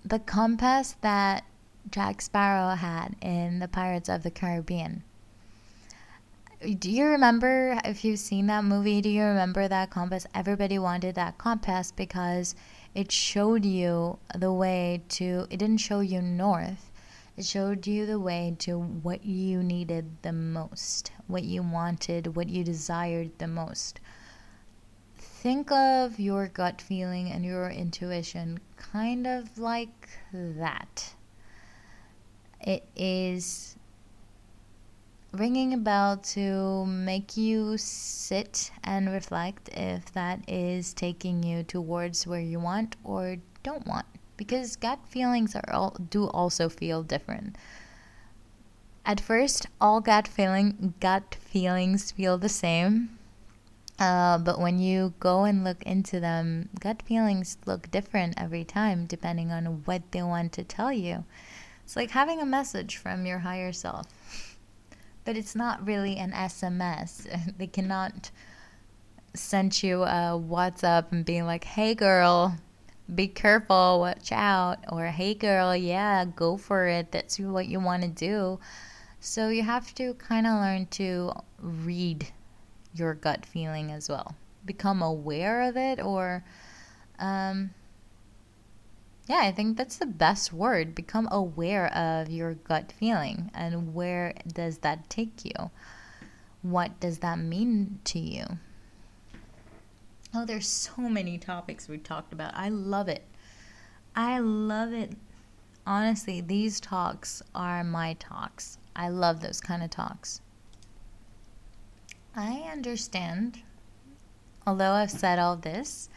the 0.04 0.18
compass 0.18 0.96
that 1.02 1.44
Jack 1.90 2.20
Sparrow 2.20 2.74
had 2.74 3.14
in 3.22 3.60
the 3.60 3.68
Pirates 3.68 4.08
of 4.08 4.22
the 4.22 4.30
Caribbean. 4.30 5.04
Do 6.78 6.90
you 6.90 7.04
remember, 7.04 7.78
if 7.84 8.04
you've 8.04 8.18
seen 8.18 8.46
that 8.46 8.64
movie, 8.64 9.00
do 9.00 9.10
you 9.10 9.22
remember 9.22 9.68
that 9.68 9.90
compass? 9.90 10.26
Everybody 10.34 10.78
wanted 10.78 11.14
that 11.14 11.38
compass 11.38 11.92
because 11.92 12.54
it 12.94 13.12
showed 13.12 13.64
you 13.64 14.18
the 14.34 14.52
way 14.52 15.02
to, 15.10 15.46
it 15.50 15.58
didn't 15.58 15.78
show 15.78 16.00
you 16.00 16.22
north, 16.22 16.90
it 17.36 17.44
showed 17.44 17.86
you 17.86 18.06
the 18.06 18.20
way 18.20 18.54
to 18.60 18.78
what 18.78 19.24
you 19.24 19.62
needed 19.62 20.22
the 20.22 20.32
most, 20.32 21.10
what 21.26 21.42
you 21.42 21.62
wanted, 21.62 22.36
what 22.36 22.48
you 22.48 22.62
desired 22.62 23.38
the 23.38 23.48
most. 23.48 23.98
Think 25.16 25.72
of 25.72 26.20
your 26.20 26.46
gut 26.46 26.80
feeling 26.80 27.30
and 27.30 27.44
your 27.44 27.68
intuition 27.70 28.60
kind 28.76 29.26
of 29.26 29.58
like 29.58 30.08
that. 30.32 31.14
It 32.60 32.88
is 32.96 33.76
ringing 35.32 35.74
a 35.74 35.78
bell 35.78 36.16
to 36.18 36.86
make 36.86 37.36
you 37.36 37.76
sit 37.76 38.70
and 38.84 39.10
reflect 39.10 39.68
if 39.70 40.12
that 40.12 40.48
is 40.48 40.94
taking 40.94 41.42
you 41.42 41.64
towards 41.64 42.26
where 42.26 42.40
you 42.40 42.60
want 42.60 42.94
or 43.02 43.36
don't 43.64 43.86
want 43.86 44.06
because 44.36 44.76
gut 44.76 45.00
feelings 45.06 45.54
are 45.54 45.72
all 45.72 45.96
do 46.10 46.26
also 46.28 46.68
feel 46.68 47.02
different. 47.02 47.56
At 49.06 49.20
first, 49.20 49.66
all 49.80 50.00
gut 50.00 50.26
feeling 50.26 50.94
gut 51.00 51.36
feelings 51.40 52.10
feel 52.10 52.38
the 52.38 52.48
same. 52.48 53.18
Uh, 53.98 54.38
but 54.38 54.58
when 54.58 54.78
you 54.78 55.14
go 55.20 55.44
and 55.44 55.62
look 55.62 55.82
into 55.84 56.18
them, 56.18 56.68
gut 56.80 57.02
feelings 57.02 57.58
look 57.64 57.90
different 57.90 58.34
every 58.36 58.64
time 58.64 59.06
depending 59.06 59.52
on 59.52 59.82
what 59.84 60.10
they 60.10 60.22
want 60.22 60.52
to 60.52 60.64
tell 60.64 60.92
you. 60.92 61.24
It's 61.84 61.96
like 61.96 62.10
having 62.10 62.40
a 62.40 62.46
message 62.46 62.96
from 62.96 63.26
your 63.26 63.40
higher 63.40 63.72
self. 63.72 64.06
But 65.24 65.36
it's 65.36 65.54
not 65.54 65.86
really 65.86 66.16
an 66.16 66.32
SMS. 66.32 67.28
they 67.58 67.66
cannot 67.66 68.30
send 69.34 69.82
you 69.82 70.02
a 70.02 70.38
WhatsApp 70.38 71.12
and 71.12 71.24
being 71.24 71.44
like, 71.44 71.64
hey 71.64 71.94
girl, 71.94 72.56
be 73.12 73.28
careful, 73.28 74.00
watch 74.00 74.32
out. 74.32 74.78
Or 74.90 75.06
hey 75.06 75.34
girl, 75.34 75.74
yeah, 75.76 76.24
go 76.24 76.56
for 76.56 76.86
it. 76.86 77.12
That's 77.12 77.38
what 77.38 77.66
you 77.66 77.80
want 77.80 78.02
to 78.02 78.08
do. 78.08 78.58
So 79.20 79.48
you 79.48 79.62
have 79.62 79.94
to 79.96 80.14
kind 80.14 80.46
of 80.46 80.60
learn 80.60 80.86
to 80.92 81.32
read 81.60 82.28
your 82.94 83.14
gut 83.14 83.44
feeling 83.44 83.90
as 83.90 84.08
well. 84.08 84.34
Become 84.64 85.02
aware 85.02 85.62
of 85.62 85.76
it 85.76 86.00
or 86.00 86.44
um, 87.18 87.70
yeah, 89.26 89.40
I 89.40 89.52
think 89.52 89.76
that's 89.76 89.96
the 89.96 90.06
best 90.06 90.52
word. 90.52 90.94
Become 90.94 91.28
aware 91.30 91.86
of 91.94 92.30
your 92.30 92.54
gut 92.54 92.92
feeling 92.92 93.50
and 93.54 93.94
where 93.94 94.34
does 94.46 94.78
that 94.78 95.08
take 95.08 95.44
you? 95.44 95.70
What 96.62 97.00
does 97.00 97.18
that 97.18 97.38
mean 97.38 98.00
to 98.04 98.18
you? 98.18 98.44
Oh, 100.36 100.44
there's 100.44 100.66
so 100.66 101.02
many 101.02 101.38
topics 101.38 101.88
we've 101.88 102.02
talked 102.02 102.32
about. 102.32 102.54
I 102.56 102.68
love 102.68 103.06
it. 103.06 103.22
I 104.16 104.40
love 104.40 104.92
it. 104.92 105.12
Honestly, 105.86 106.40
these 106.40 106.80
talks 106.80 107.40
are 107.54 107.84
my 107.84 108.14
talks. 108.14 108.78
I 108.96 109.10
love 109.10 109.40
those 109.40 109.60
kind 109.60 109.82
of 109.82 109.90
talks. 109.90 110.40
I 112.34 112.68
understand, 112.72 113.62
although 114.66 114.90
I've 114.90 115.10
said 115.10 115.38
all 115.38 115.54
this, 115.54 116.08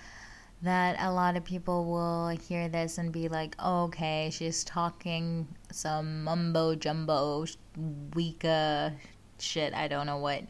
that 0.63 0.97
a 0.99 1.11
lot 1.11 1.37
of 1.37 1.43
people 1.43 1.85
will 1.85 2.29
hear 2.29 2.67
this 2.69 2.97
and 2.97 3.11
be 3.11 3.29
like, 3.29 3.55
okay, 3.63 4.29
she's 4.31 4.63
talking 4.63 5.47
some 5.71 6.23
mumbo 6.23 6.73
jumbo, 6.73 7.45
weeka 8.11 8.95
shit, 9.37 9.75
I 9.75 9.87
don't 9.87 10.07
know 10.07 10.17
what. 10.17 10.41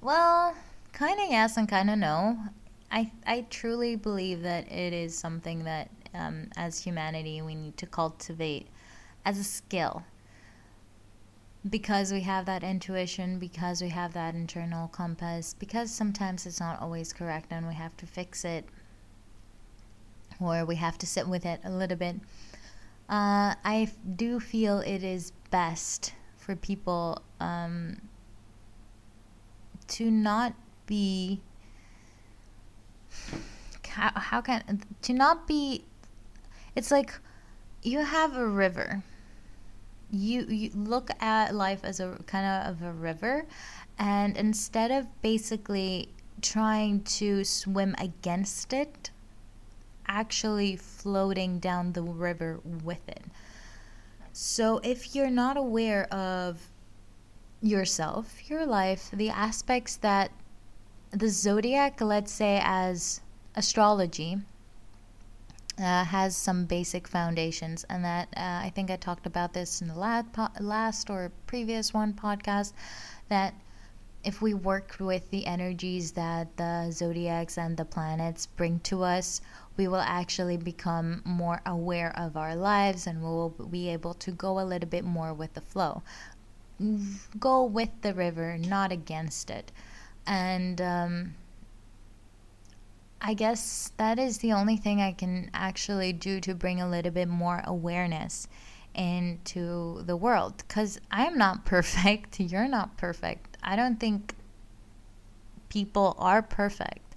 Well, 0.00 0.54
kind 0.94 1.18
of 1.20 1.26
yes 1.28 1.56
and 1.56 1.68
kind 1.68 1.90
of 1.90 1.98
no. 1.98 2.38
I, 2.90 3.10
I 3.26 3.46
truly 3.50 3.96
believe 3.96 4.42
that 4.42 4.70
it 4.70 4.92
is 4.92 5.18
something 5.18 5.64
that, 5.64 5.90
um, 6.14 6.48
as 6.56 6.78
humanity, 6.78 7.42
we 7.42 7.56
need 7.56 7.76
to 7.78 7.86
cultivate 7.86 8.68
as 9.24 9.38
a 9.38 9.44
skill. 9.44 10.04
Because 11.68 12.12
we 12.12 12.20
have 12.20 12.46
that 12.46 12.62
intuition, 12.62 13.38
because 13.38 13.82
we 13.82 13.88
have 13.88 14.12
that 14.12 14.34
internal 14.34 14.86
compass, 14.88 15.54
because 15.58 15.90
sometimes 15.90 16.46
it's 16.46 16.60
not 16.60 16.80
always 16.80 17.12
correct 17.12 17.48
and 17.50 17.66
we 17.66 17.74
have 17.74 17.96
to 17.96 18.06
fix 18.06 18.44
it 18.44 18.64
or 20.40 20.64
we 20.64 20.76
have 20.76 20.98
to 20.98 21.06
sit 21.06 21.26
with 21.26 21.44
it 21.46 21.60
a 21.64 21.70
little 21.70 21.96
bit. 21.96 22.16
Uh, 23.08 23.54
I 23.64 23.90
do 24.16 24.38
feel 24.40 24.80
it 24.80 25.02
is 25.02 25.32
best 25.50 26.12
for 26.36 26.54
people 26.54 27.22
um, 27.40 28.00
to 29.88 30.10
not 30.10 30.54
be 30.86 31.40
how, 33.88 34.10
how 34.14 34.40
can 34.40 34.82
to 35.02 35.12
not 35.12 35.46
be 35.46 35.84
it's 36.74 36.90
like 36.90 37.18
you 37.82 38.00
have 38.00 38.36
a 38.36 38.46
river 38.46 39.02
you 40.10 40.44
you 40.46 40.70
look 40.74 41.10
at 41.20 41.54
life 41.54 41.80
as 41.84 42.00
a 42.00 42.18
kind 42.26 42.46
of, 42.46 42.74
of 42.74 42.82
a 42.82 42.92
river 42.92 43.46
and 43.98 44.36
instead 44.36 44.90
of 44.90 45.06
basically 45.22 46.08
trying 46.42 47.02
to 47.02 47.44
swim 47.44 47.94
against 47.98 48.72
it 48.72 49.10
actually 50.06 50.76
floating 50.76 51.58
down 51.58 51.92
the 51.92 52.02
river 52.02 52.60
with 52.82 53.08
it. 53.08 53.22
So 54.32 54.80
if 54.82 55.14
you're 55.14 55.30
not 55.30 55.56
aware 55.56 56.12
of 56.12 56.60
yourself, 57.62 58.50
your 58.50 58.66
life, 58.66 59.10
the 59.12 59.30
aspects 59.30 59.96
that 59.96 60.30
the 61.14 61.28
zodiac, 61.28 62.00
let's 62.00 62.32
say 62.32 62.60
as 62.62 63.20
astrology, 63.54 64.38
uh, 65.78 66.04
has 66.04 66.36
some 66.36 66.64
basic 66.64 67.06
foundations, 67.06 67.84
and 67.84 68.04
that 68.04 68.28
uh, 68.36 68.60
I 68.62 68.72
think 68.74 68.90
I 68.90 68.96
talked 68.96 69.26
about 69.26 69.52
this 69.52 69.80
in 69.80 69.88
the 69.88 69.98
last, 69.98 70.32
po- 70.32 70.48
last 70.60 71.10
or 71.10 71.30
previous 71.46 71.94
one 71.94 72.12
podcast. 72.12 72.72
That 73.28 73.54
if 74.24 74.42
we 74.42 74.54
work 74.54 74.96
with 74.98 75.30
the 75.30 75.46
energies 75.46 76.12
that 76.12 76.56
the 76.56 76.90
zodiacs 76.90 77.58
and 77.58 77.76
the 77.76 77.84
planets 77.84 78.46
bring 78.46 78.80
to 78.80 79.02
us, 79.02 79.40
we 79.76 79.86
will 79.86 80.00
actually 80.00 80.56
become 80.56 81.22
more 81.24 81.60
aware 81.66 82.16
of 82.18 82.36
our 82.36 82.56
lives 82.56 83.06
and 83.06 83.22
we'll 83.22 83.50
be 83.50 83.88
able 83.90 84.14
to 84.14 84.30
go 84.30 84.58
a 84.58 84.64
little 84.64 84.88
bit 84.88 85.04
more 85.04 85.34
with 85.34 85.52
the 85.54 85.60
flow. 85.60 86.02
Go 87.38 87.64
with 87.64 87.90
the 88.00 88.14
river, 88.14 88.56
not 88.58 88.90
against 88.92 89.50
it. 89.50 89.70
And 90.26 90.80
um, 90.80 91.34
I 93.20 93.34
guess 93.34 93.92
that 93.96 94.18
is 94.18 94.38
the 94.38 94.52
only 94.52 94.76
thing 94.76 95.00
I 95.00 95.12
can 95.12 95.50
actually 95.54 96.12
do 96.12 96.40
to 96.40 96.54
bring 96.54 96.80
a 96.80 96.88
little 96.88 97.12
bit 97.12 97.28
more 97.28 97.62
awareness 97.64 98.48
into 98.94 100.02
the 100.02 100.16
world 100.16 100.58
because 100.58 101.00
I'm 101.10 101.36
not 101.36 101.64
perfect. 101.74 102.40
You're 102.40 102.68
not 102.68 102.96
perfect. 102.96 103.56
I 103.62 103.76
don't 103.76 103.98
think 103.98 104.34
people 105.68 106.14
are 106.18 106.42
perfect. 106.42 107.16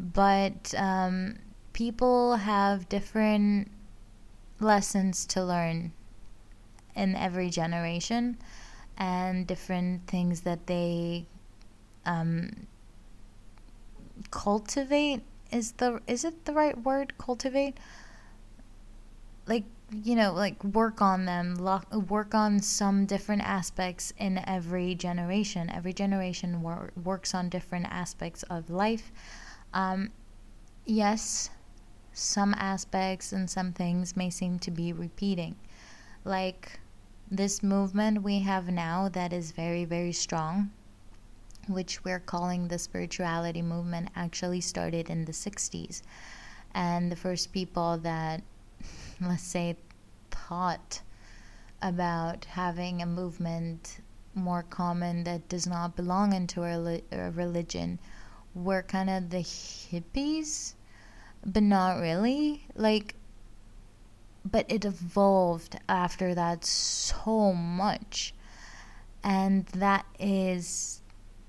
But 0.00 0.74
um, 0.76 1.36
people 1.72 2.36
have 2.36 2.88
different 2.88 3.70
lessons 4.60 5.24
to 5.26 5.44
learn 5.44 5.92
in 6.94 7.14
every 7.14 7.48
generation 7.48 8.38
and 8.96 9.46
different 9.46 10.06
things 10.06 10.40
that 10.42 10.66
they 10.66 11.26
um, 12.08 12.66
cultivate 14.30 15.22
is 15.50 15.72
the 15.72 16.00
is 16.06 16.24
it 16.24 16.44
the 16.44 16.52
right 16.52 16.76
word? 16.82 17.16
Cultivate? 17.18 17.78
Like 19.46 19.64
you 19.90 20.14
know 20.16 20.32
like 20.32 20.62
work 20.64 21.00
on 21.00 21.24
them 21.24 21.56
work 22.08 22.34
on 22.34 22.60
some 22.60 23.06
different 23.06 23.42
aspects 23.42 24.12
in 24.18 24.38
every 24.46 24.94
generation. 24.94 25.70
Every 25.70 25.92
generation 25.92 26.62
wor- 26.62 26.92
works 27.02 27.34
on 27.34 27.48
different 27.48 27.86
aspects 27.90 28.42
of 28.44 28.70
life. 28.70 29.12
Um, 29.72 30.10
yes 30.84 31.50
some 32.18 32.54
aspects 32.58 33.32
and 33.32 33.48
some 33.48 33.72
things 33.72 34.16
may 34.16 34.30
seem 34.30 34.58
to 34.58 34.70
be 34.70 34.92
repeating. 34.92 35.54
Like 36.24 36.80
this 37.30 37.62
movement 37.62 38.22
we 38.22 38.40
have 38.40 38.68
now 38.68 39.08
that 39.10 39.32
is 39.32 39.52
very, 39.52 39.84
very 39.84 40.12
strong, 40.12 40.70
which 41.68 42.04
we're 42.04 42.20
calling 42.20 42.68
the 42.68 42.78
spirituality 42.78 43.62
movement, 43.62 44.10
actually 44.16 44.60
started 44.60 45.10
in 45.10 45.24
the 45.24 45.32
60s. 45.32 46.02
And 46.74 47.10
the 47.10 47.16
first 47.16 47.52
people 47.52 47.98
that, 47.98 48.42
let's 49.20 49.42
say, 49.42 49.76
thought 50.30 51.00
about 51.82 52.44
having 52.44 53.02
a 53.02 53.06
movement 53.06 54.00
more 54.34 54.62
common 54.62 55.24
that 55.24 55.48
does 55.48 55.66
not 55.66 55.96
belong 55.96 56.32
into 56.32 56.62
a, 56.62 57.02
a 57.12 57.30
religion 57.32 57.98
were 58.54 58.82
kind 58.82 59.10
of 59.10 59.30
the 59.30 59.38
hippies 59.38 60.74
but 61.44 61.62
not 61.62 62.00
really. 62.00 62.66
Like, 62.74 63.14
but 64.44 64.66
it 64.68 64.84
evolved 64.84 65.78
after 65.88 66.34
that 66.34 66.64
so 66.64 67.52
much. 67.52 68.34
And 69.22 69.66
that 69.66 70.06
is 70.18 71.02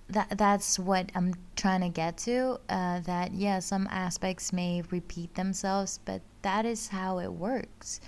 that 0.10 0.38
that's 0.38 0.80
what 0.80 1.12
I'm 1.16 1.34
trying 1.56 1.82
to 1.82 1.90
get 1.90 2.18
to. 2.20 2.60
Uh, 2.70 3.00
that 3.02 3.34
yeah, 3.34 3.60
some 3.60 3.88
aspects 3.92 4.52
may 4.52 4.82
repeat 4.90 5.36
themselves, 5.36 6.00
but 6.06 6.22
that 6.42 6.66
is 6.66 6.88
how 6.88 7.20
it 7.20 7.32
works. 7.32 8.02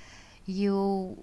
You 0.46 1.18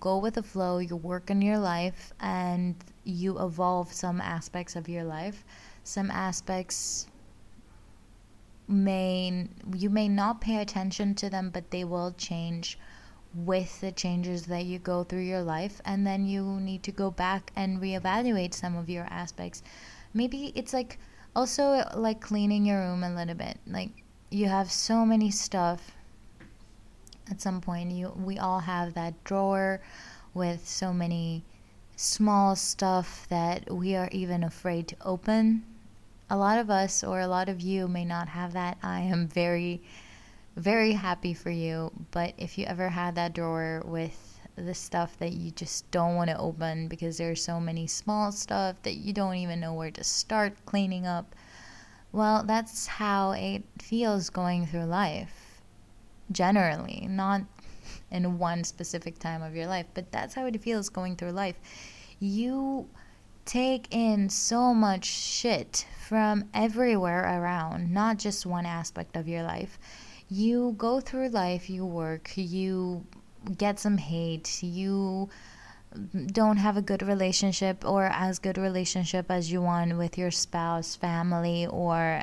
go 0.00 0.18
with 0.18 0.34
the 0.34 0.42
flow, 0.42 0.78
you 0.78 0.96
work 0.96 1.30
in 1.30 1.42
your 1.42 1.58
life, 1.58 2.12
and 2.20 2.76
you 3.04 3.38
evolve 3.40 3.92
some 3.92 4.20
aspects 4.20 4.76
of 4.76 4.88
your 4.88 5.04
life. 5.04 5.44
Some 5.82 6.10
aspects 6.10 7.06
may 8.70 9.48
you 9.74 9.90
may 9.90 10.08
not 10.08 10.40
pay 10.40 10.58
attention 10.62 11.12
to 11.12 11.28
them 11.28 11.50
but 11.50 11.72
they 11.72 11.82
will 11.82 12.12
change 12.12 12.78
with 13.34 13.80
the 13.80 13.90
changes 13.90 14.46
that 14.46 14.64
you 14.64 14.78
go 14.78 15.02
through 15.02 15.20
your 15.22 15.42
life 15.42 15.80
and 15.84 16.06
then 16.06 16.24
you 16.24 16.44
need 16.60 16.82
to 16.82 16.92
go 16.92 17.10
back 17.10 17.50
and 17.56 17.80
reevaluate 17.80 18.54
some 18.54 18.76
of 18.76 18.88
your 18.88 19.04
aspects 19.10 19.62
maybe 20.14 20.52
it's 20.54 20.72
like 20.72 20.98
also 21.34 21.82
like 21.94 22.20
cleaning 22.20 22.64
your 22.64 22.78
room 22.78 23.02
a 23.04 23.14
little 23.14 23.34
bit 23.34 23.58
like 23.66 23.90
you 24.30 24.46
have 24.46 24.70
so 24.70 25.04
many 25.04 25.30
stuff 25.30 25.92
at 27.30 27.40
some 27.40 27.60
point 27.60 27.90
you 27.92 28.12
we 28.16 28.38
all 28.38 28.60
have 28.60 28.94
that 28.94 29.12
drawer 29.24 29.80
with 30.34 30.66
so 30.66 30.92
many 30.92 31.42
small 31.96 32.56
stuff 32.56 33.26
that 33.28 33.70
we 33.70 33.94
are 33.94 34.08
even 34.12 34.42
afraid 34.42 34.88
to 34.88 34.96
open 35.04 35.62
a 36.30 36.36
lot 36.36 36.58
of 36.58 36.70
us 36.70 37.02
or 37.02 37.20
a 37.20 37.26
lot 37.26 37.48
of 37.48 37.60
you 37.60 37.88
may 37.88 38.04
not 38.04 38.28
have 38.28 38.52
that. 38.52 38.78
I 38.82 39.00
am 39.00 39.26
very, 39.26 39.82
very 40.56 40.92
happy 40.92 41.34
for 41.34 41.50
you. 41.50 41.90
But 42.12 42.34
if 42.38 42.56
you 42.56 42.64
ever 42.66 42.88
had 42.88 43.16
that 43.16 43.34
drawer 43.34 43.82
with 43.84 44.29
the 44.56 44.74
stuff 44.74 45.18
that 45.18 45.32
you 45.32 45.50
just 45.50 45.90
don't 45.90 46.16
want 46.16 46.30
to 46.30 46.38
open 46.38 46.88
because 46.88 47.18
there's 47.18 47.42
so 47.42 47.60
many 47.60 47.86
small 47.86 48.32
stuff 48.32 48.76
that 48.82 48.94
you 48.94 49.12
don't 49.12 49.36
even 49.36 49.60
know 49.60 49.74
where 49.74 49.90
to 49.90 50.04
start 50.04 50.52
cleaning 50.66 51.06
up. 51.06 51.34
Well, 52.12 52.42
that's 52.44 52.86
how 52.86 53.32
it 53.32 53.62
feels 53.80 54.30
going 54.30 54.66
through 54.66 54.84
life. 54.84 55.60
Generally, 56.32 57.06
not 57.08 57.42
in 58.10 58.38
one 58.38 58.64
specific 58.64 59.18
time 59.18 59.42
of 59.42 59.54
your 59.54 59.66
life, 59.66 59.86
but 59.94 60.10
that's 60.12 60.34
how 60.34 60.46
it 60.46 60.60
feels 60.60 60.88
going 60.88 61.16
through 61.16 61.32
life. 61.32 61.56
You 62.18 62.88
take 63.44 63.88
in 63.90 64.28
so 64.28 64.74
much 64.74 65.04
shit 65.04 65.86
from 66.06 66.44
everywhere 66.54 67.24
around, 67.40 67.90
not 67.92 68.18
just 68.18 68.46
one 68.46 68.66
aspect 68.66 69.16
of 69.16 69.26
your 69.26 69.42
life. 69.42 69.78
You 70.28 70.74
go 70.78 71.00
through 71.00 71.30
life, 71.30 71.68
you 71.68 71.84
work, 71.84 72.30
you 72.36 73.04
get 73.56 73.78
some 73.78 73.98
hate, 73.98 74.62
you 74.62 75.28
don't 76.32 76.58
have 76.58 76.76
a 76.76 76.82
good 76.82 77.02
relationship 77.02 77.84
or 77.84 78.04
as 78.04 78.38
good 78.38 78.56
relationship 78.56 79.30
as 79.30 79.50
you 79.50 79.60
want 79.60 79.96
with 79.98 80.16
your 80.16 80.30
spouse, 80.30 80.94
family, 80.94 81.66
or 81.66 82.22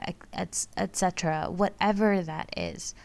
etc. 0.78 1.48
Whatever 1.50 2.22
that 2.22 2.50
is. 2.56 2.96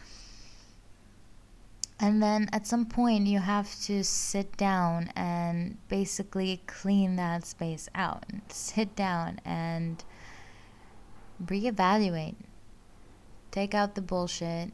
And 1.99 2.23
then 2.23 2.49
at 2.53 2.67
some 2.67 2.87
point, 2.87 3.29
you 3.29 3.39
have 3.39 3.81
to 3.83 4.03
sit 4.03 4.57
down 4.57 5.11
and 5.15 5.79
basically 5.89 6.61
clean 6.67 7.15
that 7.17 7.47
space 7.47 7.89
out. 7.95 8.25
Sit 8.49 8.97
down 8.97 9.41
and 9.45 10.03
reevaluate. 11.45 12.35
Take 13.53 13.75
out 13.75 13.95
the 13.95 14.03
bullshit. 14.03 14.73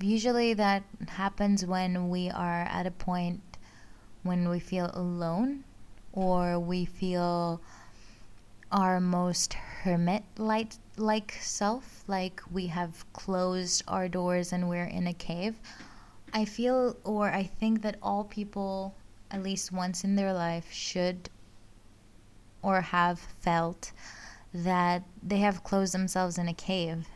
Usually, 0.00 0.52
that 0.54 0.82
happens 1.08 1.64
when 1.64 2.10
we 2.10 2.30
are 2.30 2.62
at 2.62 2.86
a 2.86 2.90
point 2.90 3.40
when 4.22 4.48
we 4.48 4.58
feel 4.58 4.90
alone 4.92 5.64
or 6.12 6.58
we 6.58 6.84
feel 6.84 7.60
our 8.72 9.00
most 9.00 9.54
hermit 9.54 10.24
like 10.36 11.32
self, 11.40 12.04
like 12.08 12.42
we 12.50 12.66
have 12.66 13.10
closed 13.12 13.84
our 13.86 14.08
doors 14.08 14.52
and 14.52 14.68
we're 14.68 14.84
in 14.84 15.06
a 15.06 15.14
cave. 15.14 15.54
I 16.32 16.44
feel 16.44 16.96
or 17.04 17.30
I 17.30 17.44
think 17.44 17.82
that 17.82 17.96
all 18.02 18.24
people, 18.24 18.94
at 19.30 19.42
least 19.42 19.72
once 19.72 20.04
in 20.04 20.16
their 20.16 20.32
life, 20.32 20.70
should 20.72 21.30
or 22.62 22.80
have 22.80 23.18
felt 23.18 23.92
that 24.52 25.04
they 25.22 25.38
have 25.38 25.64
closed 25.64 25.94
themselves 25.94 26.36
in 26.36 26.48
a 26.48 26.54
cave. 26.54 27.06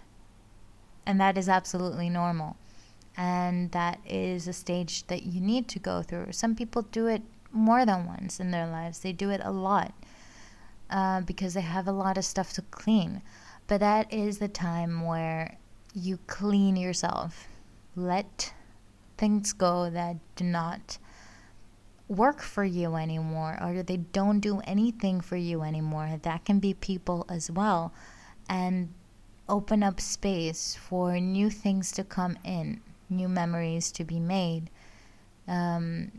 And 1.05 1.20
that 1.20 1.37
is 1.37 1.49
absolutely 1.49 2.09
normal. 2.09 2.57
And 3.16 3.70
that 3.72 4.00
is 4.06 4.48
a 4.48 4.52
stage 4.52 5.06
that 5.08 5.24
you 5.24 5.40
need 5.40 5.68
to 5.68 5.78
go 5.78 6.02
through. 6.02 6.32
Some 6.32 6.54
people 6.54 6.82
do 6.82 7.06
it 7.06 7.22
more 7.52 7.84
than 7.84 8.06
once 8.06 8.40
in 8.40 8.50
their 8.50 8.66
lives, 8.66 9.00
they 9.00 9.12
do 9.12 9.30
it 9.30 9.40
a 9.42 9.50
lot 9.50 9.92
uh, 10.88 11.20
because 11.22 11.54
they 11.54 11.61
have 11.61 11.88
a 11.88 11.92
lot 11.92 12.16
of 12.16 12.24
stuff 12.24 12.52
to 12.54 12.62
clean. 12.62 13.22
But 13.66 13.80
that 13.80 14.12
is 14.12 14.38
the 14.38 14.48
time 14.48 15.04
where 15.04 15.56
you 15.94 16.18
clean 16.26 16.76
yourself. 16.76 17.48
Let 17.96 18.52
things 19.18 19.52
go 19.52 19.90
that 19.90 20.16
do 20.36 20.44
not 20.44 20.98
work 22.08 22.40
for 22.40 22.64
you 22.64 22.96
anymore 22.96 23.56
or 23.62 23.82
they 23.82 23.98
don't 23.98 24.40
do 24.40 24.61
anything 24.64 25.20
for 25.20 25.36
you 25.36 25.62
anymore. 25.62 26.18
That 26.22 26.44
can 26.44 26.58
be 26.58 26.74
people 26.74 27.26
as 27.28 27.50
well. 27.50 27.92
And 28.48 28.92
open 29.48 29.82
up 29.82 30.00
space 30.00 30.76
for 30.76 31.18
new 31.18 31.50
things 31.50 31.90
to 31.92 32.04
come 32.04 32.38
in, 32.44 32.80
new 33.11 33.28
memories 33.28 33.92
to 33.92 34.04
be 34.04 34.20
made, 34.20 34.70
um, 35.48 36.11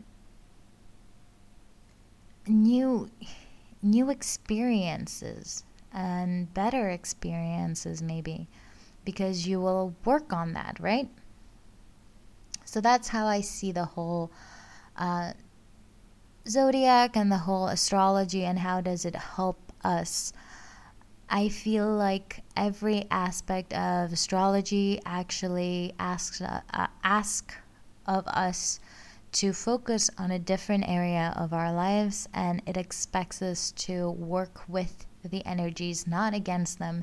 new 2.46 3.10
new 3.82 4.10
experiences 4.10 5.64
and 5.92 6.52
better 6.54 6.88
experiences, 6.88 8.02
maybe, 8.02 8.48
because 9.04 9.46
you 9.46 9.60
will 9.60 9.94
work 10.04 10.32
on 10.32 10.52
that, 10.52 10.78
right? 10.80 11.08
So 12.64 12.80
that's 12.80 13.08
how 13.08 13.26
I 13.26 13.40
see 13.40 13.72
the 13.72 13.84
whole 13.84 14.30
uh, 14.96 15.32
zodiac 16.48 17.16
and 17.16 17.30
the 17.30 17.38
whole 17.38 17.66
astrology 17.66 18.44
and 18.44 18.58
how 18.58 18.80
does 18.80 19.04
it 19.04 19.14
help 19.14 19.58
us. 19.84 20.32
I 21.34 21.48
feel 21.48 21.90
like 21.90 22.42
every 22.58 23.06
aspect 23.10 23.72
of 23.72 24.12
astrology 24.12 25.00
actually 25.06 25.94
asks 25.98 26.42
uh, 26.42 26.60
ask 27.02 27.54
of 28.06 28.28
us 28.28 28.80
to 29.40 29.54
focus 29.54 30.10
on 30.18 30.30
a 30.30 30.38
different 30.38 30.86
area 30.86 31.32
of 31.34 31.54
our 31.54 31.72
lives 31.72 32.28
and 32.34 32.60
it 32.66 32.76
expects 32.76 33.40
us 33.40 33.70
to 33.88 34.10
work 34.10 34.60
with 34.68 35.06
the 35.24 35.42
energies, 35.46 36.06
not 36.06 36.34
against 36.34 36.78
them, 36.78 37.02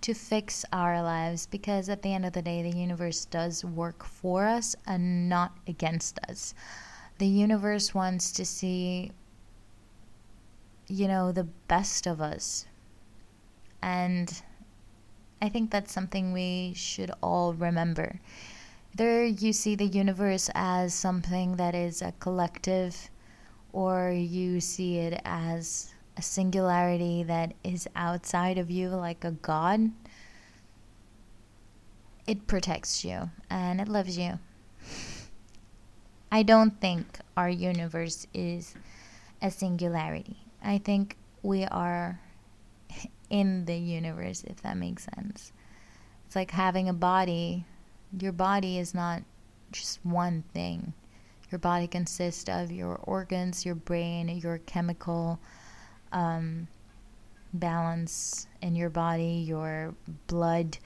to 0.00 0.14
fix 0.14 0.64
our 0.72 1.02
lives 1.02 1.44
because 1.44 1.90
at 1.90 2.00
the 2.00 2.14
end 2.14 2.24
of 2.24 2.32
the 2.32 2.40
day, 2.40 2.62
the 2.62 2.74
universe 2.74 3.26
does 3.26 3.62
work 3.62 4.02
for 4.04 4.46
us 4.46 4.74
and 4.86 5.28
not 5.28 5.52
against 5.66 6.18
us. 6.30 6.54
The 7.18 7.26
universe 7.26 7.92
wants 7.92 8.32
to 8.32 8.46
see, 8.46 9.12
you 10.88 11.08
know, 11.08 11.30
the 11.30 11.44
best 11.68 12.06
of 12.06 12.22
us. 12.22 12.64
And 13.86 14.42
I 15.40 15.48
think 15.48 15.70
that's 15.70 15.92
something 15.92 16.32
we 16.32 16.72
should 16.74 17.12
all 17.22 17.54
remember. 17.54 18.18
There, 18.96 19.24
you 19.24 19.52
see 19.52 19.76
the 19.76 19.86
universe 19.86 20.50
as 20.56 20.92
something 20.92 21.54
that 21.54 21.76
is 21.76 22.02
a 22.02 22.12
collective, 22.18 23.10
or 23.72 24.10
you 24.10 24.60
see 24.60 24.98
it 24.98 25.20
as 25.24 25.94
a 26.16 26.22
singularity 26.22 27.22
that 27.22 27.54
is 27.62 27.86
outside 27.94 28.58
of 28.58 28.72
you, 28.72 28.88
like 28.88 29.22
a 29.22 29.30
God. 29.30 29.92
It 32.26 32.48
protects 32.48 33.04
you 33.04 33.30
and 33.48 33.80
it 33.80 33.86
loves 33.86 34.18
you. 34.18 34.40
I 36.32 36.42
don't 36.42 36.80
think 36.80 37.20
our 37.36 37.48
universe 37.48 38.26
is 38.34 38.74
a 39.40 39.52
singularity. 39.52 40.38
I 40.60 40.78
think 40.78 41.16
we 41.44 41.64
are 41.66 42.18
in 43.30 43.64
the 43.64 43.76
universe, 43.76 44.44
if 44.44 44.62
that 44.62 44.76
makes 44.76 45.04
sense. 45.16 45.52
It's 46.26 46.36
like 46.36 46.50
having 46.50 46.88
a 46.88 46.94
body 46.94 47.64
your 48.20 48.32
body 48.32 48.78
is 48.78 48.94
not 48.94 49.22
just 49.72 50.04
one 50.04 50.44
thing. 50.54 50.92
Your 51.50 51.58
body 51.58 51.86
consists 51.86 52.48
of 52.48 52.72
your 52.72 52.96
organs, 53.04 53.64
your 53.64 53.74
brain, 53.74 54.28
your 54.28 54.58
chemical 54.58 55.38
um, 56.12 56.66
balance 57.54 58.46
in 58.62 58.74
your 58.74 58.90
body, 58.90 59.44
your 59.46 59.94
blood, 60.26 60.78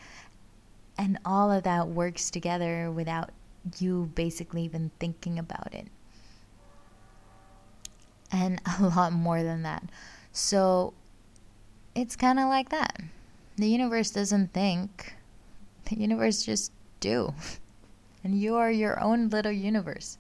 and 0.99 1.19
all 1.25 1.51
of 1.51 1.63
that 1.63 1.89
works 1.89 2.31
together 2.31 2.91
without 2.91 3.31
you 3.79 4.11
basically 4.15 4.63
even 4.63 4.91
thinking 4.99 5.39
about 5.39 5.73
it. 5.75 5.87
And 8.33 8.61
a 8.81 8.87
lot 8.87 9.13
more 9.13 9.43
than 9.43 9.63
that. 9.63 9.85
So 10.33 10.93
it's 11.95 12.17
kind 12.17 12.39
of 12.39 12.49
like 12.49 12.69
that. 12.71 13.01
The 13.57 13.69
universe 13.69 14.11
doesn't 14.11 14.53
think, 14.53 15.15
the 15.87 15.97
universe 15.97 16.45
just 16.45 16.73
do. 17.01 17.35
And 18.23 18.39
you 18.39 18.57
are 18.57 18.71
your 18.71 19.03
own 19.03 19.31
little 19.31 19.51
universe. 19.51 20.19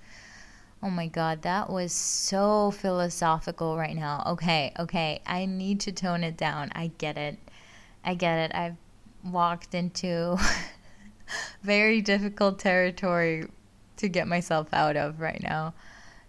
Oh 0.82 0.88
my 0.88 1.06
god, 1.06 1.42
that 1.42 1.68
was 1.68 1.92
so 1.92 2.70
philosophical 2.70 3.76
right 3.76 3.94
now. 3.94 4.22
Okay, 4.26 4.72
okay, 4.78 5.20
I 5.26 5.44
need 5.44 5.80
to 5.80 5.92
tone 5.92 6.24
it 6.24 6.38
down. 6.38 6.70
I 6.74 6.92
get 6.96 7.18
it. 7.18 7.38
I 8.02 8.14
get 8.14 8.38
it. 8.38 8.54
I've 8.54 8.76
walked 9.22 9.74
into 9.74 10.38
very 11.62 12.00
difficult 12.00 12.58
territory 12.58 13.48
to 13.98 14.08
get 14.08 14.26
myself 14.26 14.68
out 14.72 14.96
of 14.96 15.20
right 15.20 15.42
now. 15.42 15.74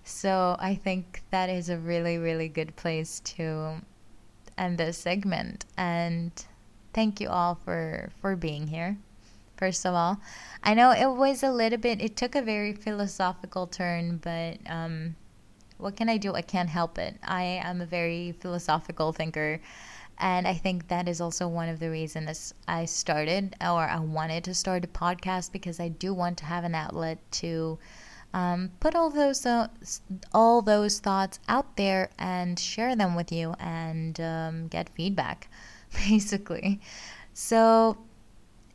So 0.03 0.57
I 0.59 0.75
think 0.75 1.23
that 1.31 1.49
is 1.49 1.69
a 1.69 1.77
really, 1.77 2.17
really 2.17 2.49
good 2.49 2.75
place 2.75 3.21
to 3.21 3.81
this 4.70 4.97
segment. 4.97 5.66
And 5.78 6.32
thank 6.93 7.20
you 7.20 7.30
all 7.30 7.55
for, 7.55 8.12
for 8.22 8.36
being 8.36 8.68
here 8.68 8.97
first 9.62 9.86
of 9.86 9.93
all. 9.93 10.20
I 10.64 10.74
know 10.74 10.89
it 10.89 11.16
was 11.16 11.43
a 11.43 11.51
little 11.51 11.78
bit, 11.78 12.01
it 12.01 12.18
took 12.18 12.34
a 12.34 12.41
very 12.41 12.74
philosophical 12.74 13.68
turn, 13.68 14.18
but 14.18 14.57
um, 14.66 15.16
what 15.78 15.95
can 15.95 16.09
I 16.09 16.18
do? 16.18 16.34
I 16.34 16.41
can't 16.41 16.70
help 16.70 16.97
it. 16.97 17.16
I 17.24 17.43
am 17.64 17.80
a 17.80 17.86
very 17.86 18.32
philosophical 18.39 19.14
thinker. 19.14 19.62
And 20.18 20.47
I 20.47 20.55
think 20.55 20.88
that 20.88 21.07
is 21.07 21.22
also 21.22 21.47
one 21.47 21.70
of 21.70 21.80
the 21.80 21.91
reasons 21.91 22.55
I 22.68 22.86
started 22.86 23.55
or 23.62 23.88
I 23.88 23.99
wanted 23.99 24.43
to 24.45 24.55
start 24.55 24.84
a 24.84 24.88
podcast 24.88 25.51
because 25.51 25.80
I 25.80 25.89
do 25.89 26.12
want 26.12 26.39
to 26.39 26.45
have 26.45 26.64
an 26.64 26.74
outlet 26.74 27.20
to 27.41 27.78
um, 28.34 28.71
put 28.79 28.95
all 28.95 29.09
those 29.09 29.45
uh, 29.45 29.67
all 30.34 30.61
those 30.61 30.99
thoughts 30.99 31.39
out 31.49 31.75
there 31.75 32.09
and 32.17 32.57
share 32.57 32.95
them 32.95 33.15
with 33.15 33.32
you 33.32 33.53
and 33.59 34.19
um, 34.19 34.67
get 34.67 34.89
feedback, 34.89 35.49
basically. 36.07 36.79
So 37.34 37.97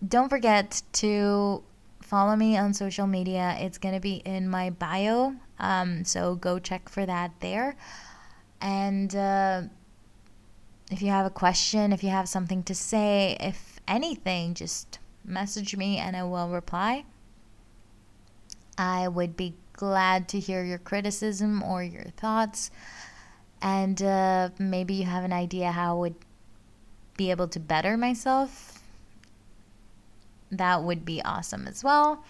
don't 0.07 0.29
forget 0.29 0.83
to 0.95 1.63
follow 2.03 2.37
me 2.37 2.57
on 2.57 2.75
social 2.75 3.07
media. 3.07 3.57
It's 3.59 3.79
to 3.95 4.01
be 4.01 4.17
in 4.25 4.49
my 4.49 4.71
bio. 4.71 5.35
Um, 5.59 6.05
so 6.05 6.35
go 6.35 6.59
check 6.59 6.89
for 6.89 7.07
that 7.07 7.33
there. 7.41 7.77
And 8.61 9.15
uh, 9.15 9.63
if 10.91 11.03
you 11.03 11.09
have 11.09 11.27
a 11.27 11.31
question, 11.31 11.93
if 11.93 12.03
you 12.03 12.11
have 12.11 12.29
something 12.29 12.63
to 12.65 12.75
say, 12.75 13.37
if 13.41 13.81
anything, 13.89 14.55
just 14.55 14.99
message 15.25 15.77
me 15.77 15.99
and 15.99 16.17
I 16.17 16.23
will 16.25 16.49
reply. 16.49 17.05
I 18.79 19.09
would 19.09 19.37
be 19.37 19.55
glad 19.73 20.29
to 20.29 20.41
hear 20.41 20.65
your 20.65 20.79
criticism 20.79 21.63
or 21.63 21.83
your 21.83 22.05
thoughts. 22.17 22.71
And 23.63 24.03
uh, 24.03 24.51
maybe 24.59 24.95
you 24.95 25.05
have 25.05 25.25
an 25.25 25.33
idea 25.33 25.73
how 25.73 25.97
I 25.97 25.99
would 25.99 26.15
be 27.17 27.31
able 27.31 27.49
to 27.49 27.61
better 27.61 27.97
myself. 27.97 28.83
That 30.51 30.83
would 30.83 31.05
be 31.05 31.23
awesome 31.23 31.67
as 31.67 31.83
well. 31.83 32.25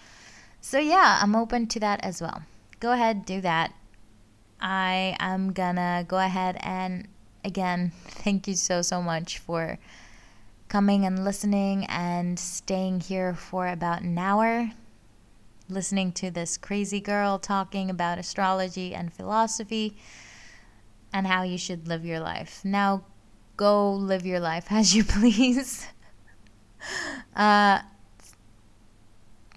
So, 0.61 0.79
yeah, 0.79 1.19
I'm 1.21 1.35
open 1.35 1.67
to 1.67 1.79
that 1.81 2.03
as 2.03 2.21
well. 2.21 2.41
Go 2.79 2.91
ahead, 2.91 3.25
do 3.25 3.41
that. 3.41 3.73
I 4.59 5.15
am 5.19 5.53
gonna 5.53 6.03
go 6.07 6.17
ahead 6.17 6.57
and 6.61 7.07
again, 7.43 7.91
thank 8.07 8.47
you 8.47 8.55
so, 8.55 8.81
so 8.81 9.01
much 9.01 9.37
for 9.39 9.77
coming 10.67 11.05
and 11.05 11.23
listening 11.23 11.85
and 11.85 12.37
staying 12.39 12.99
here 12.99 13.33
for 13.33 13.67
about 13.67 14.01
an 14.01 14.17
hour, 14.17 14.71
listening 15.69 16.11
to 16.13 16.31
this 16.31 16.57
crazy 16.57 16.99
girl 16.99 17.39
talking 17.39 17.89
about 17.89 18.17
astrology 18.17 18.93
and 18.93 19.13
philosophy 19.13 19.97
and 21.13 21.27
how 21.27 21.43
you 21.43 21.57
should 21.57 21.87
live 21.87 22.05
your 22.05 22.19
life. 22.19 22.61
Now, 22.63 23.03
go 23.55 23.93
live 23.93 24.25
your 24.25 24.39
life 24.39 24.67
as 24.71 24.95
you 24.95 25.03
please. 25.03 25.87
uh, 27.35 27.79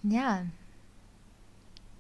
yeah. 0.02 0.44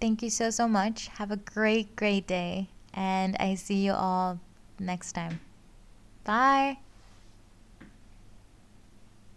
Thank 0.00 0.22
you 0.22 0.30
so, 0.30 0.50
so 0.50 0.66
much. 0.66 1.08
Have 1.08 1.30
a 1.30 1.36
great, 1.36 1.94
great 1.94 2.26
day. 2.26 2.68
And 2.94 3.36
I 3.38 3.54
see 3.54 3.84
you 3.84 3.92
all 3.92 4.40
next 4.78 5.12
time. 5.12 5.40
Bye. 6.24 6.78